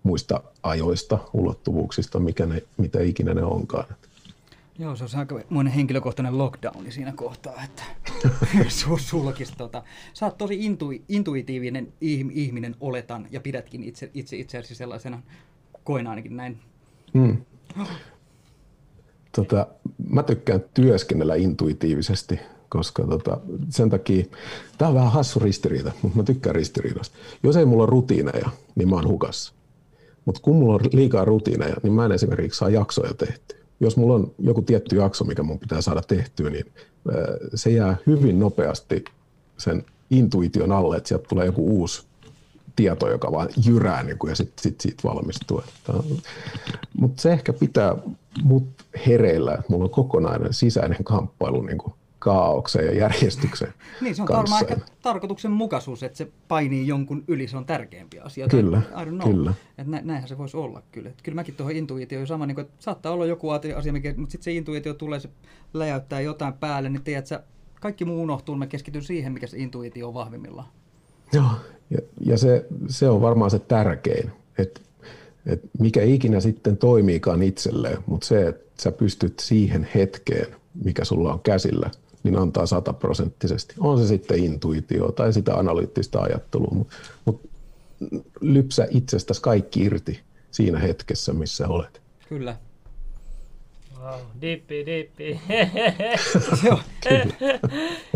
[0.02, 3.84] muista ajoista, ulottuvuuksista, mikä ne, mitä ikinä ne onkaan.
[4.78, 7.82] Joo, se on aika monen henkilökohtainen lockdowni siinä kohtaa, että
[9.08, 9.82] sulkis tota.
[10.12, 15.22] Sä oot tosi intu, intuitiivinen ihminen, oletan, ja pidätkin itse, itse itseäsi sellaisena,
[15.84, 16.58] koen ainakin näin.
[17.14, 17.36] Hmm.
[19.32, 19.66] Tota,
[20.10, 24.24] mä tykkään työskennellä intuitiivisesti, koska tota, sen takia,
[24.78, 27.16] tämä on vähän hassu ristiriita, mutta mä tykkään ristiriidasta.
[27.42, 29.52] Jos ei mulla ole rutiineja, niin mä oon hukassa.
[30.24, 33.58] Mutta kun mulla on liikaa rutiineja, niin mä en esimerkiksi saa jaksoja tehtyä.
[33.80, 36.64] Jos mulla on joku tietty jakso, mikä mun pitää saada tehtyä, niin
[37.54, 39.04] se jää hyvin nopeasti
[39.58, 42.07] sen intuition alle, että sieltä tulee joku uusi
[42.78, 45.62] tieto, joka vaan jyrää niin kuin, ja sitten sit siitä valmistuu.
[47.00, 47.96] Mutta se ehkä pitää
[48.42, 48.68] mut
[49.06, 54.28] hereillä, että mulla on kokonainen sisäinen kamppailu niin kuin kaauksen ja järjestyksen Niin, se on
[54.28, 58.48] varmaan ehkä tarkoituksenmukaisuus, että se painii jonkun yli, se on tärkeämpi asia.
[58.48, 58.82] Kyllä,
[59.24, 59.54] kyllä.
[59.78, 61.08] Että nä, näinhän se voisi olla kyllä.
[61.08, 64.32] Että kyllä mäkin tuohon intuitioon sama, niin kuin, että saattaa olla joku asia, mikä, mutta
[64.32, 65.30] sitten se intuitio tulee, se
[65.74, 67.44] läjäyttää jotain päälle, niin tiedät, että
[67.80, 70.68] kaikki muu unohtuu, mä keskityn siihen, mikä se intuitio on vahvimmillaan.
[71.32, 71.50] Joo,
[71.90, 74.80] ja, ja se, se on varmaan se tärkein, että
[75.46, 80.46] et mikä ikinä sitten toimiikaan itselleen, mutta se, että sä pystyt siihen hetkeen,
[80.84, 81.90] mikä sulla on käsillä,
[82.22, 83.74] niin antaa sataprosenttisesti.
[83.80, 87.40] On se sitten intuitio tai sitä analyyttistä ajattelua, mutta mut
[88.40, 90.20] lypsä itsestäsi kaikki irti
[90.50, 92.00] siinä hetkessä, missä olet.
[92.28, 92.56] Kyllä.
[94.02, 95.40] Wow, dippi, dippi.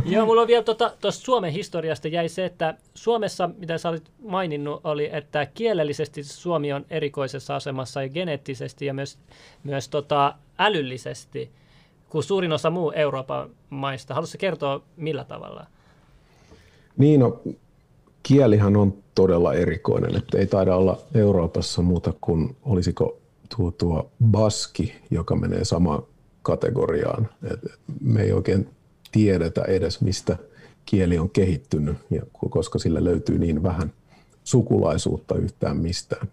[0.05, 4.11] Joo, mulla on vielä tuosta tota, Suomen historiasta jäi se, että Suomessa, mitä sä olit
[4.23, 9.19] maininnut, oli, että kielellisesti Suomi on erikoisessa asemassa ja geneettisesti ja myös,
[9.65, 11.51] myös tota, älyllisesti
[12.09, 14.15] kuin suurin osa muu Euroopan maista.
[14.15, 15.67] Haluaisitko kertoa millä tavalla?
[16.97, 17.41] Niin, no,
[18.23, 23.22] kielihän on todella erikoinen, että ei taida olla Euroopassa muuta kuin, olisiko
[23.57, 26.03] tuo, tuo baski, joka menee samaan
[26.43, 27.29] kategoriaan.
[27.53, 27.61] Et
[28.01, 28.69] me ei oikein
[29.13, 30.37] tiedetä edes, mistä
[30.85, 33.93] kieli on kehittynyt, ja koska sillä löytyy niin vähän
[34.45, 36.29] sukulaisuutta yhtään mistään.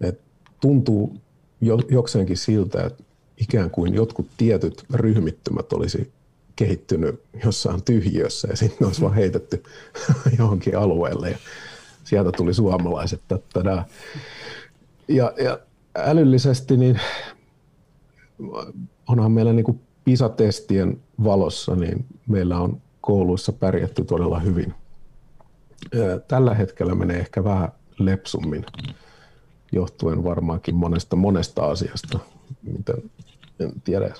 [0.00, 0.20] Et
[0.60, 1.16] tuntuu
[1.60, 3.04] jo, jokseenkin siltä, että
[3.36, 6.12] ikään kuin jotkut tietyt ryhmittymät olisi
[6.56, 9.62] kehittynyt jossain tyhjiössä ja sitten olisi vaan heitetty
[10.38, 11.38] johonkin alueelle ja
[12.04, 13.20] sieltä tuli suomalaiset.
[15.08, 15.58] Ja, ja
[15.96, 17.00] älyllisesti niin
[19.08, 24.74] onhan meillä niin kuin PISA-testien valossa, niin meillä on kouluissa pärjätty todella hyvin.
[26.28, 27.68] Tällä hetkellä menee ehkä vähän
[27.98, 28.66] lepsummin,
[29.72, 32.18] johtuen varmaankin monesta monesta asiasta,
[32.62, 33.10] miten
[33.60, 34.14] en tiedä,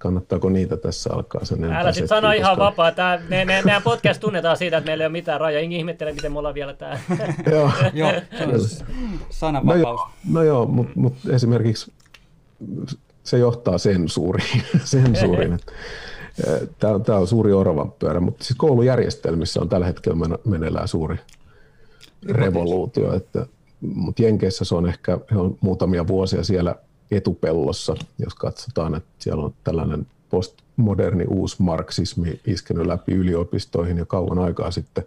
[0.00, 2.92] kannattaako niitä tässä alkaa sen Älä sitten sano ihan vapaa.
[2.92, 5.64] Tää, me, me, meidän podcast tunnetaan siitä, että meillä ei ole mitään rajoja.
[5.64, 7.00] Ingi ihmettelee, miten me ollaan vielä täällä.
[7.52, 8.12] joo, joo
[9.30, 9.82] sananvapaus.
[9.84, 11.92] No joo, no joo mutta mut esimerkiksi
[13.22, 14.62] se johtaa sensuuriin.
[14.84, 15.58] sensuuriin.
[16.78, 21.16] Tämä on, tämä on suuri oravan pyörä, mutta siis koulujärjestelmissä on tällä hetkellä meneillään suuri
[22.28, 23.14] revoluutio.
[23.14, 23.46] Että,
[23.80, 26.74] mutta Jenkeissä se on ehkä he on muutamia vuosia siellä
[27.10, 34.38] etupellossa, jos katsotaan, että siellä on tällainen postmoderni uusi marksismi iskenyt läpi yliopistoihin jo kauan
[34.38, 35.04] aikaa sitten,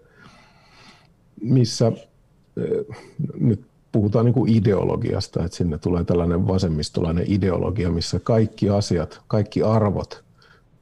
[1.41, 2.97] missä eh,
[3.39, 9.63] nyt puhutaan niin kuin ideologiasta, että sinne tulee tällainen vasemmistolainen ideologia, missä kaikki asiat, kaikki
[9.63, 10.23] arvot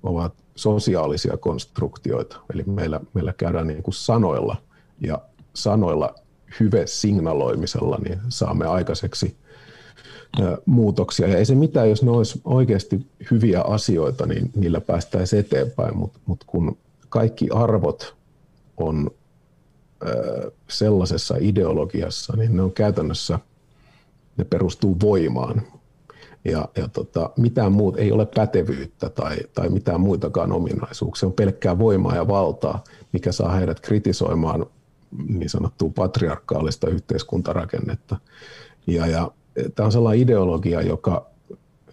[0.03, 2.39] ovat sosiaalisia konstruktioita.
[2.53, 4.55] Eli meillä, meillä käydään niin kuin sanoilla
[5.01, 5.21] ja
[5.53, 6.15] sanoilla
[6.59, 9.35] hyve signaloimisella niin saamme aikaiseksi
[10.65, 11.27] muutoksia.
[11.27, 16.19] Ja ei se mitään, jos ne olisi oikeasti hyviä asioita, niin niillä päästäisiin eteenpäin, mutta
[16.25, 16.77] mut kun
[17.09, 18.15] kaikki arvot
[18.77, 19.11] on
[20.69, 23.39] sellaisessa ideologiassa, niin ne on käytännössä,
[24.37, 25.61] ne perustuu voimaan.
[26.45, 31.79] Ja, ja tota, mitään muuta ei ole pätevyyttä tai, tai mitään muitakaan ominaisuuksia, on pelkkää
[31.79, 32.83] voimaa ja valtaa,
[33.13, 34.65] mikä saa heidät kritisoimaan
[35.27, 38.17] niin sanottua patriarkaalista yhteiskuntarakennetta.
[38.87, 39.31] Ja, ja
[39.75, 41.31] tämä on sellainen ideologia, joka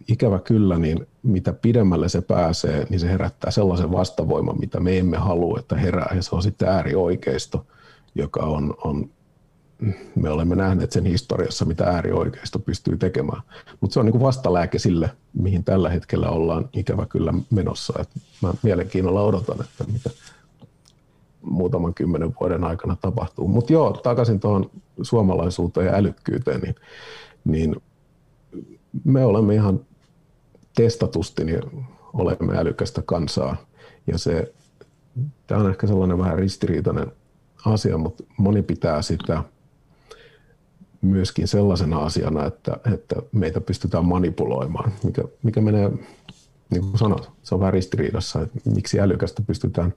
[0.08, 5.16] ikävä kyllä, niin mitä pidemmälle se pääsee, niin se herättää sellaisen vastavoiman, mitä me emme
[5.16, 6.12] halua, että herää.
[6.14, 7.66] Ja se on sitten äärioikeisto,
[8.14, 9.10] joka on, on
[10.14, 13.42] me olemme nähneet sen historiassa, mitä äärioikeisto pystyy tekemään.
[13.80, 17.94] Mutta se on niin vastalääke sille, mihin tällä hetkellä ollaan ikävä kyllä menossa.
[18.00, 18.08] Et
[18.42, 20.10] mä mielenkiinnolla odotan, että mitä
[21.42, 23.48] muutaman kymmenen vuoden aikana tapahtuu.
[23.48, 24.70] Mutta joo, takaisin tuohon
[25.02, 26.74] suomalaisuuteen ja älykkyyteen, niin
[27.48, 27.76] niin
[29.04, 29.80] me olemme ihan
[30.76, 31.60] testatusti, niin
[32.12, 33.56] olemme älykästä kansaa.
[34.06, 34.52] Ja se,
[35.46, 37.12] tämä on ehkä sellainen vähän ristiriitainen
[37.64, 39.44] asia, mutta moni pitää sitä
[41.00, 45.90] myöskin sellaisena asiana, että, että meitä pystytään manipuloimaan, mikä, mikä menee,
[46.70, 49.94] niin kuin sanot, se on vähän ristiriidassa, että miksi älykästä pystytään,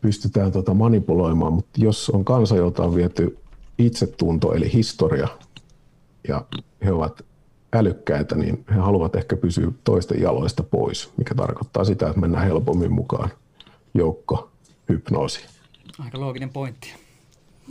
[0.00, 3.38] pystytään tota manipuloimaan, mutta jos on kansa, jolta on viety
[3.78, 5.28] itsetunto eli historia
[6.28, 6.44] ja
[6.84, 7.24] he ovat
[7.72, 12.92] älykkäitä, niin he haluavat ehkä pysyä toisten jaloista pois, mikä tarkoittaa sitä, että mennään helpommin
[12.92, 13.30] mukaan
[13.94, 14.50] joukko
[14.88, 15.40] hypnoosi.
[15.98, 16.94] Aika looginen pointti.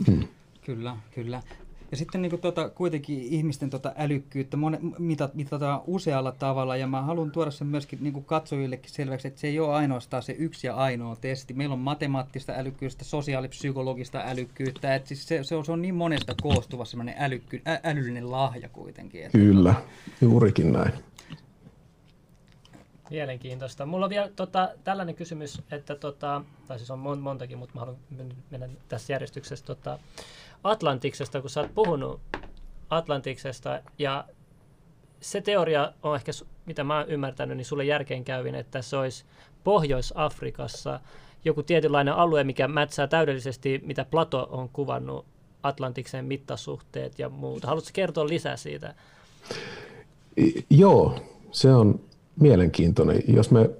[0.06, 0.28] Hmm.
[0.64, 1.42] Kyllä, kyllä.
[1.90, 6.86] Ja sitten niin kuin, tota, kuitenkin ihmisten tota, älykkyyttä monet, mitat, mitataan usealla tavalla, ja
[6.86, 10.32] mä haluan tuoda sen myöskin niin kuin katsojillekin selväksi, että se ei ole ainoastaan se
[10.38, 11.54] yksi ja ainoa testi.
[11.54, 16.34] Meillä on matemaattista älykkyyttä, sosiaalipsykologista älykkyyttä, että siis se, se, on, se on niin monesta
[16.42, 19.24] koostuva semmoinen älykky, ä, älyllinen lahja kuitenkin.
[19.24, 19.74] Että Kyllä,
[20.20, 20.92] juurikin näin.
[23.10, 23.86] Mielenkiintoista.
[23.86, 27.98] Mulla on vielä tota, tällainen kysymys, että tota, tai siis on montakin, mutta mä haluan
[28.50, 29.66] mennä tässä järjestyksessä.
[29.66, 29.98] Tota,
[30.64, 32.20] Atlantiksesta, kun sä oot puhunut
[32.90, 34.24] Atlantiksesta ja
[35.20, 36.32] se teoria on ehkä,
[36.66, 39.24] mitä mä oon ymmärtänyt, niin sulle järkeenkäyvin, että se olisi
[39.64, 41.00] Pohjois-Afrikassa
[41.44, 45.26] joku tietynlainen alue, mikä mätsää täydellisesti, mitä Plato on kuvannut
[45.62, 47.66] Atlantiksen mittasuhteet ja muuta.
[47.66, 48.94] Haluatko kertoa lisää siitä?
[50.70, 51.18] Joo,
[51.52, 52.00] se on
[52.40, 53.22] mielenkiintoinen.
[53.28, 53.70] Jos me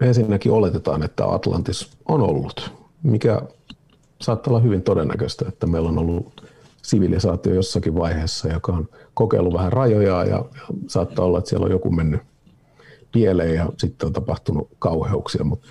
[0.00, 2.72] ensinnäkin oletetaan, että Atlantis on ollut,
[3.02, 3.42] mikä
[4.20, 6.42] saattaa olla hyvin todennäköistä, että meillä on ollut
[6.82, 10.44] sivilisaatio jossakin vaiheessa, joka on kokeillut vähän rajoja ja,
[10.86, 12.20] saattaa olla, että siellä on joku mennyt,
[13.12, 15.44] pieleen ja sitten on tapahtunut kauheuksia.
[15.44, 15.68] Mutta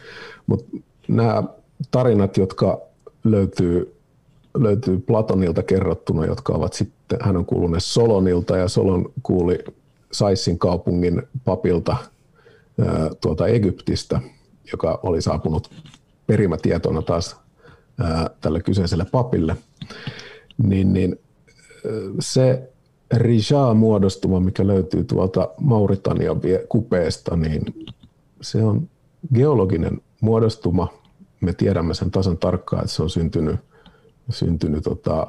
[0.48, 0.66] mut
[1.08, 1.44] nämä
[1.92, 2.82] tarinat, jotka
[3.24, 3.96] löytyy,
[4.58, 9.60] löytyy Platonilta kerrottuna, jotka ovat sitten, hän on kuullut Solonilta ja Solon kuuli
[10.12, 11.98] Saissin kaupungin papilta
[13.22, 14.22] tuota Egyptistä,
[14.72, 15.72] joka oli saapunut
[16.28, 17.36] perimätietona taas
[18.00, 19.58] ää, tälle kyseiselle papille,
[20.58, 21.20] niin, niin
[22.20, 22.70] se
[23.14, 27.86] Rija-muodostuma, mikä löytyy tuolta Mauritanian kupeesta, niin
[28.42, 28.90] se on
[29.34, 30.88] geologinen muodostuma.
[31.42, 33.60] Me tiedämme sen tasan tarkkaan, että se on syntynyt,
[34.30, 35.28] syntynyt tota,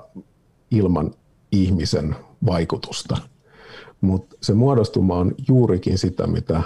[0.70, 1.14] ilman
[1.52, 2.16] ihmisen
[2.46, 3.16] vaikutusta.
[4.00, 6.62] Mutta se muodostuma on juurikin sitä, mitä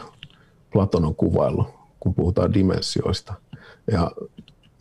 [0.72, 1.66] Platon on kuvaillut,
[2.00, 3.34] kun puhutaan dimensioista.
[3.92, 4.10] Ja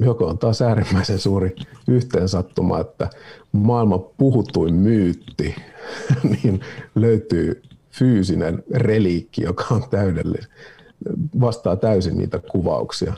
[0.06, 1.56] joka on taas äärimmäisen suuri
[1.88, 3.10] yhteensattuma, että
[3.52, 5.56] maailman puhutuin myytti,
[6.32, 6.62] niin
[6.96, 7.62] löytyy
[7.92, 10.48] fyysinen reliikki, joka on täydellinen,
[11.40, 13.14] vastaa täysin niitä kuvauksia.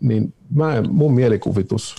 [0.00, 1.96] Niin mä mun mielikuvitus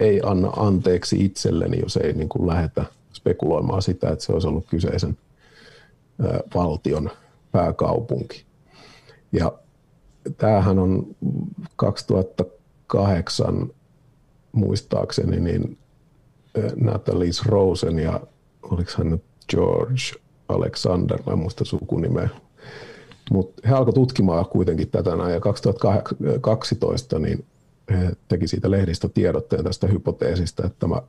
[0.00, 4.66] ei anna anteeksi itselleni, jos ei niin kuin lähdetä spekuloimaan sitä, että se olisi ollut
[4.70, 5.18] kyseisen
[6.54, 7.10] valtion
[7.52, 8.44] pääkaupunki.
[9.32, 9.52] Ja
[10.36, 11.16] tämähän on
[12.90, 13.70] 2008
[14.52, 15.78] muistaakseni niin
[16.76, 18.20] Natalie Rosen ja
[18.62, 22.28] oliko hän nyt George Alexander, mä en muista sukunimeä,
[23.30, 27.44] mutta he alkoivat tutkimaan kuitenkin tätä näin, ja 2012 niin
[27.90, 31.02] he teki siitä lehdistötiedotteen tästä hypoteesista, että tämä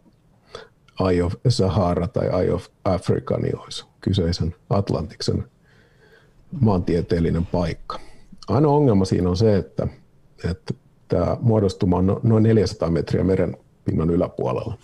[1.10, 5.44] Eye of Sahara tai Eye of Africa niin olisi kyseisen Atlantiksen
[6.60, 8.00] maantieteellinen paikka.
[8.48, 9.88] Ainoa ongelma siinä on se, että,
[10.50, 10.74] että
[11.12, 14.78] tämä muodostuma on no, noin 400 metriä meren pinnan yläpuolella,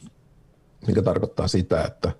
[0.87, 2.11] mikä tarkoittaa sitä, että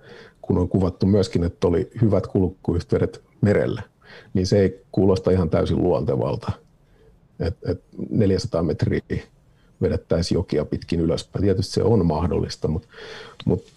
[0.42, 3.84] kun on kuvattu myöskin, että oli hyvät kulkuyhteydet merelle,
[4.34, 6.52] niin se ei kuulosta ihan täysin luontevalta,
[7.40, 9.02] että et 400 metriä
[9.82, 11.44] vedettäisiin jokia pitkin ylöspäin.
[11.44, 12.88] Tietysti se on mahdollista, mutta,
[13.46, 13.72] mutta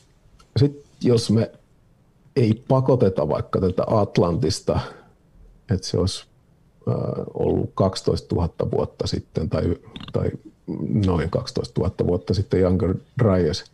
[0.56, 1.52] sitten jos me
[2.36, 4.80] ei pakoteta vaikka tätä Atlantista,
[5.74, 6.29] että se olisi
[7.34, 9.62] ollut 12 000 vuotta sitten tai,
[10.12, 10.30] tai
[11.06, 13.64] noin 12 000 vuotta sitten Younger Dryas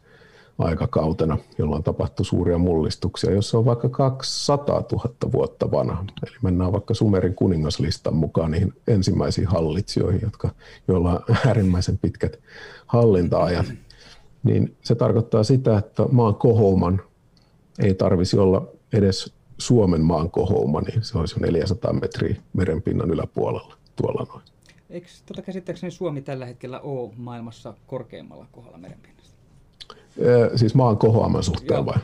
[0.59, 6.05] aikakautena, jolloin tapahtui suuria mullistuksia, jossa on vaikka 200 000 vuotta vanha.
[6.27, 10.51] Eli mennään vaikka Sumerin kuningaslistan mukaan niihin ensimmäisiin hallitsijoihin, jotka,
[10.89, 12.39] joilla on äärimmäisen pitkät
[12.87, 13.67] hallintaajat.
[14.43, 17.01] Niin se tarkoittaa sitä, että maan kohouman
[17.79, 23.77] ei tarvisi olla edes Suomen maan kohouma, niin se olisi jo 400 metriä merenpinnan yläpuolella
[23.97, 24.43] tuolla noin.
[24.91, 29.37] Eikö tota käsittääkseni Suomi tällä hetkellä ole maailmassa korkeimmalla kohdalla merenpinnasta?
[30.19, 31.87] Ee, siis maan kohoaman suhteen Joo.
[31.87, 31.99] vai?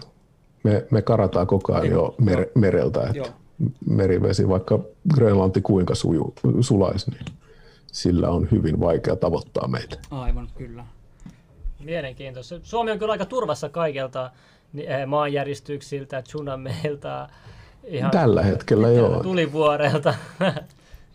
[0.62, 3.28] Me, me karataan koko ajan Ei, jo mer, mereltä, että Joo.
[3.86, 4.78] merivesi, vaikka
[5.14, 7.24] Grönlanti kuinka suju, sulaisi, niin
[7.92, 9.98] sillä on hyvin vaikea tavoittaa meitä.
[10.10, 10.84] Aivan, kyllä.
[11.84, 12.60] Mielenkiintoista.
[12.62, 14.30] Suomi on kyllä aika turvassa kaikelta
[15.06, 17.28] maanjäristyksiltä, tsunameilta,
[17.84, 19.22] ihan Tällä hetkellä joo.
[19.22, 20.14] tulivuorelta.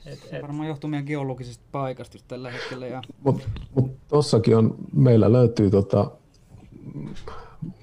[0.05, 0.41] et, et.
[0.41, 2.87] Varmaan johtuu meidän geologisesta paikasta tällä hetkellä.
[2.87, 3.01] Ja...
[3.23, 6.11] Mutta mut tossakin on, meillä löytyy tota,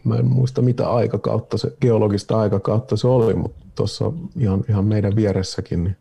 [0.04, 5.16] mä en muista mitä aikakautta se, geologista aikakautta se oli, mutta tuossa ihan, ihan meidän
[5.16, 5.96] vieressäkin niin,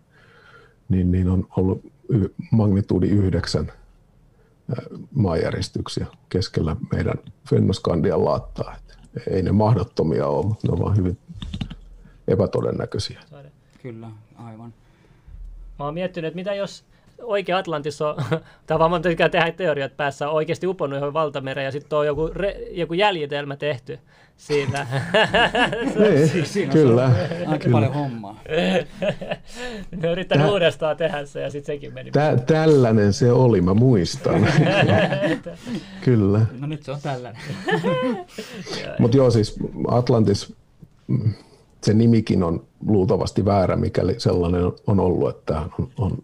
[0.90, 3.72] niin, niin on ollut y, magnituudi yhdeksän
[5.16, 7.16] maanjäristyksiä keskellä meidän
[7.50, 8.76] Fennoskandian laattaa
[9.28, 11.18] ei ne mahdottomia ole, mutta ne on vaan hyvin
[12.28, 13.20] epätodennäköisiä.
[13.82, 14.74] Kyllä, aivan.
[15.80, 16.86] Mä oon miettinyt, että mitä jos
[17.22, 18.16] oikea Atlantissa on,
[18.68, 22.28] tai vaan monta tehdä teoriat päässä, on oikeasti uponnut johon valtamereen ja sitten on joku,
[22.28, 24.00] re, joku jäljitelmä tehty
[24.38, 24.88] siitä.
[26.00, 27.06] niin, Siinä kyllä.
[27.48, 27.76] Aika kyllä.
[27.76, 28.40] paljon hommaa.
[30.02, 30.52] ne yrittän Tä...
[30.52, 32.12] uudestaan tehdä se ja sitten sekin meni.
[32.12, 34.48] Tä, tällainen se oli, mä muistan.
[36.06, 36.46] kyllä.
[36.60, 37.42] No nyt se on tällainen.
[39.00, 39.56] Mutta joo, siis
[39.88, 40.56] Atlantis,
[41.84, 46.24] se nimikin on luultavasti väärä, mikäli sellainen on ollut, että on, on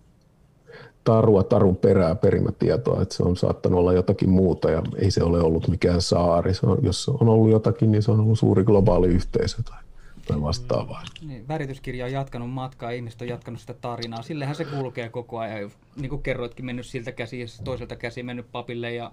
[1.04, 5.42] tarua tarun perää perimätietoa, että se on saattanut olla jotakin muuta ja ei se ole
[5.42, 6.54] ollut mikään saari.
[6.54, 9.80] Se on, jos on ollut jotakin, niin se on ollut suuri globaali yhteisö tai,
[10.28, 11.04] tai vastaavaa.
[11.28, 14.22] Niin, värityskirja on jatkanut matkaa, ihmiset on jatkanut sitä tarinaa.
[14.22, 15.72] Sillehän se kulkee koko ajan.
[15.96, 19.12] Niin kuin kerroitkin, mennyt siltä käsi ja toiselta käsi mennyt papille ja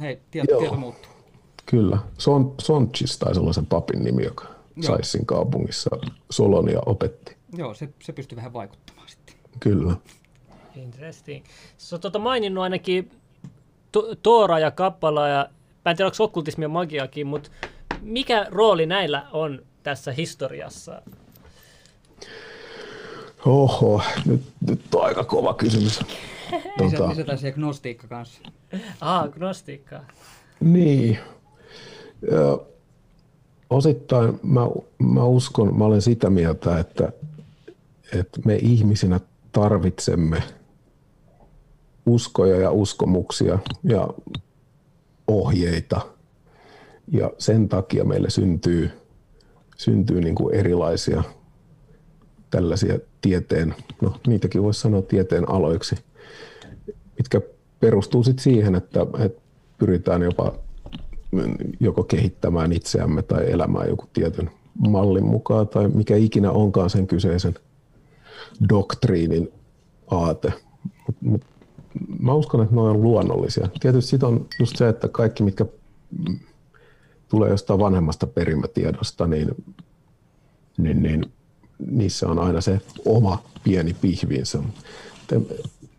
[0.00, 1.12] hei, tieto, tieto muuttuu.
[1.66, 1.98] Kyllä.
[2.18, 4.44] Son, Sonchis taisi olla sen papin nimi, joka
[4.80, 5.90] Saissin kaupungissa
[6.30, 7.36] Solonia opetti.
[7.56, 9.34] Joo, se, se pystyy vähän vaikuttamaan sitten.
[9.60, 9.96] Kyllä.
[10.78, 11.44] Interesting.
[11.76, 13.10] Se on tuota maininnut ainakin
[13.92, 15.48] to- Toora ja Kappala ja
[15.84, 17.50] mä en tiedä, onko okkultismi ja magiakin, mutta
[18.02, 21.02] mikä rooli näillä on tässä historiassa?
[23.46, 26.00] Oho, nyt, nyt on aika kova kysymys.
[26.78, 27.08] Tota...
[27.08, 28.40] Lisätään siihen gnostiikka kanssa.
[29.00, 30.04] Ah, gnostiikkaa.
[30.60, 31.18] Niin.
[32.30, 32.58] Ja,
[33.70, 34.60] osittain mä,
[34.98, 37.12] mä uskon, mä olen sitä mieltä, että,
[38.14, 39.20] että me ihmisinä
[39.52, 40.42] tarvitsemme
[42.08, 44.08] uskoja ja uskomuksia ja
[45.28, 46.00] ohjeita.
[47.12, 48.90] Ja sen takia meille syntyy,
[49.76, 51.22] syntyy niin kuin erilaisia
[52.50, 55.96] tällaisia tieteen, no niitäkin voisi sanoa tieteen aloiksi,
[57.18, 57.40] mitkä
[57.80, 59.40] perustuu sit siihen, että, että
[59.78, 60.52] pyritään jopa
[61.80, 67.54] joko kehittämään itseämme tai elämään joku tietyn mallin mukaan tai mikä ikinä onkaan sen kyseisen
[68.68, 69.52] doktriinin
[70.10, 70.52] aate.
[71.06, 71.42] Mut, mut,
[72.18, 73.68] mä uskon, että ne on luonnollisia.
[73.80, 75.66] Tietysti sit on just se, että kaikki, mitkä
[77.28, 79.48] tulee jostain vanhemmasta perimätiedosta, niin,
[80.78, 81.32] niin, niin
[81.86, 84.58] niissä on aina se oma pieni pihvinsä.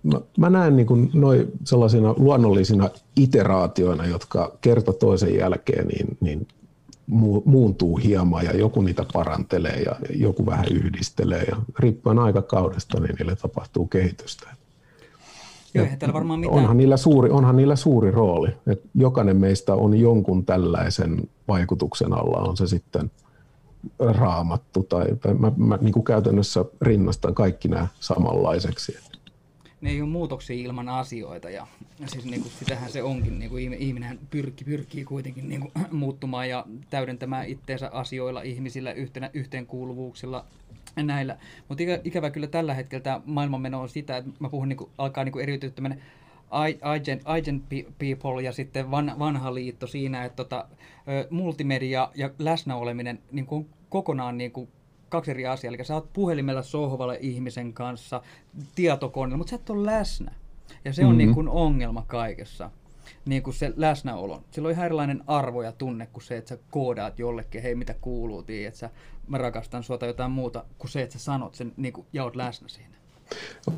[0.03, 6.47] Mä, mä näen niin kuin noi sellaisina luonnollisina iteraatioina, jotka kerta toisen jälkeen niin, niin
[7.45, 13.35] muuntuu hieman ja joku niitä parantelee ja joku vähän yhdistelee ja riippuen aikakaudesta, niin niille
[13.35, 14.58] tapahtuu kehitystä.
[15.73, 16.57] Joo, täällä varmaan mitään...
[16.57, 18.49] onhan, niillä suuri, onhan niillä suuri rooli.
[18.67, 23.11] että jokainen meistä on jonkun tällaisen vaikutuksen alla, on se sitten
[23.99, 28.97] raamattu tai, tai mä, mä niin kuin käytännössä rinnastan kaikki nämä samanlaiseksi.
[29.81, 31.67] Ne ei ole muutoksia ilman asioita ja,
[31.99, 35.71] ja siis niin kuin, sitähän se onkin, niin kuin ihminen pyrkii, pyrkii kuitenkin niin kuin,
[35.91, 40.45] muuttumaan ja täydentämään itteensä asioilla, ihmisillä, yhtenä, yhteenkuuluvuuksilla
[40.95, 41.37] näillä.
[41.67, 44.91] Mutta ikä, ikävä kyllä tällä hetkellä tämä maailmanmeno on sitä, että mä puhun niin kuin,
[44.97, 46.01] alkaa niin eriytyä tämmöinen
[47.25, 47.63] Agent
[47.99, 50.67] People ja sitten van, vanha liitto siinä, että tota,
[51.29, 54.69] multimedia ja läsnäoleminen niin kuin kokonaan niin kuin
[55.09, 55.73] kaksi eri asiaa.
[55.73, 58.21] Eli sä oot puhelimella sohvalla ihmisen kanssa,
[58.75, 60.31] tietokoneella, mutta sä et ole läsnä.
[60.85, 61.17] Ja se on mm-hmm.
[61.17, 62.71] niin kuin ongelma kaikessa.
[63.25, 64.43] Niin kuin se läsnäolo.
[64.51, 67.95] Sillä on ihan erilainen arvo ja tunne kuin se, että sä koodaat jollekin, hei mitä
[68.01, 68.89] kuuluu, että sä,
[69.29, 72.23] mä rakastan sua tai jotain muuta, kuin se, että sä sanot sen niin kuin, ja
[72.23, 72.95] oot läsnä siinä.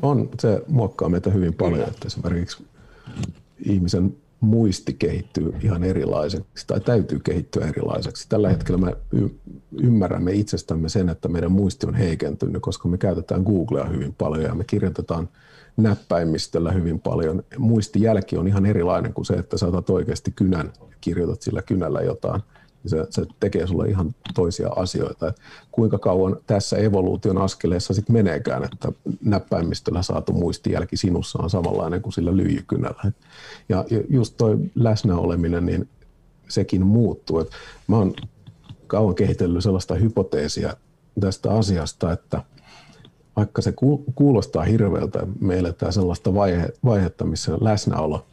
[0.02, 1.90] On, se muokkaa meitä hyvin paljon, Kyllä.
[1.90, 2.66] että esimerkiksi
[3.58, 8.28] ihmisen muisti kehittyy ihan erilaiseksi tai täytyy kehittyä erilaiseksi.
[8.28, 9.36] Tällä hetkellä me y-
[9.82, 14.54] ymmärrämme itsestämme sen, että meidän muisti on heikentynyt, koska me käytetään Googlea hyvin paljon ja
[14.54, 15.28] me kirjoitetaan
[15.76, 17.42] näppäimistöllä hyvin paljon.
[17.58, 22.42] Muistijälki on ihan erilainen kuin se, että saatat oikeasti kynän ja kirjoitat sillä kynällä jotain–
[22.82, 25.28] niin se, se tekee sulle ihan toisia asioita.
[25.28, 25.40] Et
[25.72, 28.92] kuinka kauan tässä evoluution askeleessa sitten meneekään, että
[29.24, 33.12] näppäimistöllä saatu muistijälki sinussa on samanlainen kuin sillä lyijykynällä.
[33.68, 35.88] Ja just toi läsnäoleminen, niin
[36.48, 37.38] sekin muuttuu.
[37.38, 37.50] Et
[37.86, 38.14] mä oon
[38.86, 40.76] kauan kehitellyt sellaista hypoteesia
[41.20, 42.42] tästä asiasta, että
[43.36, 43.74] vaikka se
[44.14, 48.26] kuulostaa hirveältä, me eletään sellaista vaihe, vaihetta, missä läsnäolo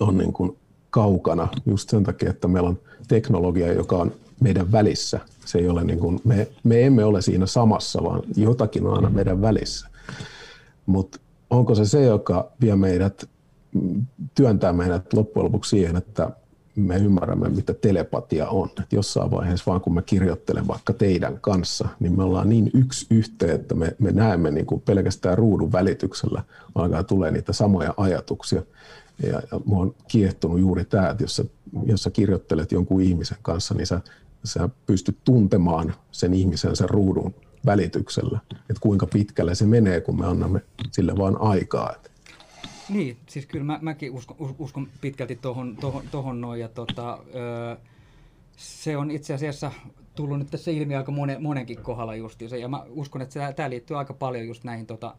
[0.00, 0.58] on niin kuin
[0.90, 2.78] kaukana just sen takia, että meillä on
[3.08, 5.20] teknologia, joka on meidän välissä.
[5.44, 9.10] Se ei ole niin kuin, me, me emme ole siinä samassa, vaan jotakin on aina
[9.10, 9.88] meidän välissä.
[10.86, 11.18] Mutta
[11.50, 13.28] onko se se, joka vie meidät,
[14.34, 16.30] työntää meidät loppujen lopuksi siihen, että
[16.76, 18.70] me ymmärrämme, mitä telepatia on.
[18.80, 23.06] Et jossain vaiheessa vaan kun mä kirjoittelen vaikka teidän kanssa, niin me ollaan niin yksi
[23.10, 26.42] yhteen, että me, me näemme niin kuin pelkästään ruudun välityksellä,
[26.74, 28.62] alkaa tulee niitä samoja ajatuksia.
[29.22, 31.44] Ja, ja mua on kiehtonut juuri tämä, että jos sä,
[31.86, 34.00] jos sä kirjoittelet jonkun ihmisen kanssa, niin sä,
[34.44, 37.34] sä pystyt tuntemaan sen ihmisen sen ruudun
[37.66, 40.60] välityksellä, että kuinka pitkälle se menee, kun me annamme
[40.92, 41.94] sille vaan aikaa.
[42.88, 47.76] Niin, siis kyllä mä, mäkin uskon, uskon pitkälti tuohon tohon, tohon noin, ja tota, öö,
[48.56, 49.72] se on itse asiassa
[50.14, 53.98] tullut nyt tässä ilmi aika monen, monenkin kohdalla justiinsa, ja mä uskon, että tämä liittyy
[53.98, 55.16] aika paljon just näihin tota,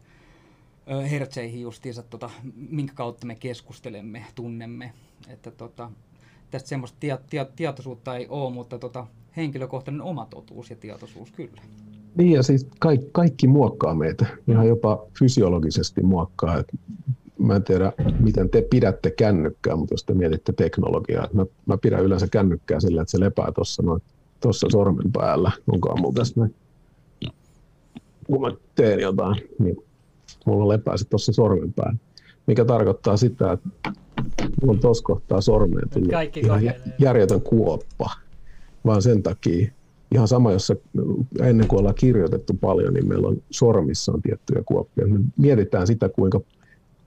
[1.10, 2.30] hertseihin justiinsa, tota,
[2.70, 4.92] minkä kautta me keskustelemme, tunnemme.
[5.28, 5.90] Että tota,
[6.50, 9.06] tästä semmoista tia, tia, tietoisuutta ei ole, mutta tota,
[9.36, 11.62] henkilökohtainen oma totuus ja tietoisuus kyllä.
[12.16, 16.58] Niin ja siis kaikki, kaikki muokkaa meitä, ihan jopa fysiologisesti muokkaa.
[16.58, 16.68] Et
[17.38, 22.04] mä en tiedä, miten te pidätte kännykkää, mutta jos te mietitte teknologiaa, mä, mä pidän
[22.04, 24.02] yleensä kännykkää sillä, että se lepää tuossa noin
[24.40, 26.54] tuossa sormen päällä, onkaan mulla tässä näin.
[28.26, 29.76] Kun mä teen jotain, niin
[30.48, 31.98] mulla lepää se tuossa sormen päällä.
[32.46, 33.68] Mikä tarkoittaa sitä, että
[34.60, 36.60] mulla on tuossa kohtaa sormeen tullut ihan
[36.98, 38.10] järjetön kuoppa.
[38.84, 39.70] Vaan sen takia,
[40.14, 40.72] ihan sama, jos
[41.40, 45.06] ennen kuin ollaan kirjoitettu paljon, niin meillä on sormissa on tiettyjä kuoppia.
[45.06, 46.40] Me mietitään sitä, kuinka,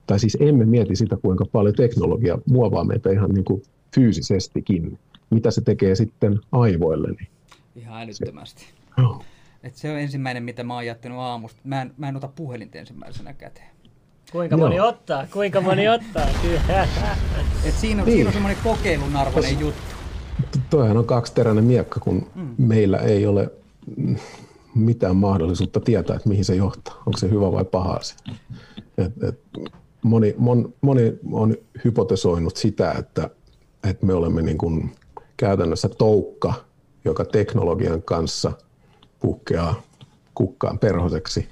[0.07, 3.63] tai siis emme mieti sitä, kuinka paljon teknologia muovaa meitä ihan niin kuin
[3.95, 4.99] fyysisestikin.
[5.29, 7.07] Mitä se tekee sitten aivoille?
[7.07, 7.27] Niin
[7.75, 8.65] ihan älyttömästi.
[8.95, 9.25] Se, oh.
[9.63, 11.61] Et se on ensimmäinen, mitä mä oon jättänyt aamusta.
[11.63, 13.71] Mä en, mä en ota puhelinta ensimmäisenä käteen.
[14.31, 14.67] Kuinka Joo.
[14.67, 15.27] moni ottaa?
[15.33, 16.27] Kuinka moni ottaa?
[16.41, 16.87] Kyllä.
[17.65, 18.15] Et siinä, on, Niin.
[18.15, 19.81] siinä on semmoinen kokeilun arvoinen juttu.
[20.69, 22.55] Toihan on kaksiteräinen miekka, kun mm.
[22.57, 23.51] meillä ei ole
[24.75, 26.95] mitään mahdollisuutta tietää, että mihin se johtaa.
[27.05, 28.17] Onko se hyvä vai paha asia.
[28.97, 29.39] Et, et
[30.03, 31.55] moni, mon, moni on
[31.85, 33.29] hypotesoinut sitä, että,
[33.89, 34.95] että me olemme niin kuin
[35.37, 36.53] käytännössä toukka,
[37.05, 38.51] joka teknologian kanssa
[39.21, 39.81] puhkeaa
[40.35, 41.47] kukkaan perhoseksi.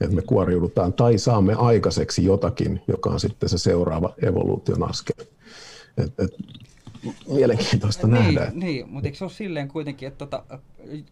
[0.00, 5.26] Että me kuoriudutaan tai saamme aikaiseksi jotakin, joka on sitten se seuraava evoluution askel.
[5.98, 6.30] Et, et,
[7.28, 8.44] mielenkiintoista nähdä.
[8.44, 10.42] Niin, niin mutta eikö se ole silleen kuitenkin, että tota,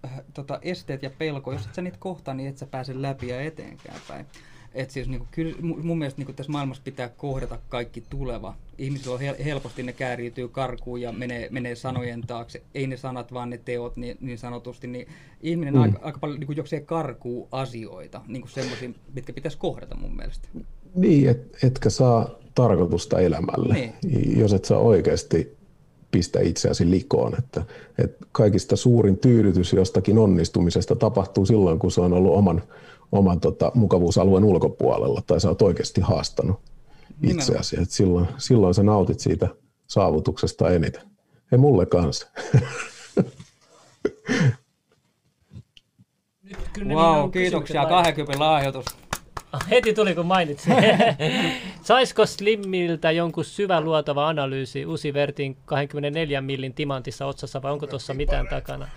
[0.05, 3.29] äh, tota esteet ja pelko, jos et sä niitä kohtaa, niin et sä pääse läpi
[3.29, 4.27] ja eteenkään päin.
[4.75, 8.55] Et siis niinku, kyllä mu- mun mielestä niinku tässä maailmassa pitää kohdata kaikki tuleva.
[8.79, 12.63] Ihmisillä on hel- helposti ne kääriytyy karkuun ja menee, menee sanojen taakse.
[12.75, 14.87] Ei ne sanat, vaan ne teot niin, niin sanotusti.
[14.87, 15.09] Niin
[15.41, 15.81] ihminen mm.
[15.81, 20.49] aika, aika paljon niinku, juoksee karkuun asioita, niinku semmoisia, mitkä pitäisi kohdata mun mielestä.
[20.95, 24.39] Niin, et, etkä saa tarkoitusta elämälle, Niin.
[24.39, 25.57] jos et saa oikeasti
[26.11, 27.39] pistä itseäsi likoon.
[27.39, 27.65] Että,
[27.99, 32.63] et kaikista suurin tyydytys jostakin onnistumisesta tapahtuu silloin, kun se on ollut oman,
[33.15, 36.61] oman tota, mukavuusalueen ulkopuolella tai sä oot oikeasti haastanut
[37.23, 37.81] itseäsi.
[37.83, 39.49] Et silloin, silloin sä nautit siitä
[39.87, 41.03] saavutuksesta eniten.
[41.53, 42.27] Ei mulle kanssa.
[46.79, 46.87] Wow,
[47.17, 47.81] minun kiitoksia.
[47.81, 48.85] kysymykset 20 lahjoitus.
[49.53, 50.75] Ah, Heti tuli, kun mainitsin.
[51.83, 58.47] Saisiko Slimmiltä jonkun syvä luotava analyysi Usivertin 24 millin timantissa otsassa vai onko tuossa mitään
[58.49, 58.89] takana?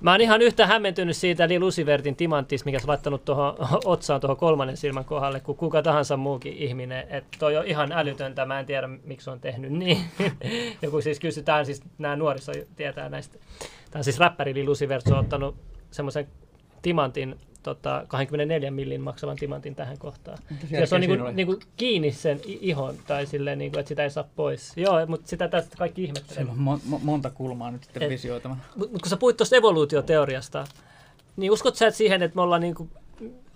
[0.00, 4.36] Mä oon ihan yhtä hämmentynyt siitä Lil Usivertin timantista, mikä sä laittanut tuohon otsaan tuohon
[4.36, 7.06] kolmannen silmän kohdalle, kuin kuka tahansa muukin ihminen.
[7.10, 9.98] Että toi on ihan älytöntä, mä en tiedä miksi on tehnyt niin.
[10.82, 13.38] Joku siis kysytään, siis nämä nuoriso tietää näistä.
[13.90, 15.56] Tämä on siis räppäri Lil Usivert, se on ottanut
[15.90, 16.28] semmoisen
[16.82, 20.38] timantin, tota, 24 millin maksavan timantin tähän kohtaan.
[20.70, 24.24] Ja se on niinku, niinku kiinni sen ihon, tai silleen, niinku, että sitä ei saa
[24.36, 24.72] pois.
[24.76, 26.34] Joo, mutta sitä tästä kaikki ihmettelee.
[26.34, 28.60] Siellä on mo- mo- monta kulmaa nyt sitten visioitavana.
[28.76, 30.64] Mutta kun sä puhuit tuosta evoluutioteoriasta,
[31.36, 32.88] niin uskot sä, että siihen, että me ollaan niinku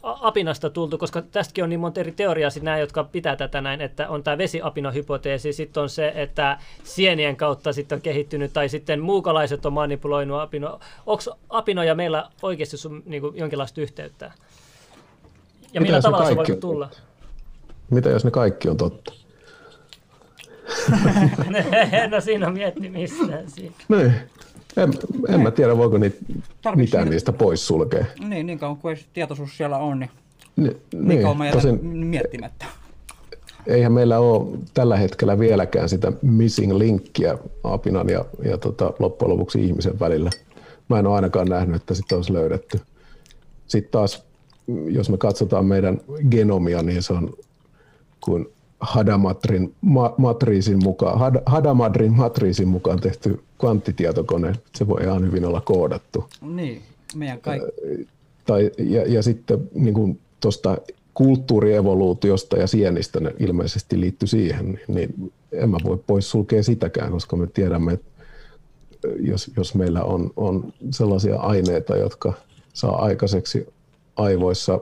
[0.05, 3.81] apinasta tultu, koska tästäkin on niin monta eri teoriaa, sit nämä, jotka pitää tätä näin,
[3.81, 9.01] että on tämä vesiapina-hypoteesi, sitten on se, että sienien kautta sitten on kehittynyt, tai sitten
[9.01, 10.81] muukalaiset on manipuloinut apino.
[11.07, 14.25] Onko apinoja meillä oikeasti sun, niinku, jonkinlaista yhteyttä?
[14.25, 16.89] Ja Mitä millä tavalla se voi tulla?
[17.91, 19.24] Mitä jos ne kaikki on totta?
[22.11, 23.43] no siinä on miettimistä.
[23.47, 23.75] Siinä.
[23.89, 24.13] Niin.
[24.77, 24.93] En,
[25.29, 26.17] en mä tiedä, voiko niitä,
[26.75, 28.05] mitään siinä- niistä pois sulkea.
[28.29, 30.11] Niin, niin kauan kuin tietoisuus siellä on, niin,
[30.57, 32.65] Ni, niin kauan mä niin, jätän tosin miettimättä.
[33.67, 39.65] eihän meillä ole tällä hetkellä vieläkään sitä missing linkkiä apinan ja, ja tota, loppujen lopuksi
[39.65, 40.31] ihmisen välillä.
[40.89, 42.81] Mä en ole ainakaan nähnyt, että sitä olisi löydetty.
[43.67, 44.25] Sitten taas,
[44.89, 46.01] jos me katsotaan meidän
[46.31, 47.33] genomia, niin se on
[48.21, 48.47] kuin
[48.85, 54.53] Hadamatrin ma- matriisin mukaan, Had- Hadamadrin matriisin mukaan tehty kvanttitietokone.
[54.75, 56.25] Se voi ihan hyvin olla koodattu.
[56.41, 56.83] Niin,
[57.15, 57.69] meidän kaikki.
[58.47, 60.79] Tai, ja, ja sitten niin tuosta
[61.15, 67.11] kulttuurievoluutiosta ja sienistä ne ilmeisesti liittyy siihen, niin, niin en mä voi pois sulkea sitäkään,
[67.13, 68.07] koska me tiedämme, että
[69.21, 72.33] jos, jos meillä on, on sellaisia aineita, jotka
[72.73, 73.67] saa aikaiseksi
[74.17, 74.81] aivoissa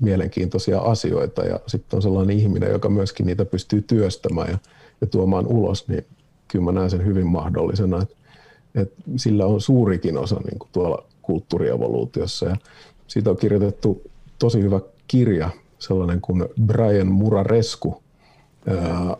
[0.00, 1.44] mielenkiintoisia asioita.
[1.44, 4.58] Ja sitten on sellainen ihminen, joka myöskin niitä pystyy työstämään ja,
[5.00, 6.06] ja tuomaan ulos, niin
[6.48, 8.14] kyllä mä näen sen hyvin mahdollisena, että,
[8.74, 12.56] että sillä on suurikin osa niin kuin tuolla kulttuurievoluutiossa ja
[13.06, 14.02] siitä on kirjoitettu
[14.38, 18.02] tosi hyvä kirja, sellainen kuin Brian Muraresku,
[18.66, 19.16] ää,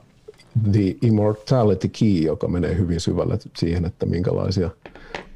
[0.72, 4.70] The Immortality Key, joka menee hyvin syvälle siihen, että minkälaisia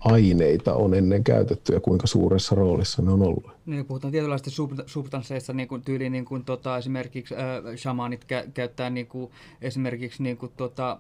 [0.00, 3.50] aineita on ennen käytetty ja kuinka suuressa roolissa ne on ollut.
[3.66, 7.40] Niin, puhutaan tietynlaisista sub- substansseista, niin kuin tyyliin niin kuin, tota, esimerkiksi äh,
[7.76, 9.30] shamanit kä- käyttää niin kuin,
[9.62, 10.98] esimerkiksi niin kuin, tota,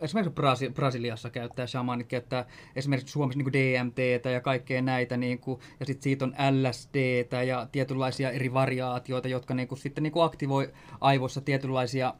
[0.00, 2.46] Esimerkiksi Brasi- Brasiliassa käyttää shamanit, käyttää
[2.76, 7.66] esimerkiksi Suomessa niin DMTtä ja kaikkea näitä, niin kuin, ja sitten siitä on LSDtä ja
[7.72, 12.14] tietynlaisia eri variaatioita, jotka niin kuin, sitten niin kuin aktivoi aivoissa tietynlaisia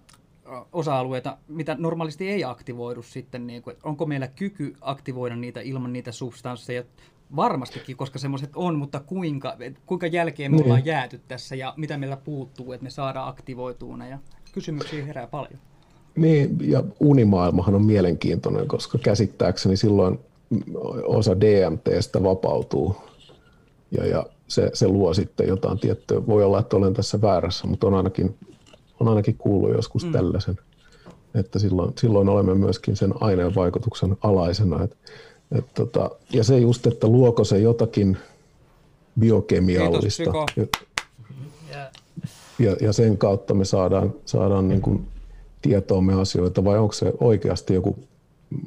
[0.72, 5.92] osa-alueita, mitä normaalisti ei aktivoidu sitten, niin kuin, että onko meillä kyky aktivoida niitä ilman
[5.92, 6.84] niitä substansseja,
[7.36, 9.56] Varmastikin, koska semmoiset on, mutta kuinka,
[9.86, 10.64] kuinka jälkeen me Niin.
[10.64, 14.18] ollaan jääty tässä ja mitä meillä puuttuu, että me saadaan aktivoituuna ja
[14.52, 15.58] kysymyksiä herää paljon.
[16.16, 20.18] Niin, ja unimaailmahan on mielenkiintoinen, koska käsittääkseni silloin
[21.04, 22.96] osa DMTstä vapautuu
[23.90, 26.26] ja, ja se, se luo sitten jotain tiettyä.
[26.26, 28.36] Voi olla, että olen tässä väärässä, mutta on ainakin,
[29.04, 30.12] on ainakin kuullut joskus mm.
[30.12, 30.58] tällaisen,
[31.34, 34.84] että silloin, silloin olemme myöskin sen aineen vaikutuksen alaisena.
[34.84, 34.96] Et,
[35.52, 38.16] et tota, ja se just, että luoko se jotakin
[39.20, 40.22] biokemiallista.
[40.22, 40.70] Kiitos,
[41.70, 41.90] Ja,
[42.58, 45.06] ja, ja sen kautta me saadaan, saadaan niin kuin
[45.62, 47.98] tietoomme asioita, vai onko se oikeasti joku,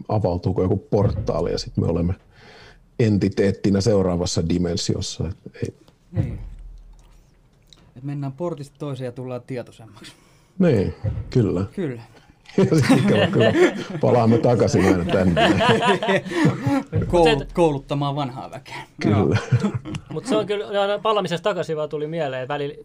[0.07, 2.14] avautuuko joku portaali ja sitten me olemme
[2.99, 5.27] entiteettinä seuraavassa dimensiossa.
[5.27, 5.73] Et ei,
[6.11, 6.39] Niin.
[7.97, 10.11] Et mennään portista toiseen ja tullaan tietoisemmaksi.
[10.59, 10.93] Niin,
[11.29, 11.65] kyllä.
[11.75, 12.01] Kyllä.
[12.57, 13.53] Ja sitten ikävä kyllä
[14.01, 15.41] palaamme takaisin aina tänne.
[17.07, 18.75] Koulu, kouluttamaan vanhaa väkeä.
[19.01, 19.38] Kyllä.
[20.09, 22.75] Mutta se on kyllä, aina palaamisesta takaisin vaan tuli mieleen, että välillä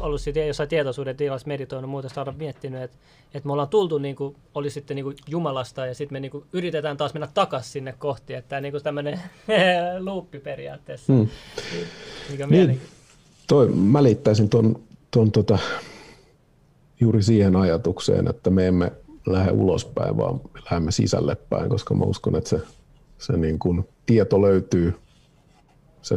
[0.00, 2.96] ollut siitä jossain tietoisuuden tilassa meditoinut muuta saada miettinyt, että,
[3.34, 6.30] että me ollaan tultu niin kuin, oli sitten niin kuin Jumalasta ja sitten me niin
[6.30, 9.20] kuin, yritetään taas mennä takaisin sinne kohti, että tämä niin kuin tämmöinen
[10.10, 11.28] luuppi periaatteessa, Hmm.
[12.30, 12.80] mikä Niin,
[13.46, 14.80] toi, mä liittäisin ton,
[15.10, 15.58] ton tota,
[17.00, 18.92] juuri siihen ajatukseen, että me emme
[19.26, 22.60] lähde ulospäin, vaan me lähdemme sisälle päin, koska mä uskon, että se,
[23.18, 24.94] se niin kuin tieto löytyy
[26.02, 26.16] se,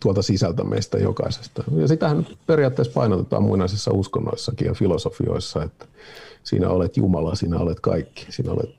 [0.00, 1.64] tuolta sisältä meistä jokaisesta.
[1.76, 5.86] Ja sitähän periaatteessa painotetaan muinaisissa uskonnoissakin ja filosofioissa, että
[6.42, 8.70] sinä olet Jumala, sinä olet kaikki, sinä olet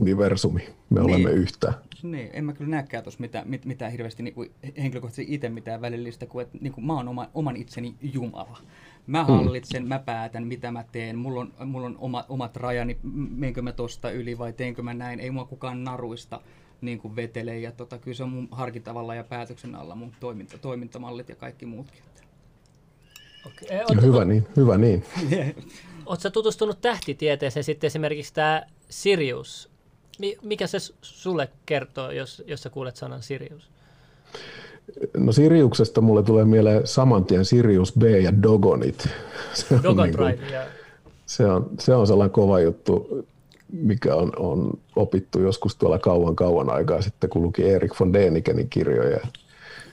[0.00, 0.60] universumi,
[0.90, 1.10] me Niin.
[1.10, 1.72] olemme yhtä.
[2.02, 5.80] Niin, en mä kyllä näkään tuossa mitään, mit, mitään hirveästi niin kuin henkilökohtaisesti itse mitään
[5.80, 8.58] välillistä, kuin että niin kuin mä oon oma, oman itseni Jumala.
[9.06, 11.18] Mä hallitsen, mä päätän, mitä mä teen.
[11.18, 12.98] Mulla on, mulla on oma, omat rajani,
[13.36, 15.20] menkö mä tosta yli vai teenkö mä näin.
[15.20, 16.40] Ei mua kukaan naruista
[16.80, 17.58] niin kuin vetele.
[17.58, 21.66] Ja tota, kyllä se on mun harkintavalla ja päätöksen alla mun toiminta, toimintamallit ja kaikki
[21.66, 22.00] muutkin.
[23.46, 23.78] Okei.
[23.78, 25.04] Ja Oot, hyvä niin, hyvä niin.
[26.06, 29.70] oot sä tutustunut tähtitieteeseen sitten esimerkiksi tämä Sirius?
[30.18, 33.70] Mi- mikä se sulle kertoo, jos, jos sä kuulet sanan Sirius?
[35.16, 39.08] No Siriuksesta mulle tulee mieleen saman tien Sirius B ja Dogonit.
[39.54, 40.38] Se on, Dogon niin kuin-
[41.26, 43.24] se on, se on sellainen kova juttu,
[43.72, 48.68] mikä on, on opittu joskus tuolla kauan kauan aikaa sitten, kun luki Erik von Dänikenin
[48.68, 49.18] kirjoja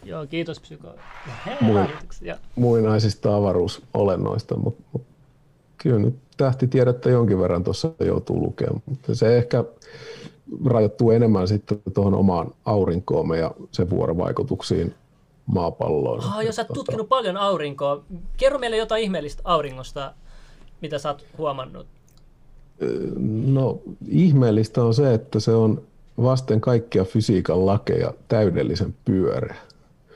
[0.05, 0.87] Joo, kiitos psyko.
[2.21, 5.01] Ja, muinaisista avaruusolennoista, mutta mut,
[5.77, 9.63] kyllä nyt tähtitiedettä jonkin verran tuossa joutuu lukemaan, mutta se ehkä
[10.65, 14.93] rajoittuu enemmän sitten tuohon omaan aurinkoomme ja sen vuorovaikutuksiin
[15.45, 16.23] maapalloon.
[16.23, 18.03] ah, jos sä oot tutkinut paljon aurinkoa,
[18.37, 20.13] kerro meille jotain ihmeellistä auringosta,
[20.81, 21.87] mitä sä oot huomannut.
[23.45, 25.81] No ihmeellistä on se, että se on
[26.21, 29.55] vasten kaikkia fysiikan lakeja täydellisen pyöreä.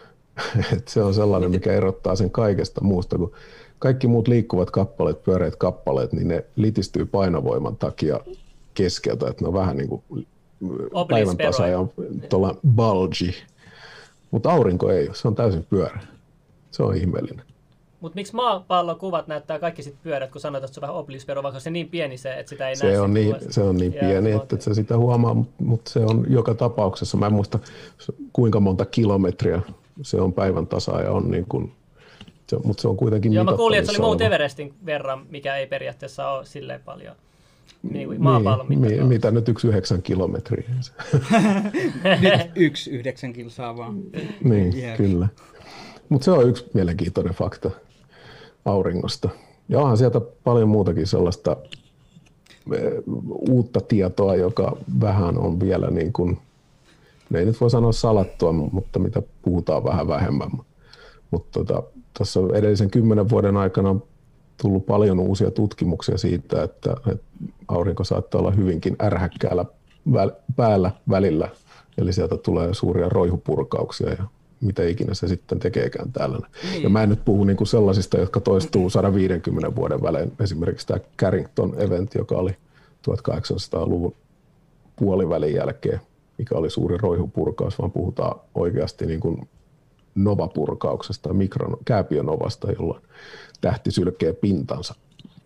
[0.73, 3.31] Et se on sellainen, mikä erottaa sen kaikesta muusta, kun
[3.79, 8.19] kaikki muut liikkuvat kappaleet, pyöreät kappaleet, niin ne litistyy painovoiman takia
[8.77, 10.27] keskeltä, että ne on vähän niin kuin
[11.07, 11.89] päivän tasa ja on
[12.29, 13.33] tuolla bulgy.
[14.31, 16.07] Mutta aurinko ei ole, se on täysin pyöreä.
[16.71, 17.45] Se on ihmeellinen.
[18.01, 21.43] Mutta miksi maapallon kuvat näyttää kaikki sit pyörät, kun sanotaan, että se on vähän oblispero,
[21.43, 23.53] vaikka se niin pieni se, että sitä ei näe Se on, siitä niin, kuvasta?
[23.53, 27.17] se on niin pieni, että et sä sitä huomaa, mutta se on joka tapauksessa.
[27.17, 27.59] Mä en muista
[28.33, 29.61] kuinka monta kilometriä
[30.01, 31.71] se on päivän tasa ja on niin kuin,
[32.47, 34.21] se, mutta se on kuitenkin Joo, mä kuulin, että se oli Mount.
[34.21, 37.15] Everestin verran, mikä ei periaatteessa ole silleen paljon
[37.83, 40.69] niin kuin maapallon niin, mi, mitä nyt yksi yhdeksän kilometriä.
[42.21, 44.01] Nyt yksi yhdeksän kilsaa vaan.
[44.43, 44.97] niin, Jep.
[44.97, 45.27] kyllä.
[46.09, 47.71] Mutta se on yksi mielenkiintoinen fakta
[48.65, 49.29] auringosta.
[49.69, 51.57] Ja onhan sieltä paljon muutakin sellaista
[52.73, 52.93] eh,
[53.49, 56.37] uutta tietoa, joka vähän on vielä niin kuin,
[57.29, 60.49] ne ei nyt voi sanoa salattua, mutta mitä puhutaan vähän vähemmän.
[61.31, 61.83] Mutta tota,
[62.17, 64.03] tuossa edellisen kymmenen vuoden aikana on
[64.61, 67.25] tullut paljon uusia tutkimuksia siitä, että, että
[67.67, 69.65] aurinko saattaa olla hyvinkin ärhäkkäällä
[70.13, 71.49] väl, päällä välillä.
[71.97, 74.23] Eli sieltä tulee suuria roihupurkauksia ja
[74.61, 76.47] mitä ikinä se sitten tekeekään täällä.
[76.71, 76.83] Niin.
[76.83, 80.31] Ja mä en nyt puhu niinku sellaisista, jotka toistuu 150 vuoden välein.
[80.39, 82.51] Esimerkiksi tämä Carrington Event, joka oli
[83.09, 84.15] 1800-luvun
[84.95, 86.01] puolivälin jälkeen,
[86.37, 89.47] mikä oli suuri roihupurkaus, vaan puhutaan oikeasti niin kuin
[90.17, 93.03] novapurkauksesta, mikron, kääpionovasta, jolloin
[93.61, 94.95] tähti sylkee pintansa.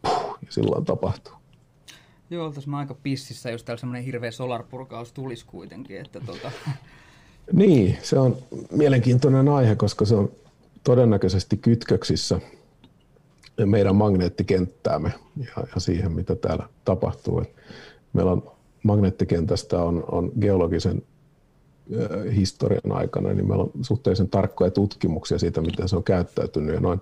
[0.01, 1.33] Puh, ja silloin tapahtuu.
[2.29, 6.51] Joo, oltais mä aika pississä, jos täällä semmonen hirveä solarpurkaus tulisi kuitenkin, että tota...
[7.53, 8.37] Niin, se on
[8.71, 10.31] mielenkiintoinen aihe, koska se on
[10.83, 12.39] todennäköisesti kytköksissä
[13.65, 17.41] meidän magneettikenttäämme ja, ja siihen, mitä täällä tapahtuu.
[17.41, 17.55] Et
[18.13, 18.51] meillä on
[18.83, 21.03] magneettikentästä on, on geologisen
[22.35, 26.75] historian aikana, niin meillä on suhteellisen tarkkoja tutkimuksia siitä, miten se on käyttäytynyt.
[26.75, 27.01] Ja noin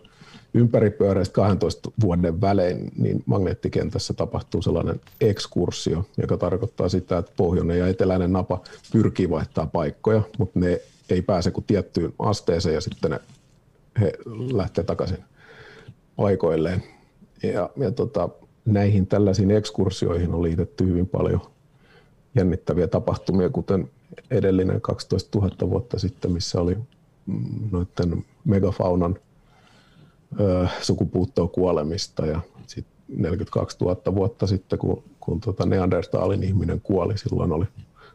[0.53, 7.88] ympäripyöreistä 12 vuoden välein, niin magneettikentässä tapahtuu sellainen ekskursio, joka tarkoittaa sitä, että pohjoinen ja
[7.88, 8.61] eteläinen napa
[8.91, 13.20] pyrkii vaihtaa paikkoja, mutta ne ei pääse kuin tiettyyn asteeseen ja sitten ne,
[13.99, 14.14] he
[14.53, 15.24] lähtee takaisin
[16.16, 16.84] paikoilleen.
[17.44, 18.30] Ja, ja tota,
[18.66, 21.41] näihin tällaisiin ekskursioihin on liitetty hyvin paljon
[22.36, 23.90] jännittäviä tapahtumia, kuten
[24.31, 26.77] edellinen 12 000 vuotta sitten, missä oli
[27.72, 29.15] noiden megafaunan
[30.40, 37.18] ö, sukupuuttoon kuolemista ja sitten 42 000 vuotta sitten, kun, kun tota Neandertalin ihminen kuoli,
[37.18, 37.65] silloin oli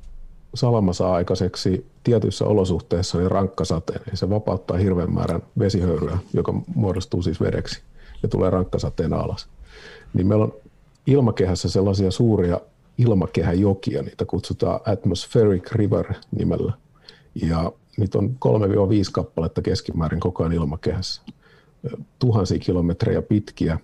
[0.55, 4.01] salama saa aikaiseksi tietyissä olosuhteissa niin rankkasateen.
[4.11, 7.83] Ja se vapauttaa hirveän määrän vesihöyryä, joka muodostuu siis vedeksi
[8.23, 9.49] ja tulee rankkasateen alas.
[10.15, 10.55] Niin meillä on
[11.07, 12.61] ilmakehässä sellaisia suuria
[12.99, 16.73] ilmakehäjokia, niitä kutsutaan atmospheric river nimellä.
[17.35, 18.31] Ja niitä on 3-5
[19.13, 21.23] kappaletta keskimäärin koko ajan ilmakehässä
[22.19, 23.79] tuhansia kilometrejä pitkiä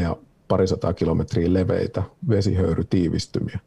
[0.00, 0.16] ja
[0.48, 3.58] parisataa kilometriä leveitä vesihöyrytiivistymiä.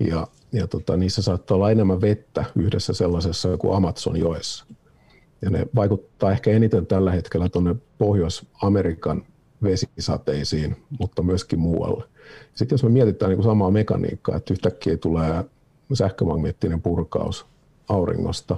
[0.00, 4.66] Ja, ja tota, niissä saattaa olla enemmän vettä yhdessä sellaisessa kuin Amazonjoessa.
[5.42, 9.24] Ja ne vaikuttaa ehkä eniten tällä hetkellä tuonne Pohjois-Amerikan
[9.62, 12.04] vesisateisiin, mutta myöskin muualle.
[12.54, 15.44] Sitten jos me mietitään niin kuin samaa mekaniikkaa, että yhtäkkiä tulee
[15.94, 17.46] sähkömagneettinen purkaus
[17.88, 18.56] auringosta,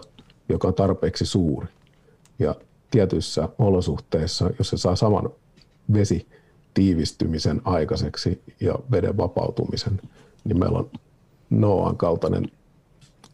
[0.49, 1.67] joka on tarpeeksi suuri,
[2.39, 2.55] ja
[2.95, 5.31] tietyissä olosuhteissa, jos se saa saman
[5.93, 10.01] vesitiivistymisen aikaiseksi ja veden vapautumisen,
[10.45, 10.91] niin meillä on
[11.51, 12.51] Noan kaltainen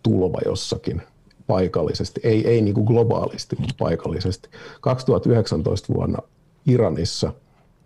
[0.02, 1.02] tulva jossakin
[1.46, 4.48] paikallisesti, ei, ei niin kuin globaalisti, mutta paikallisesti.
[4.80, 6.18] 2019 vuonna
[6.66, 7.32] Iranissa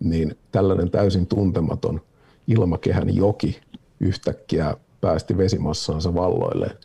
[0.01, 2.01] niin tällainen täysin tuntematon
[2.47, 3.61] ilmakehän joki
[4.01, 6.77] yhtäkkiä päästi vesimassansa valloilleen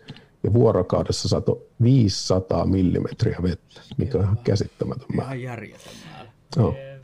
[0.44, 5.28] ja vuorokaudessa sato 500 millimetriä vettä, mikä on ihan käsittämätön määrä.
[5.34, 6.30] Ihan järjetön määrä.
[6.78, 6.99] Eh,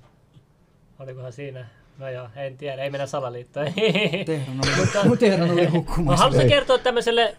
[0.99, 1.68] Olikohan siinä?
[1.99, 3.68] No joo, en tiedä, ei mennä salaliittoon.
[5.20, 6.24] Tehron oli, hukkumassa.
[6.24, 6.49] haluaisin Ei.
[6.49, 7.36] kertoa tämmöiselle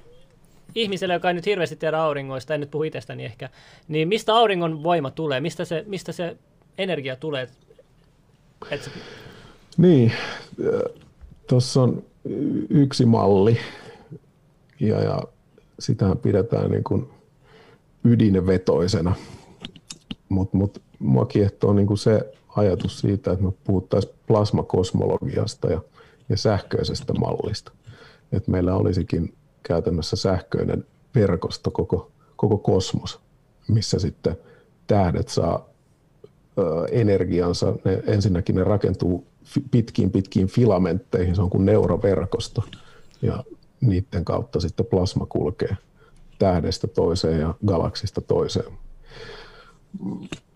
[0.75, 3.51] ihmiselle, joka ei nyt hirveästi tiedä auringoista, en nyt puhu itsestäni ehkä,
[3.89, 5.41] niin mistä auringon voima tulee?
[5.41, 6.37] Mistä se, mistä se
[6.79, 7.49] energia tulee?
[8.71, 8.91] Et se,
[9.77, 10.13] Niin,
[11.49, 12.03] tuossa on
[12.71, 13.59] yksi malli
[14.81, 15.23] ja, ja
[15.79, 17.09] sitähän pidetään niin kuin
[18.05, 19.15] ydinvetoisena,
[20.29, 25.81] mutta mut, mua kiehtoo niin kuin se ajatus siitä, että me puhuttaisiin plasmakosmologiasta ja,
[26.29, 27.73] ja sähköisestä mallista.
[28.33, 30.85] Että meillä olisikin käytännössä sähköinen
[31.15, 33.21] verkosto koko, koko kosmos,
[33.69, 34.37] missä sitten
[34.87, 35.69] tähdet saa
[36.59, 37.75] ö, energiansa.
[37.85, 39.27] Ne, ensinnäkin ne rakentuu
[39.71, 42.65] pitkiin pitkiin filamentteihin, se on kuin neuroverkosto.
[43.23, 43.45] Ja
[43.87, 45.77] niiden kautta sitten plasma kulkee
[46.39, 48.73] tähdestä toiseen ja galaksista toiseen.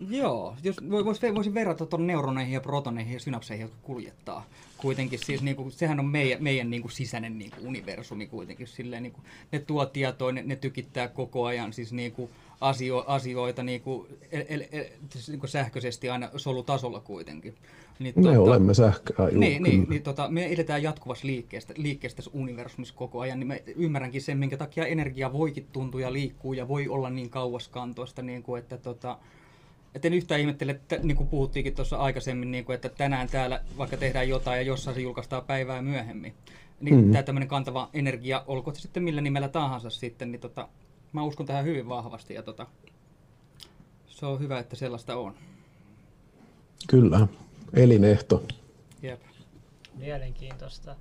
[0.09, 4.45] Joo, jos vois, voisin verrata tuon neuroneihin ja protoneihin ja synapseihin, jotka kuljettaa.
[4.77, 8.67] Kuitenkin siis niinku, sehän on meidän, meidän niinku sisäinen niinku universumi kuitenkin.
[8.67, 9.19] Silleen, niinku,
[9.51, 12.29] ne tuo tietoa, ne, ne tykittää koko ajan siis niinku,
[12.61, 17.55] asio, asioita niinku, el, el, el, siis niinku sähköisesti aina solutasolla kuitenkin.
[18.03, 19.89] Niin, Me olemme sähköä, juu, niin, niin, kyllä.
[19.89, 24.37] niin tota, me eletään jatkuvassa liikkeestä, liikkeestä tässä universumissa koko ajan, niin mä ymmärränkin sen,
[24.37, 28.77] minkä takia energia voikin tuntua ja liikkuu ja voi olla niin kauaskantoista, niin kuin, että
[28.77, 29.17] tota,
[29.95, 33.61] et en yhtään ihmettele, että niin kuin puhuttiinkin tuossa aikaisemmin, niin kuin, että tänään täällä
[33.77, 36.33] vaikka tehdään jotain ja jossain se julkaistaan päivää myöhemmin.
[36.79, 36.95] Niin Mhm.
[36.95, 37.11] mm-hmm.
[37.11, 40.67] tämä tämmöinen kantava energia, olkoon se sitten millä nimellä tahansa sitten, niin tota,
[41.13, 42.67] mä uskon tähän hyvin vahvasti ja tota,
[44.07, 45.33] se on hyvä, että sellaista on.
[46.87, 47.27] Kyllä,
[47.73, 48.43] elinehto.
[49.01, 49.19] Jep.
[49.97, 50.95] Mielenkiintoista.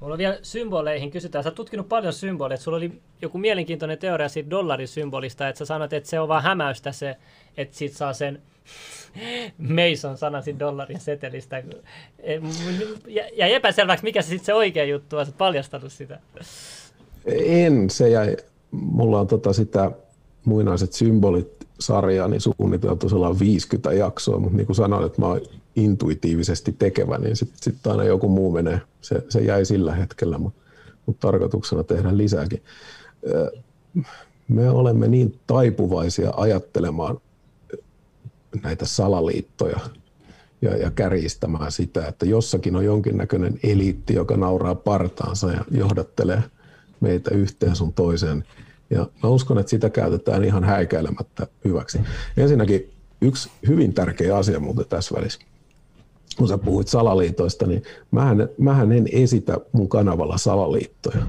[0.00, 1.44] Mulla on vielä symboleihin kysytään.
[1.44, 2.58] Sä oot tutkinut paljon symboleja.
[2.58, 6.92] Sulla oli joku mielenkiintoinen teoria siitä dollarisymbolista, että sä sanoit, että se on vaan hämäystä
[6.92, 7.16] se,
[7.56, 8.42] että siitä saa sen
[9.78, 11.62] Mason sanasi dollarin setelistä.
[13.36, 16.20] Ja epäselväksi, mikä se sitten se oikea juttu on, paljastanut sitä.
[17.26, 18.36] En, se jäi.
[18.70, 19.90] Mulla on tota sitä
[20.44, 25.40] muinaiset symbolit sarjaa niin suunniteltu sellainen 50 jaksoa, mutta niin kuin sanoin, että mä oon
[25.76, 28.80] intuitiivisesti tekevä, niin sitten sit aina joku muu menee.
[29.00, 30.60] Se, se jäi sillä hetkellä, mutta
[31.06, 32.62] mut tarkoituksena tehdä lisääkin.
[34.48, 37.20] Me olemme niin taipuvaisia ajattelemaan
[38.62, 39.80] näitä salaliittoja
[40.62, 46.42] ja, ja kärjistämään sitä, että jossakin on jonkinnäköinen eliitti, joka nauraa partaansa ja johdattelee
[47.00, 48.44] meitä yhteen sun toiseen.
[48.90, 52.00] Ja mä uskon, että sitä käytetään ihan häikäilemättä hyväksi.
[52.36, 52.90] Ensinnäkin
[53.20, 55.40] yksi hyvin tärkeä asia muuten tässä välissä.
[56.38, 61.26] Kun sä puhuit salaliitoista, niin mähän, mähän en esitä mun kanavalla salaliittoja.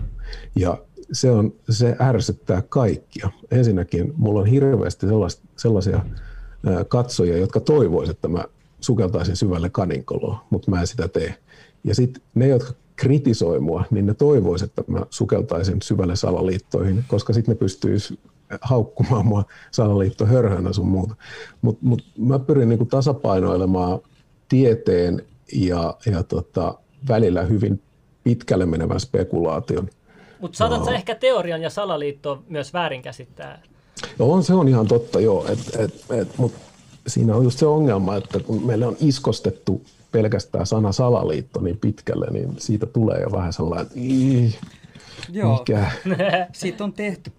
[0.55, 0.77] Ja
[1.11, 3.29] se, on, se ärsyttää kaikkia.
[3.51, 5.07] Ensinnäkin mulla on hirveästi
[5.55, 6.05] sellaisia
[6.87, 8.45] katsojia, jotka toivoisivat, että mä
[8.79, 11.35] sukeltaisin syvälle kaninkoloon, mutta mä en sitä tee.
[11.83, 17.33] Ja sitten ne, jotka kritisoi mua, niin ne toivoisivat, että mä sukeltaisin syvälle salaliittoihin, koska
[17.33, 18.19] sitten ne pystyisi
[18.61, 21.15] haukkumaan mua salaliitto hörhönä sun muuta.
[21.61, 23.99] Mutta mut mä pyrin niinku tasapainoilemaan
[24.51, 26.75] tieteen ja, ja tota,
[27.07, 27.81] välillä hyvin
[28.23, 29.89] pitkälle menevän spekulaation.
[30.39, 30.91] Mutta saatat no.
[30.91, 33.61] ehkä teorian ja salaliitto myös väärinkäsittää?
[34.19, 35.47] No on, se on ihan totta, joo.
[35.47, 36.59] Et, et, et, mutta
[37.07, 42.27] siinä on just se ongelma, että kun meille on iskostettu pelkästään sana salaliitto niin pitkälle,
[42.31, 43.99] niin siitä tulee jo vähän sellainen, että
[45.29, 45.91] Joo, mikä?
[46.53, 47.31] siitä on tehty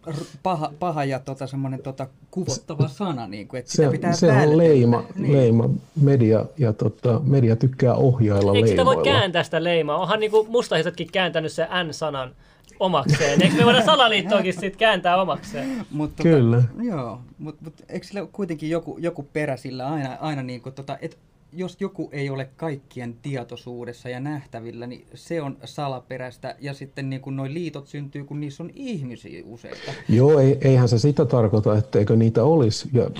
[0.42, 4.58] paha, paha ja tota, semmoinen tota, kuvottava sana, niin kuin, että se, pitää se on
[4.58, 5.32] leima, niin.
[5.32, 5.70] leima.
[6.00, 9.98] Media, ja tota, media tykkää ohjailla Eikö sitä voi kääntää sitä leimaa?
[9.98, 12.34] Onhan niin mustahisetkin kääntänyt se N-sanan
[12.80, 13.42] omakseen.
[13.42, 15.86] Eikö me voida salaliittoakin sitten kääntää omakseen?
[15.90, 16.62] Mut, tota, Kyllä.
[16.82, 20.98] Joo, mutta mut, eikö sillä kuitenkin joku, joku perä sillä aina, aina niin kuin, tota,
[21.00, 21.16] että
[21.52, 26.56] jos joku ei ole kaikkien tietoisuudessa ja nähtävillä, niin se on salaperäistä.
[26.60, 29.92] Ja sitten niin kuin nuo liitot syntyy, kun niissä on ihmisiä useita.
[30.08, 32.88] Joo, ei, eihän se sitä tarkoita, etteikö niitä olisi.
[32.92, 33.10] Ja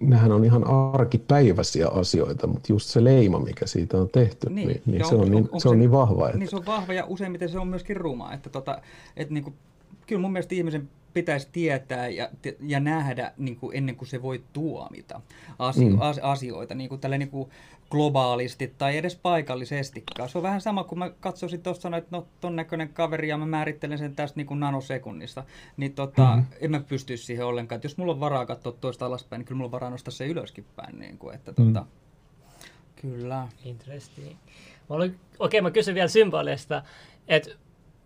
[0.00, 4.82] nehän on ihan arkipäiväisiä asioita, mutta just se leima, mikä siitä on tehty, niin, niin,
[4.86, 6.26] niin se, on, on, niin, on, se on niin vahva.
[6.26, 6.38] Että...
[6.38, 8.32] Niin se on vahva ja useimmiten se on myöskin ruma.
[8.32, 8.82] Että tota,
[9.16, 9.54] että niin kuin,
[10.06, 12.28] kyllä mun mielestä ihmisen pitäisi tietää ja,
[12.60, 15.20] ja nähdä niin kuin ennen kuin se voi tuomita
[15.58, 15.98] asio, mm.
[16.22, 17.50] asioita niin kuin tälle, niin kuin
[17.90, 20.04] globaalisti tai edes paikallisesti.
[20.26, 23.46] Se on vähän sama kuin mä katsoisin tuossa, että no ton näköinen kaveri ja mä
[23.46, 25.44] määrittelen sen tästä niin kuin nanosekunnista,
[25.76, 26.46] niin tota, mm-hmm.
[26.60, 27.76] en mä pysty siihen ollenkaan.
[27.76, 30.26] Et jos mulla on varaa katsoa toista alaspäin, niin kyllä mulla on varaa nostaa se
[30.26, 30.98] ylöskin päin.
[30.98, 31.72] Niin kuin, että, mm.
[31.72, 31.86] tota,
[32.96, 33.48] kyllä.
[33.64, 34.36] Interesting.
[34.88, 36.82] Okei, okay, mä kysyn vielä symboleista,
[37.28, 37.50] että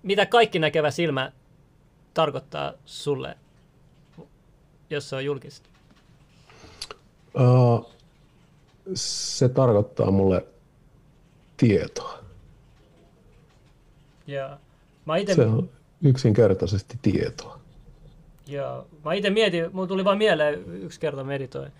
[0.03, 1.33] mitä kaikki näkevä silmä
[2.15, 3.37] tarkoittaa sulle,
[4.91, 5.69] jos se on julkista?
[7.35, 7.91] Uh,
[8.95, 10.47] se tarkoittaa mulle
[11.57, 12.19] tietoa.
[14.27, 14.59] Ja
[15.05, 15.35] mä ite...
[15.35, 15.71] Se on
[16.03, 17.59] yksinkertaisesti tietoa.
[18.47, 18.87] Joo.
[19.05, 21.73] Mä itse mietin, mun tuli vaan mieleen yksi kerta meditoin,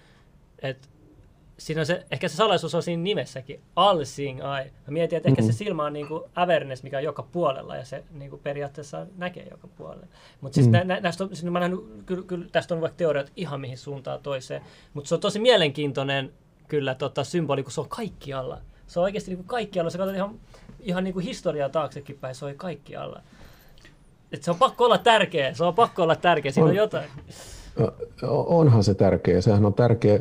[0.63, 0.89] että
[1.59, 4.73] siinä on se, ehkä se salaisuus on siinä nimessäkin, all seeing eye.
[4.87, 5.33] Mä mietin, että mm-hmm.
[5.33, 5.65] ehkä se mm-hmm.
[5.65, 9.47] silmä on niin kuin awareness, mikä on joka puolella ja se niin kuin periaatteessa näkee
[9.51, 10.07] joka puolella.
[10.41, 10.89] Mutta siis mm-hmm.
[10.89, 14.21] nä, näistä on, siis mä nähnyt, kyllä, kyllä, tästä on vaikka teoriat ihan mihin suuntaan
[14.21, 14.63] toiseen,
[14.95, 16.33] mutta se on tosi mielenkiintoinen
[16.69, 18.61] kyllä tota, symboli, kun se on kaikkialla.
[18.87, 19.91] Se on oikeasti niin kuin kaikkialla.
[19.91, 20.41] Se katsot ihan,
[20.81, 23.23] ihan niin kuin historiaa taaksekin päin, se on kaikkialla.
[24.33, 27.11] Et se on pakko olla tärkeä, se on pakko olla tärkeä, siinä on, on jotain.
[28.29, 29.41] Onhan se tärkeä.
[29.41, 30.21] Sehän on tärkeä,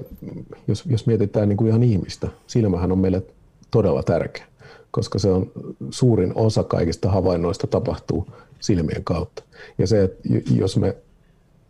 [0.68, 2.28] jos, jos mietitään niin kuin ihan ihmistä.
[2.48, 3.24] Silmähän on meille
[3.72, 4.46] todella tärkeä,
[4.92, 5.52] koska se on
[5.90, 8.28] suurin osa kaikista havainnoista tapahtuu
[8.60, 9.44] silmien kautta.
[9.78, 10.96] Ja se, että jos me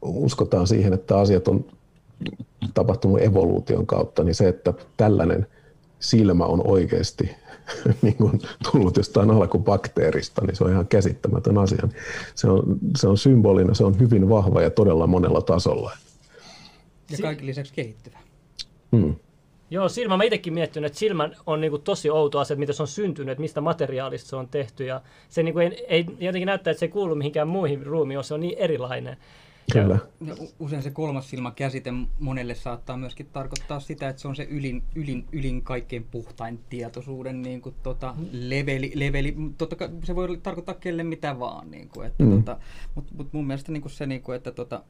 [0.02, 1.66] uskotaan siihen, että asiat on
[2.74, 5.48] tapahtunut evoluution kautta, niin se, että tällainen
[6.00, 7.36] silmä on oikeasti
[8.02, 8.42] niin kuin
[8.72, 11.88] tullut jostain alkubakteerista, niin se on ihan käsittämätön asia.
[12.36, 12.64] Se on,
[12.98, 15.92] se on symbolina, se on hyvin vahva ja todella monella tasolla.
[17.12, 18.20] Ja kaikki lisäksi kehittyvä.
[18.92, 19.16] Hmm.
[19.70, 22.84] Joo, silmä mä itsekin miettinyt, että silmän on niin kuin tosi outo asia, miten se
[22.84, 24.86] on syntynyt, että mistä materiaalista se on tehty.
[24.86, 28.24] Ja se niin kuin ei, ei, jotenkin näyttää, että se ei kuulu mihinkään muihin ruumiin,
[28.24, 29.18] se on niin erilainen.
[29.72, 30.00] Kyllä.
[30.26, 34.44] Ja usein se kolmas silmä käsite monelle saattaa myöskin tarkoittaa sitä, että se on se
[34.44, 38.92] ylin, ylin, ylin kaikkein puhtain tietoisuuden niin kuin, tota, leveli.
[38.96, 39.36] leveli.
[39.58, 41.72] Totta kai se voi tarkoittaa kelle mitä vaan.
[41.72, 42.32] Niin kuin, että, mm.
[42.32, 42.58] tota,
[42.96, 44.84] Mutta mut mun mielestä niin kuin se, niin kuin, että tota,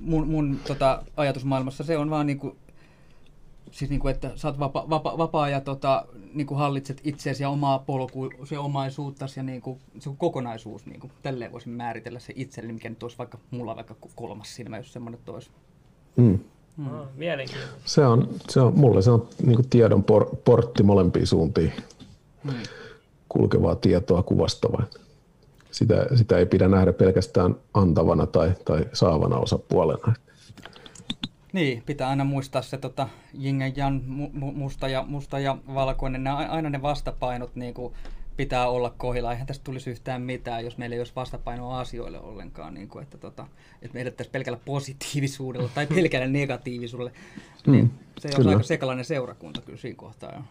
[0.00, 2.56] mun, mun tota, ajatusmaailmassa se on vaan niin kuin,
[3.70, 7.42] siis niin kuin, että sä oot vapa, vapa, vapaa ja tota, niin kuin hallitset itseäsi
[7.42, 10.86] ja omaa polkua, se omaisuuttasi ja niin kuin, se kokonaisuus.
[10.86, 14.76] Niin kuin, tälleen voisin määritellä se itselle, mikä nyt olisi vaikka mulla vaikka kolmas silmä,
[14.76, 15.50] jos semmoinen olisi.
[16.16, 16.38] Mm.
[16.76, 17.00] Hmm.
[17.00, 17.80] Oh, mielenkiintoista.
[17.84, 21.72] Se on, se on, mulle se on niin tiedon por, portti molempiin suuntiin.
[22.44, 22.54] Hmm.
[23.28, 24.82] Kulkevaa tietoa kuvastava.
[25.70, 30.14] Sitä, sitä ei pidä nähdä pelkästään antavana tai, tai saavana osapuolena.
[31.58, 36.24] Niin, pitää aina muistaa se tota, jing ja jan, mu, musta, ja, musta ja valkoinen,
[36.24, 37.94] ne, aina ne vastapainot niin kuin,
[38.36, 39.32] pitää olla kohilla.
[39.32, 42.74] Eihän tästä tulisi yhtään mitään, jos meillä ei olisi vastapainoa asioille ollenkaan.
[42.74, 43.46] Niin kuin, että, tota,
[43.82, 47.12] että me edettäisiin pelkällä positiivisuudella tai pelkällä negatiivisuudella.
[47.66, 50.32] Mm, niin, se on aika sekalainen seurakunta kyllä siinä kohtaa.
[50.32, 50.42] Jo.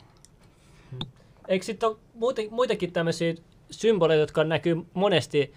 [1.47, 3.35] Eikö sitten ole muitakin tämmöisiä
[3.71, 5.53] symboleita, jotka näkyy monesti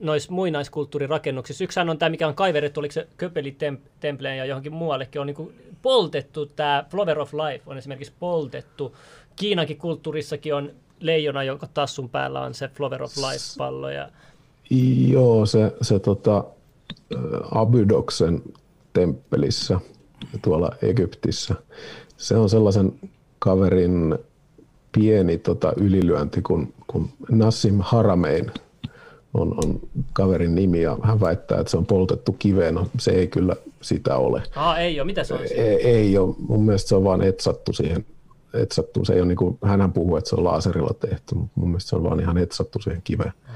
[0.00, 1.64] noissa muinaiskulttuurirakennuksissa.
[1.64, 3.56] Yksi on tämä, mikä on kaiverettu, oliko se Köpeli
[4.00, 8.96] Templeen ja johonkin muuallekin, on niin poltettu tämä Flower of Life on esimerkiksi poltettu.
[9.36, 10.70] Kiinankin kulttuurissakin on
[11.00, 13.90] leijona, jonka tassun päällä on se Flower of Life-pallo.
[13.90, 14.08] Ja...
[15.08, 16.44] Joo, se, se tota,
[17.54, 18.42] Abydoksen
[18.92, 19.80] temppelissä
[20.42, 21.54] tuolla Egyptissä.
[22.16, 22.92] Se on sellaisen
[23.38, 24.18] kaverin
[24.92, 28.50] pieni tota, ylilyönti, kun, kun Nassim Haramein
[29.34, 29.80] on, on
[30.12, 32.74] kaverin nimi ja hän väittää, että se on poltettu kiveen.
[32.74, 34.42] No, se ei kyllä sitä ole.
[34.56, 35.06] Ah, ei ole.
[35.06, 35.40] Mitä se on?
[35.40, 36.34] Ei, ei ole.
[36.38, 38.06] Mun mielestä se on vaan etsattu siihen.
[38.54, 39.04] Etsattu.
[39.04, 41.90] Se ei ole niin kuin, hänhän puhuu, että se on laaserilla tehty, mutta mun mielestä
[41.90, 43.32] se on vaan ihan etsattu siihen kiveen.
[43.44, 43.54] Okay.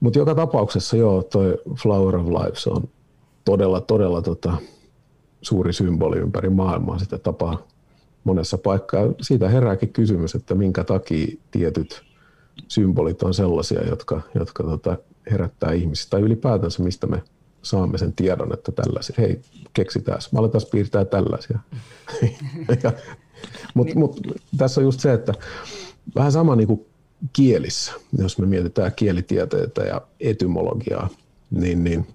[0.00, 2.88] Mutta joka tapauksessa joo, toi Flower of Life, se on
[3.44, 4.56] todella, todella tota,
[5.42, 6.98] suuri symboli ympäri maailmaa.
[6.98, 7.66] Sitä tapaa
[8.24, 9.02] monessa paikkaa.
[9.20, 12.02] Siitä herääkin kysymys, että minkä takia tietyt
[12.68, 14.96] symbolit on sellaisia, jotka, jotka tota,
[15.30, 17.22] herättää ihmisiä, tai ylipäätänsä mistä me
[17.62, 19.40] saamme sen tiedon, että tällaisia, hei,
[19.72, 21.58] keksitään, mä aletaan piirtää tällaisia.
[23.74, 23.98] Mutta niin.
[23.98, 24.20] mut,
[24.56, 25.34] tässä on just se, että
[26.14, 26.86] vähän sama niin kuin
[27.32, 31.08] kielissä, jos me mietitään kielitieteitä ja etymologiaa,
[31.50, 32.06] niin, niin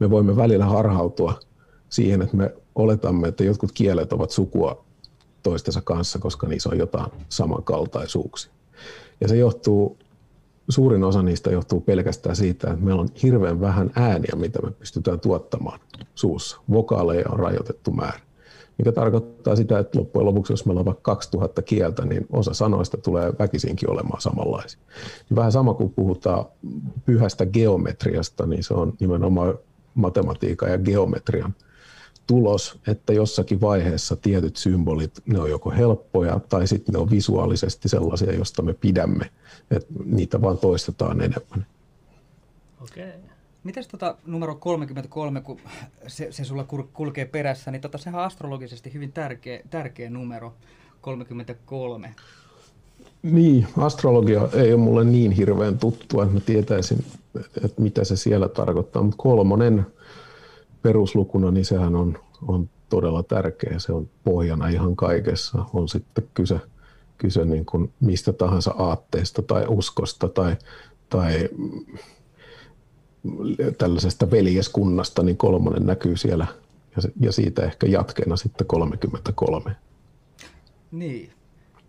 [0.00, 1.40] me voimme välillä harhautua
[1.88, 4.84] siihen, että me oletamme, että jotkut kielet ovat sukua
[5.42, 8.52] toistensa kanssa, koska niissä on jotain samankaltaisuuksia.
[9.20, 9.98] Ja se johtuu,
[10.68, 15.20] suurin osa niistä johtuu pelkästään siitä, että meillä on hirveän vähän ääniä, mitä me pystytään
[15.20, 15.80] tuottamaan
[16.14, 16.60] suussa.
[16.70, 18.20] Vokaaleja on rajoitettu määrä.
[18.78, 22.96] Mikä tarkoittaa sitä, että loppujen lopuksi, jos meillä on vaikka 2000 kieltä, niin osa sanoista
[22.96, 24.80] tulee väkisinkin olemaan samanlaisia.
[25.34, 26.44] Vähän sama kuin puhutaan
[27.06, 29.58] pyhästä geometriasta, niin se on nimenomaan
[29.94, 31.54] matematiikan ja geometrian
[32.28, 37.88] tulos, että jossakin vaiheessa tietyt symbolit, ne on joko helppoja tai sitten ne on visuaalisesti
[37.88, 39.30] sellaisia, josta me pidämme,
[39.70, 41.66] että niitä vaan toistetaan enemmän.
[42.80, 43.08] Okei.
[43.08, 43.20] Okay.
[43.64, 45.60] Mites tota numero 33, kun
[46.06, 50.54] se, se sulla kulkee perässä, niin tota, sehän on astrologisesti hyvin tärkeä, tärkeä numero,
[51.00, 52.14] 33.
[53.22, 57.04] Niin, astrologia ei ole mulle niin hirveän tuttua, että mä tietäisin,
[57.64, 59.86] että mitä se siellä tarkoittaa, mutta kolmonen
[60.82, 62.18] peruslukuna, niin sehän on,
[62.48, 63.78] on todella tärkeä.
[63.78, 65.64] Se on pohjana ihan kaikessa.
[65.74, 66.60] On sitten kyse,
[67.18, 70.56] kyse niin kuin mistä tahansa aatteesta tai uskosta tai,
[71.08, 71.48] tai
[73.78, 76.46] tällaisesta veljeskunnasta, niin kolmonen näkyy siellä
[76.96, 79.76] ja, ja siitä ehkä jatkeena sitten 33.
[80.90, 81.30] Niin.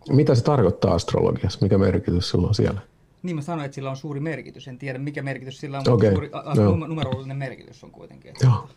[0.10, 1.60] Mitä se tarkoittaa astrologiassa?
[1.62, 2.82] Mikä merkitys sillä on siellä?
[3.24, 4.68] Niin mä sanoin, että sillä on suuri merkitys.
[4.68, 6.12] En tiedä mikä merkitys sillä on, mutta okay.
[6.12, 6.76] suuri a, no.
[6.76, 8.34] numerollinen merkitys on kuitenkin.
[8.44, 8.70] Joo.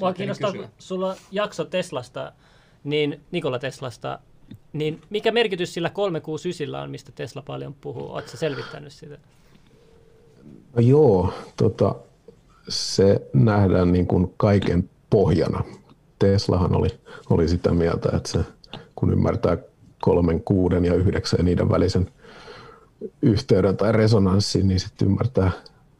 [0.00, 2.32] Mua kiinnostaa, kun sulla on jakso Teslasta,
[2.84, 4.18] niin Nikola Teslasta,
[4.72, 8.12] niin mikä merkitys sillä 369 on, mistä Tesla paljon puhuu?
[8.12, 9.18] Oletko selvittänyt sitä?
[10.76, 11.94] No joo, tota,
[12.68, 15.64] se nähdään niin kuin kaiken pohjana.
[16.18, 16.88] Teslahan oli,
[17.30, 18.38] oli sitä mieltä, että se,
[18.94, 19.56] kun ymmärtää
[20.00, 22.10] kolmen, kuuden ja yhdeksän ja niiden välisen
[23.22, 25.50] yhteyden tai resonanssin, niin sitten ymmärtää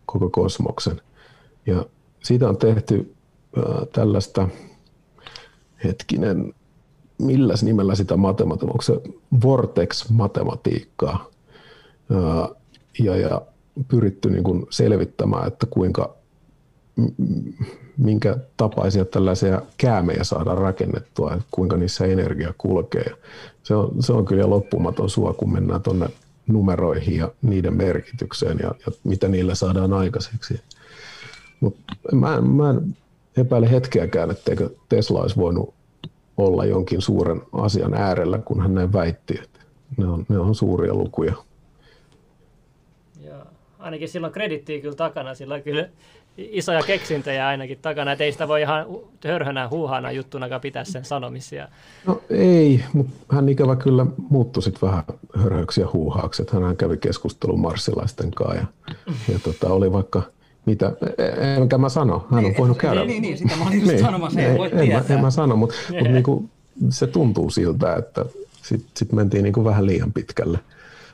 [0.06, 1.00] koko kosmoksen.
[1.66, 1.86] Ja
[2.22, 3.14] siitä on tehty
[3.92, 4.48] tällaista,
[5.84, 6.54] hetkinen,
[7.18, 9.00] milläs nimellä sitä matematiikkaa, onko se
[9.42, 11.30] Vortex-matematiikkaa,
[12.98, 13.42] ja, ja
[13.88, 16.14] pyritty niin kuin selvittämään, että kuinka,
[17.98, 23.14] minkä tapaisia tällaisia käämejä saadaan rakennettua, että kuinka niissä energia kulkee.
[23.62, 26.08] Se on, se on kyllä loppumaton sua, kun mennään tuonne
[26.52, 30.60] numeroihin ja niiden merkitykseen ja, ja mitä niillä saadaan aikaiseksi.
[31.60, 31.80] Mutta
[32.12, 32.96] mä, mä en
[33.36, 35.74] epäile hetkeäkään, etteikö Tesla olisi voinut
[36.36, 39.60] olla jonkin suuren asian äärellä, kun hän näin väitti, että
[39.96, 41.34] ne on, ne on suuria lukuja.
[43.24, 43.44] Joo.
[43.78, 45.88] Ainakin silloin kredittiä kyllä takana, sillä kyllä
[46.50, 48.86] isoja keksintöjä ainakin takana, että ei sitä voi ihan
[49.24, 51.68] hörhönä huuhana juttuna pitää sen sanomisia.
[52.06, 55.04] No ei, mutta hän ikävä kyllä muuttui sitten vähän
[55.36, 58.66] hörhöksi ja huuhaaksi, että hän kävi keskustelun marssilaisten kanssa ja,
[59.32, 60.22] ja tota, oli vaikka
[60.66, 60.92] Mitä?
[61.18, 62.26] E- Enkä mä sano.
[62.30, 63.04] Hän on voinut käydä.
[63.04, 65.16] Niin, niin, niin, sitä mä olin just sanomassa, ei voi en, mä, tietää.
[65.16, 66.48] en mä sano, mutta mut niinku,
[66.90, 68.24] se tuntuu siltä, että
[68.62, 70.58] sitten sit mentiin niinku vähän liian pitkälle.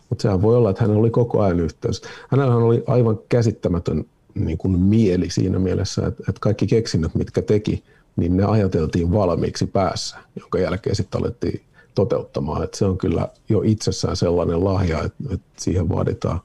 [0.08, 2.02] Mutta sehän voi olla, että hänellä oli koko ajan yhteys.
[2.30, 4.04] Hänellä oli aivan käsittämätön
[4.36, 7.84] niin kuin mieli siinä mielessä, että, että kaikki keksinnöt, mitkä teki,
[8.16, 11.60] niin ne ajateltiin valmiiksi päässä, jonka jälkeen sitten alettiin
[11.94, 12.64] toteuttamaan.
[12.64, 16.40] Että se on kyllä jo itsessään sellainen lahja, että, että siihen vaaditaan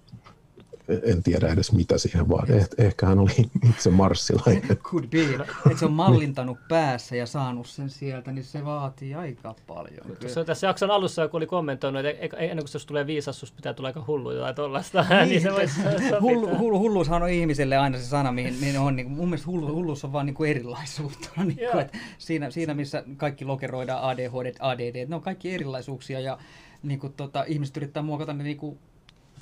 [1.04, 2.52] en tiedä edes mitä siihen vaan.
[2.52, 4.78] Eh, ehkä hän oli itse marssilainen.
[4.84, 5.44] Could be.
[5.66, 10.02] Että se on mallintanut päässä ja saanut sen sieltä, niin se vaatii aika paljon.
[10.04, 10.20] Kyllä.
[10.20, 13.90] Tuossa tässä jakson alussa joku oli kommentoinut, että ennen kuin se tulee viisassus, pitää tulla
[13.90, 15.06] aika hullu tai tollaista.
[15.10, 15.82] Niin, niin se voisi
[16.22, 18.96] hullu, hullu, hulluushan on ihmiselle aina se sana, mihin, mihin on.
[18.96, 21.30] Niin mun mielestä hullu, hulluus on vaan niin kuin erilaisuutta.
[21.42, 26.38] Niin kuin, että siinä, siinä, missä kaikki lokeroidaan ADHD, ADD, ne on kaikki erilaisuuksia ja
[26.84, 28.80] niin kuin, tota, ihmiset yrittää muokata ne niin kuin,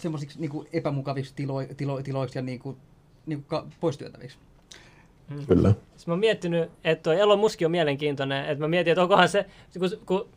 [0.01, 2.77] semmoisiksi niin kuin epämukaviksi tilo, tilo, tiloiksi ja niin kuin,
[3.25, 4.37] niin kuin poistyötäviksi.
[5.47, 5.73] Kyllä.
[5.95, 9.29] Siis mä oon miettinyt, että toi Elon Musk on mielenkiintoinen, että mä mietin, että onkohan
[9.29, 9.45] se,
[9.79, 10.29] kun, kun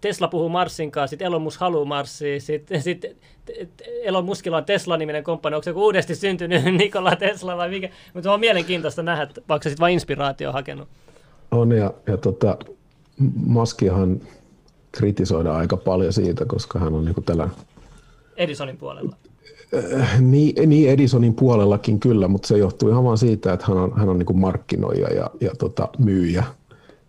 [0.00, 3.04] Tesla puhuu Marsin kanssa, sitten Elon Musk haluaa Marsia, sitten sit
[4.02, 8.32] Elon Muskilla on Tesla-niminen komppani, onko se joku uudesti syntynyt Nikola Tesla vai mikä, mutta
[8.32, 10.88] on mielenkiintoista nähdä, vaikka se sitten vain inspiraatio on hakenut.
[11.50, 12.58] On ja, ja tota,
[13.46, 14.20] Maskiahan
[14.92, 17.48] kritisoidaan aika paljon siitä, koska hän on niin kuin tällä
[18.36, 19.16] Edisonin puolella.
[20.20, 24.08] Niin, niin Edisonin puolellakin kyllä, mutta se johtuu ihan vaan siitä, että hän on, hän
[24.08, 26.44] on niin markkinoija ja, ja tota, myyjä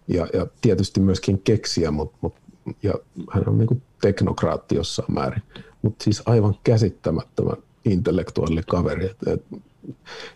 [0.08, 2.42] ja, ja tietysti myöskin keksiä, mutta, mutta,
[2.84, 2.94] ja
[3.32, 5.42] hän on niin teknokraatti jossain määrin,
[5.82, 9.06] mutta siis aivan käsittämättömän intellektuaalinen kaveri.
[9.06, 9.46] Et, et,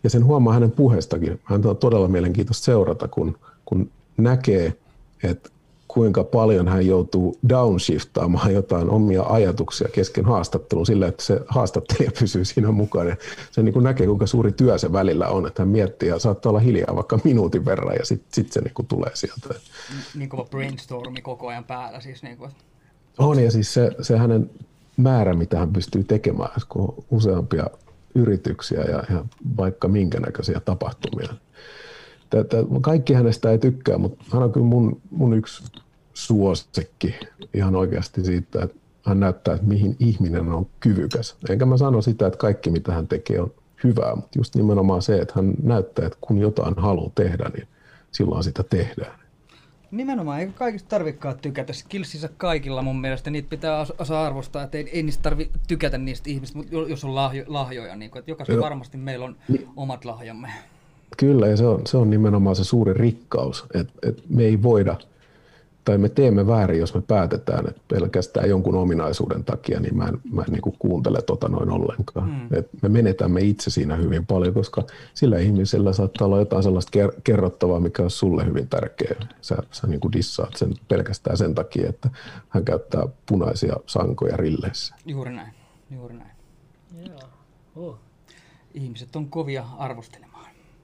[0.04, 1.40] ja sen huomaa hänen puheestakin.
[1.44, 4.78] Hän on todella mielenkiintoista seurata, kun, kun näkee,
[5.24, 5.50] että
[5.94, 12.46] kuinka paljon hän joutuu downshiftaamaan jotain omia ajatuksia kesken haastattelun sillä, että se haastattelija pysyy
[12.46, 13.16] siinä mukana.
[13.52, 16.50] Se niin kuin näkee, kuinka suuri työ se välillä on, että hän miettii ja saattaa
[16.50, 19.56] olla hiljaa vaikka minuutin verran ja sitten sit se niin kuin tulee sieltä.
[20.16, 22.24] Niin kova brainstormi koko ajan päällä siis.
[22.24, 22.52] Niin kuin.
[23.18, 24.50] On ja siis se, se hänen
[24.98, 27.66] määrä, mitä hän pystyy tekemään, kun on useampia
[28.16, 29.26] yrityksiä ja, ja
[29.58, 31.34] vaikka minkä näköisiä tapahtumia.
[32.30, 35.64] Tätä, kaikki hänestä ei tykkää, mutta hän on kyllä mun, mun yksi
[36.14, 37.16] suosikki
[37.54, 38.76] ihan oikeasti siitä, että
[39.06, 41.36] hän näyttää, että mihin ihminen on kyvykäs.
[41.50, 43.52] Enkä mä sano sitä, että kaikki mitä hän tekee on
[43.84, 47.68] hyvää, mutta just nimenomaan se, että hän näyttää, että kun jotain haluaa tehdä, niin
[48.12, 49.20] silloin sitä tehdään.
[49.92, 51.74] Nimenomaan, eikä kaikista tarvikaan tykätä.
[51.74, 56.30] Skillsissä kaikilla mun mielestä niitä pitää osaa arvostaa, että ei, ei niistä tarvi tykätä niistä
[56.30, 59.36] ihmistä, mutta jos on lahjo, lahjoja, niin kuin, että jokaisen varmasti meillä on
[59.76, 60.48] omat lahjamme.
[61.18, 64.96] Kyllä, ja se on, se on nimenomaan se suuri rikkaus, että, että me ei voida,
[65.86, 70.22] tai me teemme väärin, jos me päätetään, että pelkästään jonkun ominaisuuden takia, niin mä en,
[70.32, 72.30] mä en niin kuin kuuntele tota noin ollenkaan.
[72.30, 72.58] Mm.
[72.58, 74.84] Et me menetämme itse siinä hyvin paljon, koska
[75.14, 79.28] sillä ihmisellä saattaa olla jotain sellaista kerrottavaa, mikä on sulle hyvin tärkeää.
[79.42, 82.10] Sä, sä niin kuin dissaat sen pelkästään sen takia, että
[82.50, 84.96] hän käyttää punaisia sankoja rilleessä.
[85.06, 85.54] Juuri näin,
[85.92, 86.32] juuri näin.
[87.08, 87.20] Joo.
[87.76, 87.98] Oh.
[88.74, 90.29] Ihmiset on kovia arvostelemaan.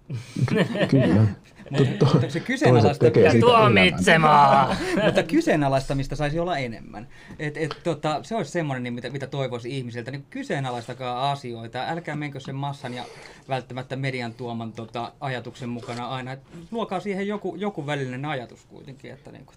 [0.91, 1.27] Kyllä.
[1.69, 3.05] Mutta se kyseenalaista...
[3.39, 4.77] Tuomitsemaan!
[5.05, 7.07] Mutta kyseenalaistamista saisi olla enemmän.
[7.39, 10.11] Et, et, tota, se olisi semmoinen, mitä, mitä toivoisi ihmisiltä.
[10.11, 11.87] Niin kyseenalaistakaa asioita.
[11.87, 13.03] Älkää menkö sen massan ja
[13.49, 16.31] välttämättä median tuoman tota, ajatuksen mukana aina.
[16.31, 16.39] Et
[16.71, 19.11] luokaa siihen joku, joku välinen ajatus kuitenkin.
[19.11, 19.55] Että niin kuin...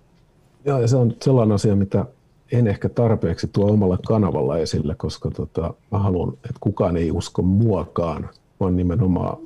[0.65, 2.05] Joo, ja se on sellainen asia, mitä
[2.53, 7.43] en ehkä tarpeeksi tuo omalla kanavalla esille, koska tota, mä haluan, että kukaan ei usko
[7.43, 8.29] muakaan,
[8.61, 9.39] vaan nimenomaan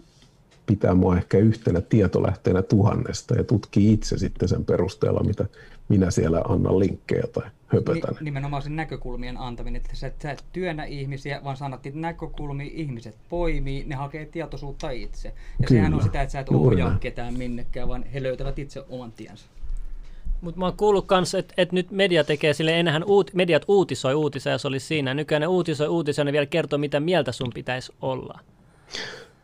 [0.67, 5.45] pitää mua ehkä yhtenä tietolähteenä tuhannesta ja tutkii itse sitten sen perusteella, mitä
[5.89, 8.17] minä siellä annan linkkejä tai höpötän.
[8.21, 13.85] Nimenomaan sen näkökulmien antaminen, että sä, sä et työnnä ihmisiä, vaan että näkökulmia ihmiset poimii,
[13.87, 15.29] ne hakee tietoisuutta itse.
[15.29, 15.35] Ja
[15.67, 15.81] Kyllä.
[15.81, 19.47] sehän on sitä, että sä et ohjaa ketään minnekään, vaan he löytävät itse oman tiensä.
[20.41, 24.15] Mutta mä oon kuullut myös, että et nyt media tekee sille, ennenhän uut, mediat uutisoi
[24.15, 25.15] uutisia, se oli siinä.
[25.15, 28.41] Nykyään ne uutisoi uutisia, ne vielä kertoo, mitä mieltä sun pitäisi olla.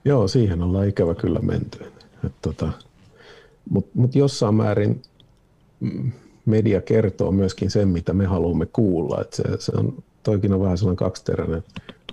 [0.09, 1.93] Joo, siihen ollaan ikävä kyllä menty.
[2.43, 2.73] Tota,
[3.71, 5.03] Mutta mut jossain määrin
[6.47, 9.21] media kertoo myöskin sen, mitä me haluamme kuulla.
[9.21, 11.65] Et se, se on, toikin on vähän sellainen kaksiteräinen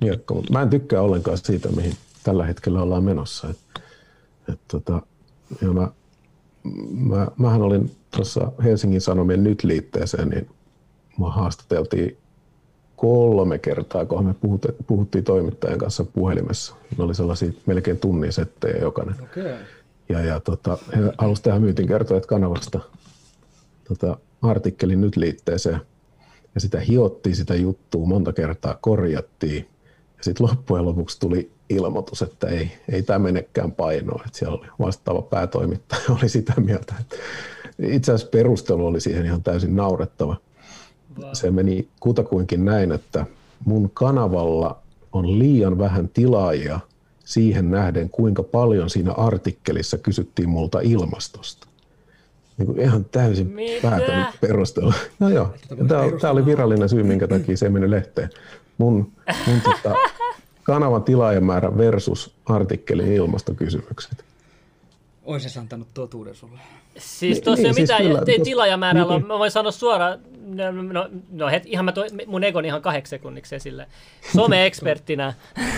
[0.01, 1.93] miekka, mutta mä en tykkää ollenkaan siitä, mihin
[2.23, 3.49] tällä hetkellä ollaan menossa.
[3.49, 3.57] Et,
[4.53, 5.01] et tota,
[5.61, 5.91] ja mä,
[6.91, 10.49] mä, mähän olin tuossa Helsingin Sanomien nyt liitteeseen, niin
[11.19, 12.17] mä haastateltiin
[13.05, 14.35] kolme kertaa, kun me
[14.87, 16.75] puhuttiin toimittajan kanssa puhelimessa.
[16.97, 19.15] Ne oli sellaisia melkein tunnin settejä jokainen.
[19.23, 19.55] Okay.
[20.09, 22.79] Ja, ja tota, he halusivat tehdä myytin kertojat kanavasta
[23.87, 25.81] tota, artikkelin nyt liitteeseen.
[26.55, 29.67] Ja sitä hiottiin sitä juttua, monta kertaa korjattiin.
[30.17, 34.23] Ja sitten loppujen lopuksi tuli ilmoitus, että ei, ei tämä menekään painoa.
[34.25, 37.15] Että siellä oli vastaava päätoimittaja oli sitä mieltä, että
[37.79, 40.37] itse asiassa perustelu oli siihen ihan täysin naurettava.
[41.33, 43.25] Se meni kutakuinkin näin, että
[43.65, 44.77] mun kanavalla
[45.13, 46.79] on liian vähän tilaajia
[47.25, 51.67] siihen nähden, kuinka paljon siinä artikkelissa kysyttiin multa ilmastosta.
[52.57, 53.81] Niin kuin ihan täysin Mitä?
[53.89, 54.93] päätön perustelu.
[55.19, 55.53] No joo,
[56.21, 58.29] tämä oli virallinen syy, minkä takia se mennyt lehteen.
[58.77, 59.11] Mun,
[59.47, 59.95] mun tota,
[60.63, 64.25] kanavan tilaajamäärä versus artikkelin ilmastokysymykset.
[65.25, 66.59] Ois se antanut totuuden sulle.
[66.97, 69.27] Siis Niin, tuossa niin, ei siis siis, tos- tilaajamäärällä on, niin.
[69.27, 73.09] mä voin sanoa suoraan, no, no, no het, ihan mä toi, mun egon ihan kahdeksi
[73.09, 73.87] sekunniksi esille.
[74.35, 75.33] Some-eksperttinä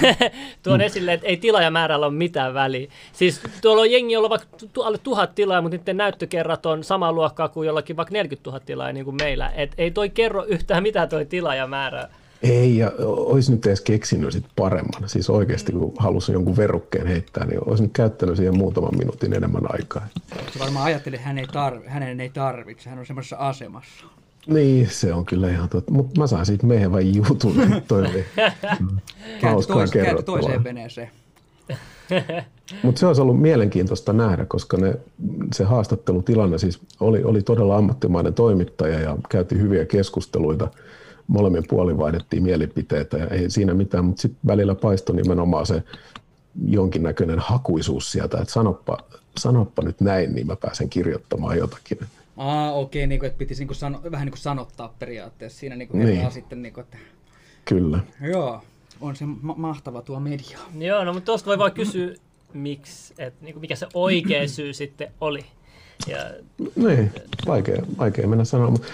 [0.64, 2.88] tuon esille, että ei tilaajamäärällä ole mitään väliä.
[3.14, 6.84] Siis tuolla on jengi, jolla on vaikka tu- alle tuhat tilaa, mutta niiden näyttökerrat on
[6.84, 9.50] samaa luokkaa kuin jollakin vaikka 40 000 tilaa niin kuin meillä.
[9.50, 12.08] Et ei toi kerro yhtään mitään toi tilaajamäärä.
[12.44, 15.10] Ei, ja olisi nyt edes keksinyt sit paremman.
[15.10, 19.64] Siis oikeasti, kun halusin jonkun verukkeen heittää, niin olisin nyt käyttänyt siihen muutaman minuutin enemmän
[19.70, 20.08] aikaa.
[20.54, 24.06] Se varmaan ajatteli, että hän ei tarvi, hänen ei tarvitse, hän on semmoisessa asemassa.
[24.48, 25.92] Niin, se on kyllä ihan totta.
[25.92, 27.56] Mutta mä saan siitä mehevän jutun.
[27.88, 28.26] Toi oli
[29.42, 30.42] hauskaa tois, kerrottavaa.
[30.42, 31.10] toiseen veneeseen.
[32.84, 34.96] Mutta se olisi ollut mielenkiintoista nähdä, koska ne,
[35.54, 40.68] se haastattelutilanne siis oli, oli todella ammattimainen toimittaja ja käytiin hyviä keskusteluita.
[41.28, 45.84] Molemmin puolin vaihdettiin mielipiteitä ja ei siinä mitään, mutta sitten välillä paistoi nimenomaan se
[46.68, 48.98] jonkinnäköinen hakuisuus sieltä, että sanoppa,
[49.38, 52.00] sanoppa nyt näin, niin mä pääsen kirjoittamaan jotakin.
[52.38, 55.60] Aa, okei, okay, niin kuin, että pitisi niin kuin sano, vähän niin kuin sanottaa periaatteessa
[55.60, 56.32] siinä niin kuin Niin.
[56.32, 56.98] sitten, niin kuin, että
[57.66, 58.00] Kyllä.
[58.22, 58.62] joo,
[59.02, 60.60] on se ma- mahtava tuo media.
[60.78, 62.16] Joo, no mutta tuosta voi vaan kysyä,
[62.54, 65.46] miksi, että niin mikä se oikea syy sitten oli.
[66.08, 66.18] Ja
[66.76, 67.12] Niin,
[67.48, 68.88] vaikea, vaikea mennä sanoa, mutta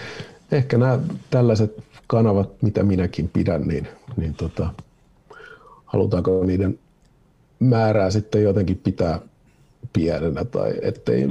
[0.52, 0.98] ehkä nämä
[1.30, 4.70] tällaiset kanavat, mitä minäkin pidän, niin, niin tota,
[5.84, 6.78] halutaanko niiden
[7.58, 9.20] määrää sitten jotenkin pitää
[9.92, 11.28] pienenä tai ettei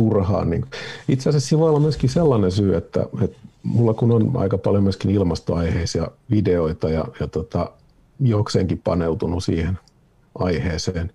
[0.00, 0.50] turhaan.
[0.50, 0.64] Niin.
[1.08, 4.82] Itse asiassa siinä voi olla myöskin sellainen syy, että, että mulla kun on aika paljon
[4.82, 7.70] myöskin ilmastoaiheisia videoita ja, ja tota,
[8.20, 9.78] jokseenkin paneutunut siihen
[10.38, 11.12] aiheeseen,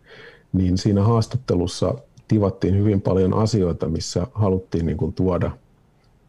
[0.54, 1.96] niin siinä haastattelussa
[2.28, 5.52] tivattiin hyvin paljon asioita, missä haluttiin niin kuin tuoda,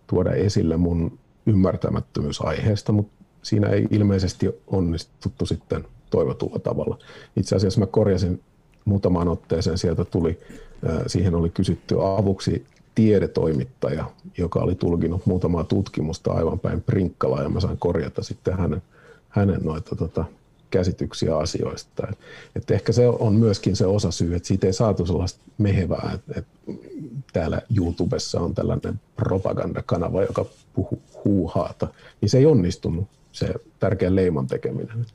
[0.06, 6.98] tuoda esille mun ymmärtämättömyys aiheesta, mutta siinä ei ilmeisesti onnistuttu sitten toivotulla tavalla.
[7.36, 8.40] Itse asiassa mä korjasin
[8.86, 10.38] muutamaan otteeseen, sieltä tuli,
[11.06, 14.04] siihen oli kysytty avuksi tiedetoimittaja,
[14.38, 18.82] joka oli tulkinut muutamaa tutkimusta aivan päin prinkkalaa, ja mä sain korjata sitten hänen,
[19.28, 20.24] hänen noita tota,
[20.70, 22.06] käsityksiä asioista.
[22.10, 22.18] Et,
[22.56, 26.32] et ehkä se on myöskin se osa syy, että siitä ei saatu sellaista mehevää, että
[26.36, 26.46] et
[27.32, 31.88] täällä YouTubessa on tällainen propagandakanava, joka puhuu huuhaata,
[32.20, 35.06] niin se ei onnistunut se tärkeä leiman tekeminen.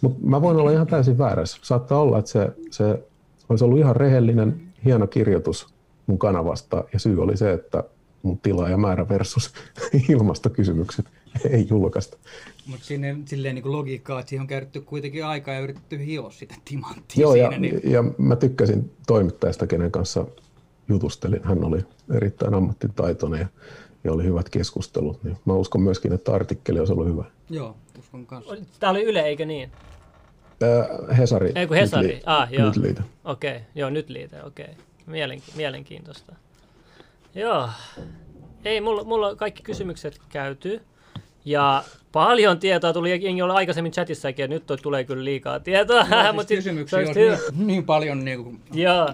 [0.00, 1.58] Mutta mä voin olla ihan täysin väärässä.
[1.62, 3.02] Saattaa olla, että se, se
[3.48, 5.74] olisi ollut ihan rehellinen, hieno kirjoitus
[6.06, 7.84] mun kanavasta, ja syy oli se, että
[8.22, 9.52] mun tilaajamäärä versus
[10.08, 11.06] ilmastokysymykset
[11.50, 12.16] ei julkaista.
[12.66, 16.54] Mutta sinne silleen niin logiikkaa, että siihen on käytetty kuitenkin aikaa ja yritetty hioa sitä
[16.64, 17.48] timanttia Joo, siinä.
[17.52, 20.26] ja, niin, ja mä tykkäsin toimittajasta, kenen kanssa
[20.88, 21.40] jutustelin.
[21.44, 21.78] Hän oli
[22.14, 23.46] erittäin ammattitaitoinen ja,
[24.04, 25.24] ja oli hyvät keskustelut.
[25.24, 27.24] Niin mä uskon myöskin, että artikkeli olisi ollut hyvä.
[27.50, 28.56] Joo, uskon kanssa.
[28.80, 29.70] tämä oli Yle, eikö niin?
[30.62, 31.52] Äh, Hesari.
[31.54, 32.06] Ei kun Hesari.
[32.08, 32.66] Nyt, Ah, joo.
[32.66, 33.02] nyt liitä.
[33.24, 33.62] Okei, okay.
[33.74, 34.64] joo, nyt liite, okei.
[34.64, 34.76] Okay.
[35.06, 36.34] Mielenki- mielenkiintoista.
[37.34, 37.68] Joo.
[38.64, 40.80] Ei, mulla, mulla on kaikki kysymykset käyty.
[41.48, 45.96] Ja paljon tietoa tuli, jengi oli aikaisemmin chatissakin, että nyt toi tulee kyllä liikaa tietoa.
[45.96, 48.60] Joo, siis Mut kysymyksiä olisi niin, niin, paljon, niin kuin,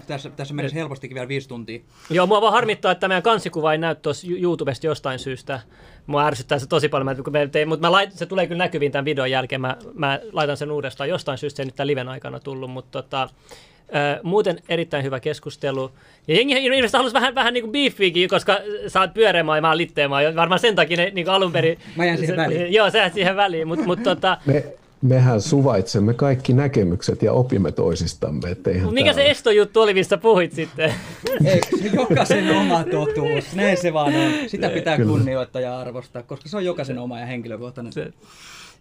[0.07, 1.79] tässä, tässä menisi helpostikin vielä viisi tuntia.
[2.09, 5.59] Joo, mua vaan harmittaa, että meidän kansikuva ei näy tuossa Yo- YouTubesta jostain syystä.
[6.07, 8.91] Mua ärsyttää se tosi paljon, kun me tein, mutta mä lait, se tulee kyllä näkyviin
[8.91, 9.61] tämän videon jälkeen.
[9.61, 11.09] Mä, mä laitan sen uudestaan.
[11.09, 13.29] Jostain syystä se ei nyt tämän liven aikana tullut, mutta tota,
[14.23, 15.91] muuten erittäin hyvä keskustelu.
[16.27, 18.57] Ja jengi ilmeisesti halusi vähän, vähän niin kuin beefiäkin, koska
[18.87, 20.21] sä oot pyöreämaa ja mä oon litteemaa.
[20.21, 21.77] Ja varmaan sen takia ne niin alun perin...
[21.95, 22.73] Mä jään siihen väliin.
[22.77, 24.63] Joo, sä jäät siihen väliin, mutta mut, tota, Me,
[25.01, 28.55] mehän suvaitsemme kaikki näkemykset ja opimme toisistamme.
[28.91, 30.93] Mikä tää se estojuttu oli, mistä puhuit sitten?
[31.45, 33.55] Ei, se jokaisen oma totuus.
[33.55, 34.31] Näin se vaan on.
[34.47, 35.11] Sitä pitää Kyllä.
[35.11, 37.93] kunnioittaa ja arvostaa, koska se on jokaisen oma ja henkilökohtainen.
[37.93, 38.13] Se-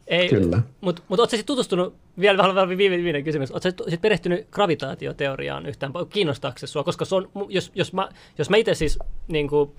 [0.07, 0.63] Ei, Kyllä.
[0.81, 5.67] Mutta mut ootko sitten tutustunut, vielä vähän vielä viime- viimeinen kysymys, ootko sit perehtynyt gravitaatioteoriaan
[5.67, 6.85] yhtään, kiinnostaako se sua?
[6.85, 8.09] Koska se on, jos, jos mä,
[8.39, 8.99] jos mä itse siis,
[9.29, 9.71] niin kuin,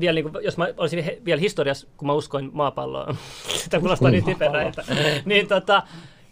[0.00, 3.16] vielä niin kuin, jos mä olisin he, vielä historiassa, kun mä uskoin maapalloon,
[3.62, 4.84] sitä kuulostaa niin typerältä,
[5.24, 5.82] niin, tota,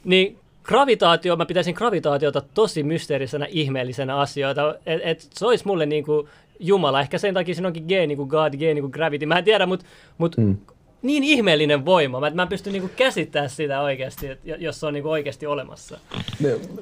[0.05, 4.75] niin gravitaatio, mä pitäisin gravitaatiota tosi mysteerisenä, ihmeellisenä asioita.
[4.87, 6.29] Et, et se olisi mulle niin kuin
[6.61, 7.01] Jumala.
[7.01, 9.27] Ehkä sen takia siinä onkin G niin kuin God, G niin kuin gravity.
[9.27, 9.87] Mä en tiedä, mutta
[10.19, 10.57] mut, mm.
[11.03, 14.93] Niin ihmeellinen voima, että mä en pysty niinku käsittämään sitä oikeasti, että jos se on
[14.95, 15.99] niinku oikeasti olemassa.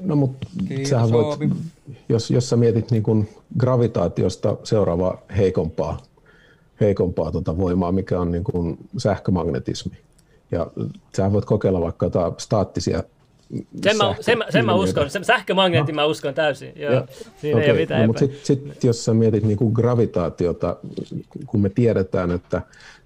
[0.01, 1.39] No, mutta Kiitos, sähän voit,
[2.09, 5.97] jos, jos sä mietit niin kuin gravitaatiosta seuraavaa heikompaa,
[6.81, 9.97] heikompaa tota voimaa, mikä on niin kuin sähkömagnetismi.
[10.51, 10.67] Ja
[11.17, 13.03] sä voit kokeilla vaikka jotain staattisia
[13.83, 16.93] Sen mä, sen, mä- sen mä uskon, sen sähkömagneetin mä uskon täysin, joo.
[16.93, 17.07] Ja-
[17.41, 20.77] Siinä ei okei, ole mitään no, mutta sitten sit, jos sä mietit niin kuin gravitaatiota,
[21.47, 22.61] kun me tiedetään, että,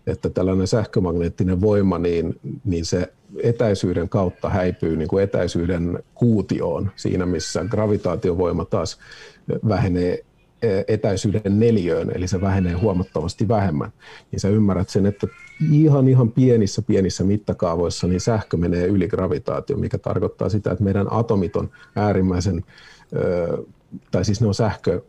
[0.08, 3.14] että tällainen sähkömagneettinen voima, niin, niin se
[3.44, 9.00] etäisyyden kautta häipyy niin kuin etäisyyden kuutioon siinä, missä gravitaatiovoima taas
[9.68, 10.26] vähenee
[10.62, 13.92] eh, etäisyyden neljöön, eli se vähenee huomattavasti vähemmän,
[14.32, 15.28] niin sä ymmärrät sen, että
[15.72, 21.08] ihan ihan pienissä pienissä mittakaavoissa niin sähkö menee yli gravitaatio, mikä tarkoittaa sitä, että meidän
[21.12, 22.64] atomit on äärimmäisen
[24.12, 25.02] tai siis ne on sähkö,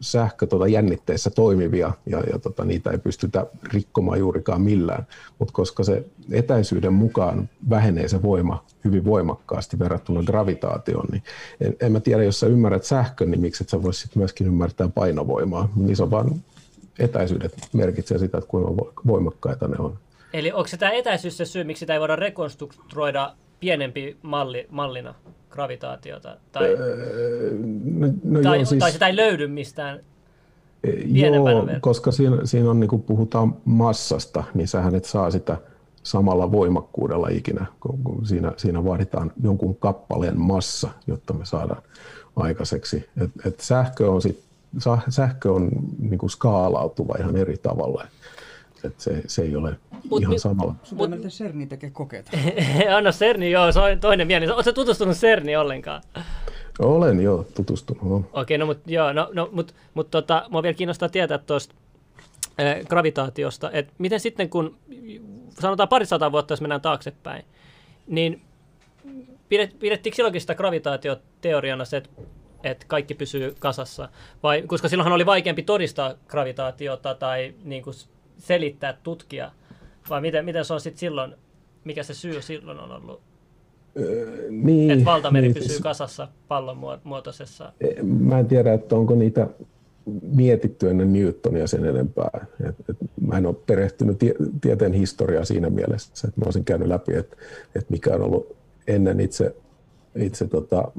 [0.00, 5.06] sähkö tota jännitteissä toimivia ja, ja tota, niitä ei pystytä rikkomaan juurikaan millään.
[5.38, 11.22] Mutta koska se etäisyyden mukaan vähenee se voima hyvin voimakkaasti verrattuna gravitaatioon, niin
[11.60, 14.46] en, en mä tiedä, jos sä ymmärrät sähkön, niin miksi et sä vois sit myöskin
[14.46, 15.68] ymmärtää painovoimaa.
[15.76, 16.42] Niin se on vaan
[16.98, 19.98] etäisyydet merkitsee sitä, että kuinka vo- voimakkaita ne on.
[20.32, 25.14] Eli onko tämä etäisyys se syy, miksi sitä ei voida rekonstruoida pienempi malli, mallina
[25.52, 26.36] gravitaatiota?
[26.52, 26.68] Tai,
[27.84, 30.00] No, no tai, joo, siis, tai sitä ei löydy mistään.
[30.84, 31.80] Joo, pienempänä vielä.
[31.80, 35.56] koska siinä, siinä on, niin puhutaan massasta, niin sähän et saa sitä
[36.02, 41.82] samalla voimakkuudella ikinä, kun, siinä, siinä vaaditaan jonkun kappaleen massa, jotta me saadaan
[42.36, 43.08] aikaiseksi.
[43.22, 44.42] Et, et sähkö on, sit,
[45.08, 48.06] sähkö on niin kuin skaalautuva ihan eri tavalla.
[48.84, 49.76] Et se, se ei ole
[50.10, 50.74] Mut ihan mi- samalla.
[50.90, 52.30] Pitää mennä CERNiin tekee kokeita.
[52.96, 54.50] Anna CERNI, joo, se on toinen mieli.
[54.50, 56.02] Oletko tutustunut CERNiin ollenkaan?
[56.78, 58.02] Olen jo tutustunut.
[58.02, 58.24] No.
[58.32, 61.74] Okei, no mutta joo, no, no, mut, mut tota, mua vielä kiinnostaa tietää tuosta
[62.60, 64.76] äh, gravitaatiosta, että miten sitten kun,
[65.60, 67.44] sanotaan parisataa vuotta, jos mennään taaksepäin,
[68.06, 68.42] niin
[69.48, 72.10] pidet, pidettiinkö silloinkin sitä gravitaatioteoriana se, että
[72.64, 74.08] että kaikki pysyy kasassa?
[74.42, 77.94] Vai, koska silloinhan oli vaikeampi todistaa gravitaatiota tai niin kuin
[78.46, 79.50] selittää, tutkia.
[80.10, 81.34] Vai miten, miten se on sitten silloin,
[81.84, 83.20] mikä se syy silloin on ollut?
[84.50, 87.72] Niin, Että valtameri niin, pysyy siis- kasassa pallon muo- muotoisessa.
[88.02, 89.48] Mä en tiedä, että onko niitä
[90.22, 92.46] mietitty ennen Newtonia sen enempää.
[92.68, 96.88] Et, et mä en ole perehtynyt tie, tieteen historiaa siinä mielessä, että mä olisin käynyt
[96.88, 97.36] läpi, että,
[97.74, 98.56] että mikä on ollut
[98.86, 99.54] ennen itse,
[100.16, 100.92] itse tota,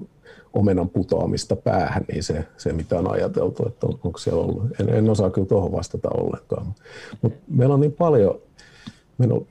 [0.54, 4.64] omenan putoamista päähän, niin se, se mitä on ajateltu, että on, onko siellä ollut.
[4.80, 6.76] En, en osaa kyllä tuohon vastata ollenkaan.
[7.22, 8.42] Mutta meillä on niin paljon,
[9.18, 9.48] meillä on,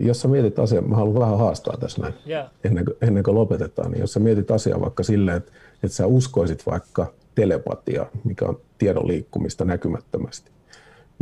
[0.00, 2.44] jos sä mietit asiaa, mä haluan vähän haastaa tässä näin Joo.
[2.64, 5.52] ennen kuin, ennen kuin lopetetaan, niin jos sä mietit asiaa vaikka silleen, että,
[5.82, 10.50] että sä uskoisit vaikka telepatia, mikä on tiedon liikkumista näkymättömästi,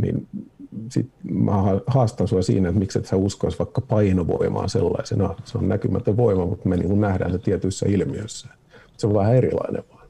[0.01, 0.27] niin
[0.89, 5.35] sit mä ha- haastan sua siinä, että miksi et sä uskois vaikka painovoimaan sellaisena.
[5.45, 8.47] Se on näkymätön voima, mutta me niin nähdään se tietyissä ilmiöissä.
[8.97, 10.07] Se on vähän erilainen vaan.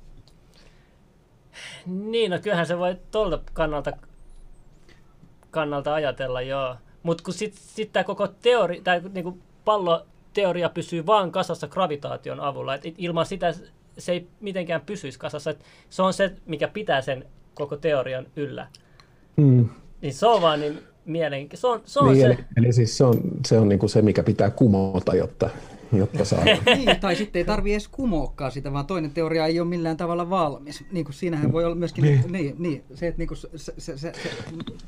[1.85, 3.91] Niin, no kyllähän se voi tuolta kannalta,
[5.51, 6.75] kannalta ajatella, joo.
[7.03, 12.75] Mutta kun sitten sit tämä koko teori, tai niinku palloteoria pysyy vaan kasassa gravitaation avulla,
[12.75, 13.53] että ilman sitä
[13.97, 15.51] se ei mitenkään pysyisi kasassa.
[15.51, 18.67] Et se on se, mikä pitää sen koko teorian yllä.
[19.35, 19.69] Mm.
[20.01, 21.61] Niin se on vaan niin mielenkiintoista.
[21.65, 22.25] Se on, se, on Niin, se.
[22.25, 25.49] eli, eli siis se on, se, on niin kuin se, mikä pitää kumota, jotta,
[25.93, 26.57] jotta saadaan.
[26.77, 30.29] niin, tai sitten ei tarvi edes kumoakaan sitä, vaan toinen teoria ei ole millään tavalla
[30.29, 30.83] valmis.
[30.91, 33.73] Niin kuin siinähän voi olla myöskin, niin, niin, niin se, että niin kuin se, se,
[33.77, 34.13] se, se,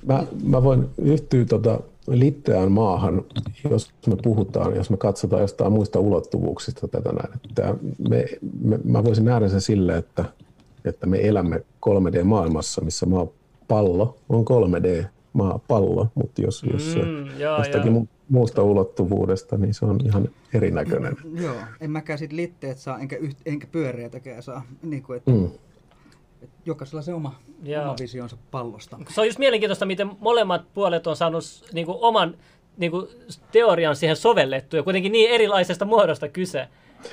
[0.06, 3.26] Mä, mä voin yhtyä tota litteään maahan,
[3.70, 7.34] jos me puhutaan, jos me katsotaan jostain muista ulottuvuuksista tätä näin.
[7.50, 7.76] Että
[8.10, 8.26] me,
[8.62, 10.26] me, mä voisin nähdä sen sille, että,
[10.86, 13.06] että me elämme 3D-maailmassa, missä
[13.76, 17.62] maapallo on 3D maapallo, mutta jos, jos se Mm, joo, Mm.
[17.64, 18.04] jostakin joo.
[18.04, 21.18] mu- muusta ulottuvuudesta, niin se on ihan erinäköinen.
[21.42, 24.62] Joo, en mäkään sit litteet saa, enkä, yht, enkä pyöreitäkään saa.
[24.84, 25.46] Niin kuin, että, Mm.
[26.42, 27.84] että jokaisella se oma, Joo.
[27.84, 28.98] oma visionsa pallosta.
[29.10, 31.44] Se on just mielenkiintoista, miten molemmat puolet on saanut
[31.74, 32.36] niin kuin, oman
[32.78, 33.08] niin kuin,
[33.52, 36.68] teorian siihen sovellettu ja kuitenkin niin erilaisesta muodosta kyse.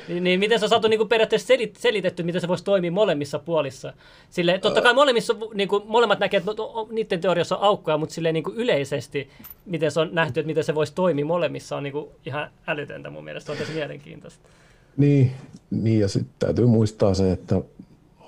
[0.09, 2.93] Niin, niin miten se on saatu niin kuin periaatteessa selit, selitetty, miten se voisi toimia
[2.93, 3.93] molemmissa puolissa.
[4.31, 7.99] Sille, totta kai molemmissa, niin kuin, molemmat näkee, että no, o- niiden teoriassa on aukkoja,
[7.99, 9.31] mutta silleen, niin kuin yleisesti,
[9.67, 13.11] miten se on nähty, että miten se voisi toimia molemmissa, on niin kuin, ihan älytöntä
[13.11, 13.47] mun mielestä.
[13.47, 14.49] Se on tosi mielenkiintoista.
[14.97, 15.33] Niin,
[15.71, 17.63] niin ja sitten täytyy muistaa se, että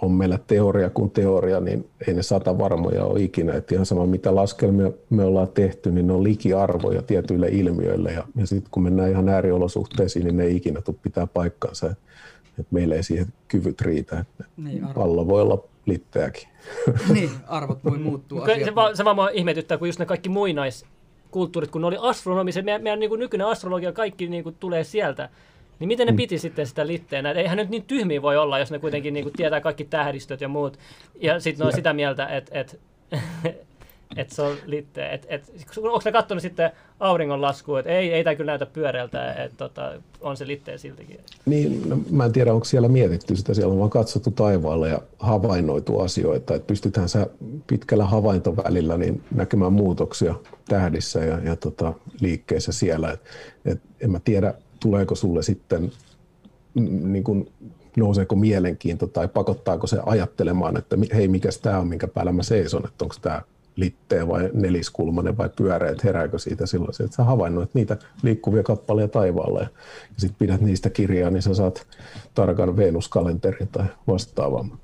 [0.02, 3.54] on meillä teoria kuin teoria, niin ei ne sata varmoja ole ikinä.
[3.54, 8.12] Et ihan sama mitä laskelmia me ollaan tehty, niin ne on likiarvoja tietyille ilmiöille.
[8.12, 11.86] Ja, ja sitten kun mennään ihan ääriolosuhteisiin, niin ne ei ikinä tule pitää paikkansa.
[11.86, 11.98] Et,
[12.58, 14.18] et meillä ei siihen kyvyt riitä.
[14.18, 15.00] Et Niin, arvo.
[15.00, 16.48] pallo voi olla litteäkin.
[17.14, 18.46] niin, arvot voi muuttua.
[18.64, 20.84] Se, vaan, se vaan mua ihmetyttää, kun just ne kaikki muinais,
[21.30, 24.84] kulttuurit, kun ne oli astronomiset, meidän, meidän niin kuin nykyinen astrologia, kaikki niin kuin tulee
[24.84, 25.28] sieltä.
[25.80, 27.30] Niin miten ne piti sitten sitä litteenä?
[27.30, 30.48] Eihän nyt niin tyhmiä voi olla, jos ne kuitenkin niin kuin tietää kaikki tähdistöt ja
[30.48, 30.78] muut.
[31.20, 32.80] Ja sitten ne on sitä mieltä, että et,
[34.16, 35.10] et se on litteen.
[35.10, 39.56] Et, et, onko ne katsonut sitten auringonlaskua, että ei, ei tämä kyllä näytä pyöreältä, että
[39.56, 41.20] tota, on se litteen siltikin.
[41.46, 45.02] Niin, no, mä en tiedä, onko siellä mietitty sitä, siellä on vaan katsottu taivaalle ja
[45.18, 47.26] havainnoitu asioita, että pystytään sä
[47.66, 50.34] pitkällä havaintovälillä niin näkemään muutoksia
[50.68, 53.10] tähdissä ja, ja tota, liikkeissä siellä.
[53.10, 53.20] Et,
[53.64, 55.92] et en mä tiedä, tuleeko sulle sitten,
[56.74, 57.50] niin kun,
[57.96, 62.86] nouseeko mielenkiinto tai pakottaako se ajattelemaan, että hei, mikä tämä on, minkä päällä mä seison,
[62.86, 63.42] että onko tämä
[63.76, 69.08] litteä vai neliskulmanen vai pyöreä, että herääkö siitä silloin että sä havainnoit niitä liikkuvia kappaleja
[69.08, 69.68] taivaalla ja,
[70.02, 71.86] ja sitten pidät niistä kirjaa, niin sä saat
[72.34, 74.78] tarkan Venuskalenterin tai vastaavan.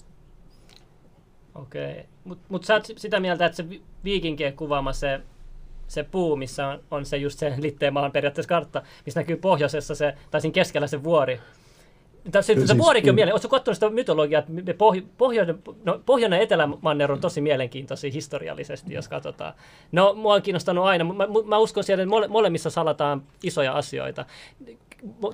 [1.55, 2.05] Okei, okay.
[2.25, 3.65] mutta mut sä oot sitä mieltä, että se
[4.05, 5.21] viikinkien kuvaama se,
[5.89, 9.95] se puu, missä on, on se just se litteen maan periaatteessa kartta, missä näkyy pohjoisessa
[9.95, 11.41] se, tai siinä keskellä se vuori,
[12.33, 13.35] se, se siis, vuorikin on mieleen.
[13.35, 19.09] Oletko katsonut sitä mytologiaa, että pohjo, pohjoinen, no, pohjoinen etelämanner on tosi mielenkiintoisia historiallisesti, jos
[19.09, 19.55] katsotaan.
[19.93, 21.05] No, mua on kiinnostanut aina.
[21.05, 24.25] Mä, mä uskon siellä, että mole, molemmissa salataan isoja asioita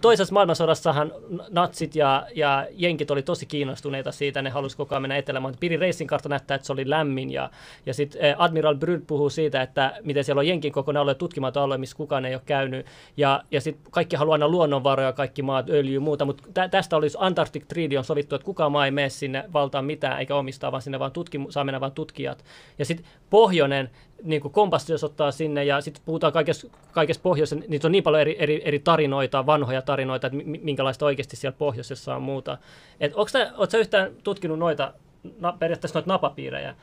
[0.01, 1.13] toisessa maailmansodassahan
[1.51, 5.55] natsit ja, ja jenkit oli tosi kiinnostuneita siitä, ne halusi koko ajan mennä etelämään.
[5.61, 7.51] Pirin Racing kartta näyttää, että se oli lämmin ja,
[7.87, 11.63] ja sitten eh, Admiral Bryd puhuu siitä, että miten siellä on jenkin kokonaan alue, tutkimaton
[11.63, 12.87] alue, missä kukaan ei ole käynyt.
[13.17, 16.97] Ja, ja sitten kaikki haluaa aina luonnonvaroja, kaikki maat, öljyä ja muuta, mutta tä, tästä
[16.97, 20.73] olisi Antarctic Treaty on sovittu, että kukaan maa ei mene sinne valtaan mitään eikä omistaa,
[20.73, 22.45] vaan sinne vaan tutkimu, saa mennä vain tutkijat.
[22.79, 23.91] Ja sitten pohjoinen,
[24.25, 28.05] niin kuin kompassi, jos ottaa sinne, ja sitten puhutaan kaikessa, kaikessa pohjoisessa, niin on niin
[28.05, 32.59] paljon eri, eri, eri tarinoita, vanhoja tarinoita, että minkälaista oikeasti siellä pohjoisessa on muuta.
[33.01, 33.29] Et onko
[33.69, 34.93] sä yhtään tutkinut noita,
[35.41, 36.75] na, periaatteessa noita napapiirejä?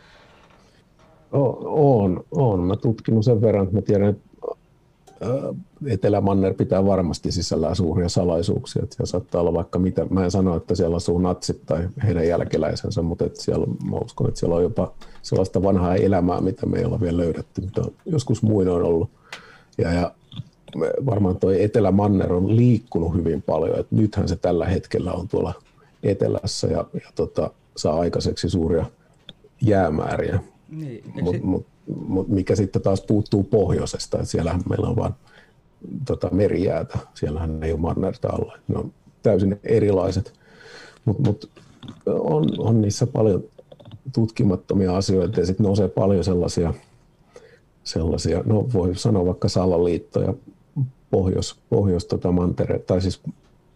[1.32, 2.60] Oon, oon.
[2.60, 4.29] Mä tutkinut sen verran, että mä tiedän, että
[5.86, 8.84] Etelämanner pitää varmasti sisällään suuria salaisuuksia.
[8.84, 10.06] Että siellä saattaa olla vaikka mitä.
[10.10, 14.28] Mä en sano, että siellä asuu natsit tai heidän jälkeläisensä, mutta että siellä, mä uskon,
[14.28, 18.44] että siellä on jopa sellaista vanhaa elämää, mitä me ei olla vielä löydetty, mitä joskus
[18.44, 19.10] muinoin ollut.
[19.78, 20.12] Ja, ja
[21.06, 23.80] varmaan tuo Etelämanner on liikkunut hyvin paljon.
[23.80, 25.54] Että nythän se tällä hetkellä on tuolla
[26.04, 28.86] etelässä ja, ja tota, saa aikaiseksi suuria
[29.62, 30.40] jäämääriä.
[30.70, 31.66] Niin, mut, mut
[32.28, 35.14] mikä sitten taas puuttuu pohjoisesta, että siellähän meillä on vain
[36.08, 38.58] tota, merijäätä, siellähän ei ole mannerta alla.
[38.68, 38.92] Ne on
[39.24, 40.34] täysin erilaiset,
[41.06, 41.50] mutta mut
[42.06, 43.44] on, on niissä paljon
[44.14, 46.74] tutkimattomia asioita ja sitten nousee paljon sellaisia,
[47.84, 50.34] sellaisia, no voi sanoa vaikka salaliittoja
[51.12, 53.22] pohjois, pohjois tota mantere, tai siis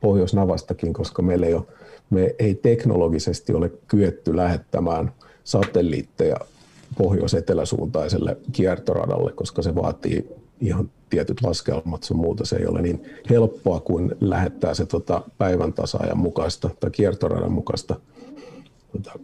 [0.02, 1.64] pohjoisnavastakin, koska meillä ei ole,
[2.10, 5.12] me ei teknologisesti ole kyetty lähettämään
[5.44, 6.38] satelliitteja
[6.98, 10.30] pohjois-eteläsuuntaiselle kiertoradalle, koska se vaatii
[10.62, 12.46] ihan tietyt laskelmat sun muuta.
[12.46, 17.96] Se ei ole niin helppoa kuin lähettää se tota päivän tasaajan mukaista tai kiertoradan mukaista
[18.92, 19.20] tota,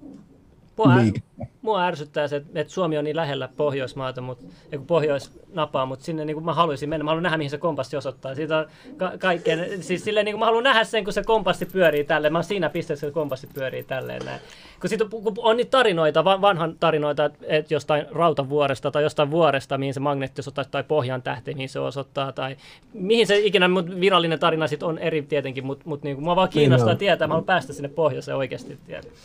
[1.61, 4.45] mua ärsyttää se, että Suomi on niin lähellä Pohjoismaata, mutta,
[4.87, 7.03] Pohjoisnapaa, mutta sinne niin kuin mä haluaisin mennä.
[7.03, 8.35] Mä haluan nähdä, mihin se kompassi osoittaa.
[8.35, 8.65] Siitä on
[8.97, 12.33] ka- kaikkeen, siis silleen, niin kuin mä haluan nähdä sen, kun se kompassi pyörii tälleen.
[12.33, 14.41] Mä oon siinä pisteessä, kun se kompassi pyörii tälleen näin.
[14.81, 19.93] Kun, sit, kun on niitä tarinoita, vanhan tarinoita, että jostain rautavuoresta tai jostain vuoresta, mihin
[19.93, 22.55] se magneetti osoittaa, tai pohjan tähti, mihin se osoittaa, tai
[22.93, 26.49] mihin se ikinä mut virallinen tarina sit on eri tietenkin, mutta mut, niin, mua vaan
[26.49, 28.77] kiinnostaa niin, tietää, mä haluan päästä sinne pohjoiseen oikeasti.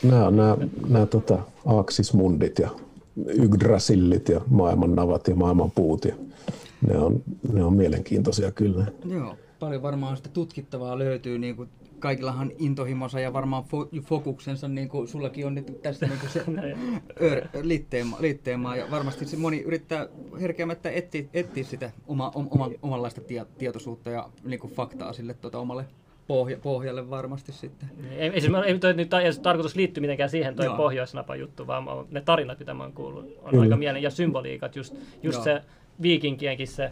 [0.03, 0.57] Nämä nämä,
[0.89, 1.39] nämä tota,
[2.25, 2.71] aksismundit ja
[3.27, 6.05] Yggdrasillit ja maailman navat ja maailman puut.
[6.05, 6.15] Ja
[6.89, 7.23] ne, on,
[7.53, 8.87] ne on mielenkiintoisia kyllä.
[9.05, 11.39] Joo, paljon varmaan sitä tutkittavaa löytyy.
[11.39, 16.21] Niin kuin kaikillahan intohimonsa ja varmaan fo- fokuksensa, niin kuin sullakin on nyt tässä niin
[16.21, 16.45] kuin se
[17.31, 20.09] ör, liitteema, liitteema, ja varmasti se moni yrittää
[20.41, 25.59] herkeämättä etsiä, etsiä sitä oma, oma, omanlaista tie, tietoisuutta ja niin kuin faktaa sille tuota,
[25.59, 25.85] omalle
[26.27, 27.91] pohja, pohjalle varmasti sitten.
[28.11, 31.85] Ei, ei, siis, ei toi nyt ei tarkoitus liittyä mitenkään siihen toi pohjoisnapa juttu, vaan
[32.11, 33.63] ne tarinat, mitä mä oon kuullut, on Kyllä.
[33.63, 35.63] aika mielen ja symboliikat, just, just se
[36.03, 36.91] viikinkienkin se,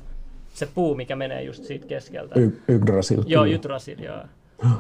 [0.55, 2.41] se puu, mikä menee just siitä keskeltä.
[2.41, 3.23] Y- Yggdrasil.
[3.27, 4.23] Joo, Yggdrasil, joo.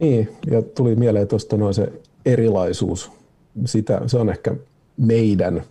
[0.00, 1.92] Niin, ja tuli mieleen tuosta noin se
[2.26, 3.10] erilaisuus.
[3.64, 4.54] Sitä, se on ehkä
[4.96, 5.62] meidän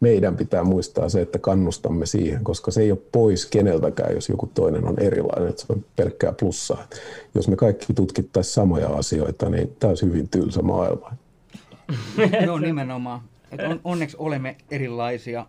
[0.00, 4.50] meidän pitää muistaa se, että kannustamme siihen, koska se ei ole pois keneltäkään, jos joku
[4.54, 6.86] toinen on erilainen, että se on pelkkää plussaa.
[7.34, 11.12] Jos me kaikki tutkittaisiin samoja asioita, niin tämä olisi hyvin tylsä maailma.
[12.46, 13.20] No nimenomaan.
[13.52, 15.46] Että on, onneksi olemme erilaisia,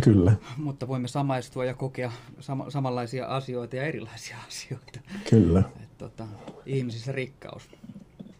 [0.00, 0.32] Kyllä.
[0.56, 5.00] mutta voimme samaistua ja kokea sama, samanlaisia asioita ja erilaisia asioita.
[5.30, 5.62] Kyllä.
[5.82, 6.26] Et, tota,
[6.66, 7.62] ihmisissä rikkaus.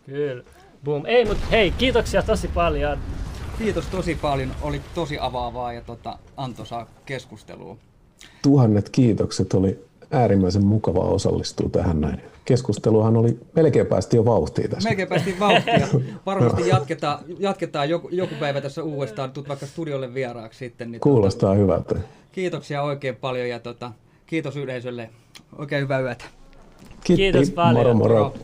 [0.06, 0.44] Kyllä.
[0.84, 1.06] Boom.
[1.06, 2.98] Ei, mutta hei, kiitoksia tosi paljon.
[3.60, 7.76] Kiitos tosi paljon, oli tosi avaavaa ja tota, antoisaa keskustelua.
[8.42, 9.54] tuhannet kiitokset.
[9.54, 12.20] Oli äärimmäisen mukava osallistua tähän näin.
[12.44, 14.88] Keskusteluhan oli, melkein päästi jo vauhtiin tässä.
[14.88, 15.88] Melkein päästiin vauhtia.
[16.26, 19.32] Varmasti jatketaan, jatketaan joku, joku päivä tässä uudestaan.
[19.32, 20.90] Tuut vaikka studiolle vieraaksi sitten.
[20.90, 21.96] Niin Kuulostaa tota, hyvältä.
[22.32, 23.92] Kiitoksia oikein paljon ja tota,
[24.26, 25.10] kiitos yleisölle.
[25.58, 26.24] Oikein hyvää yötä.
[27.04, 27.16] Kiitti.
[27.16, 27.76] Kiitos paljon.
[27.76, 28.14] Moro moro.
[28.14, 28.34] Moro.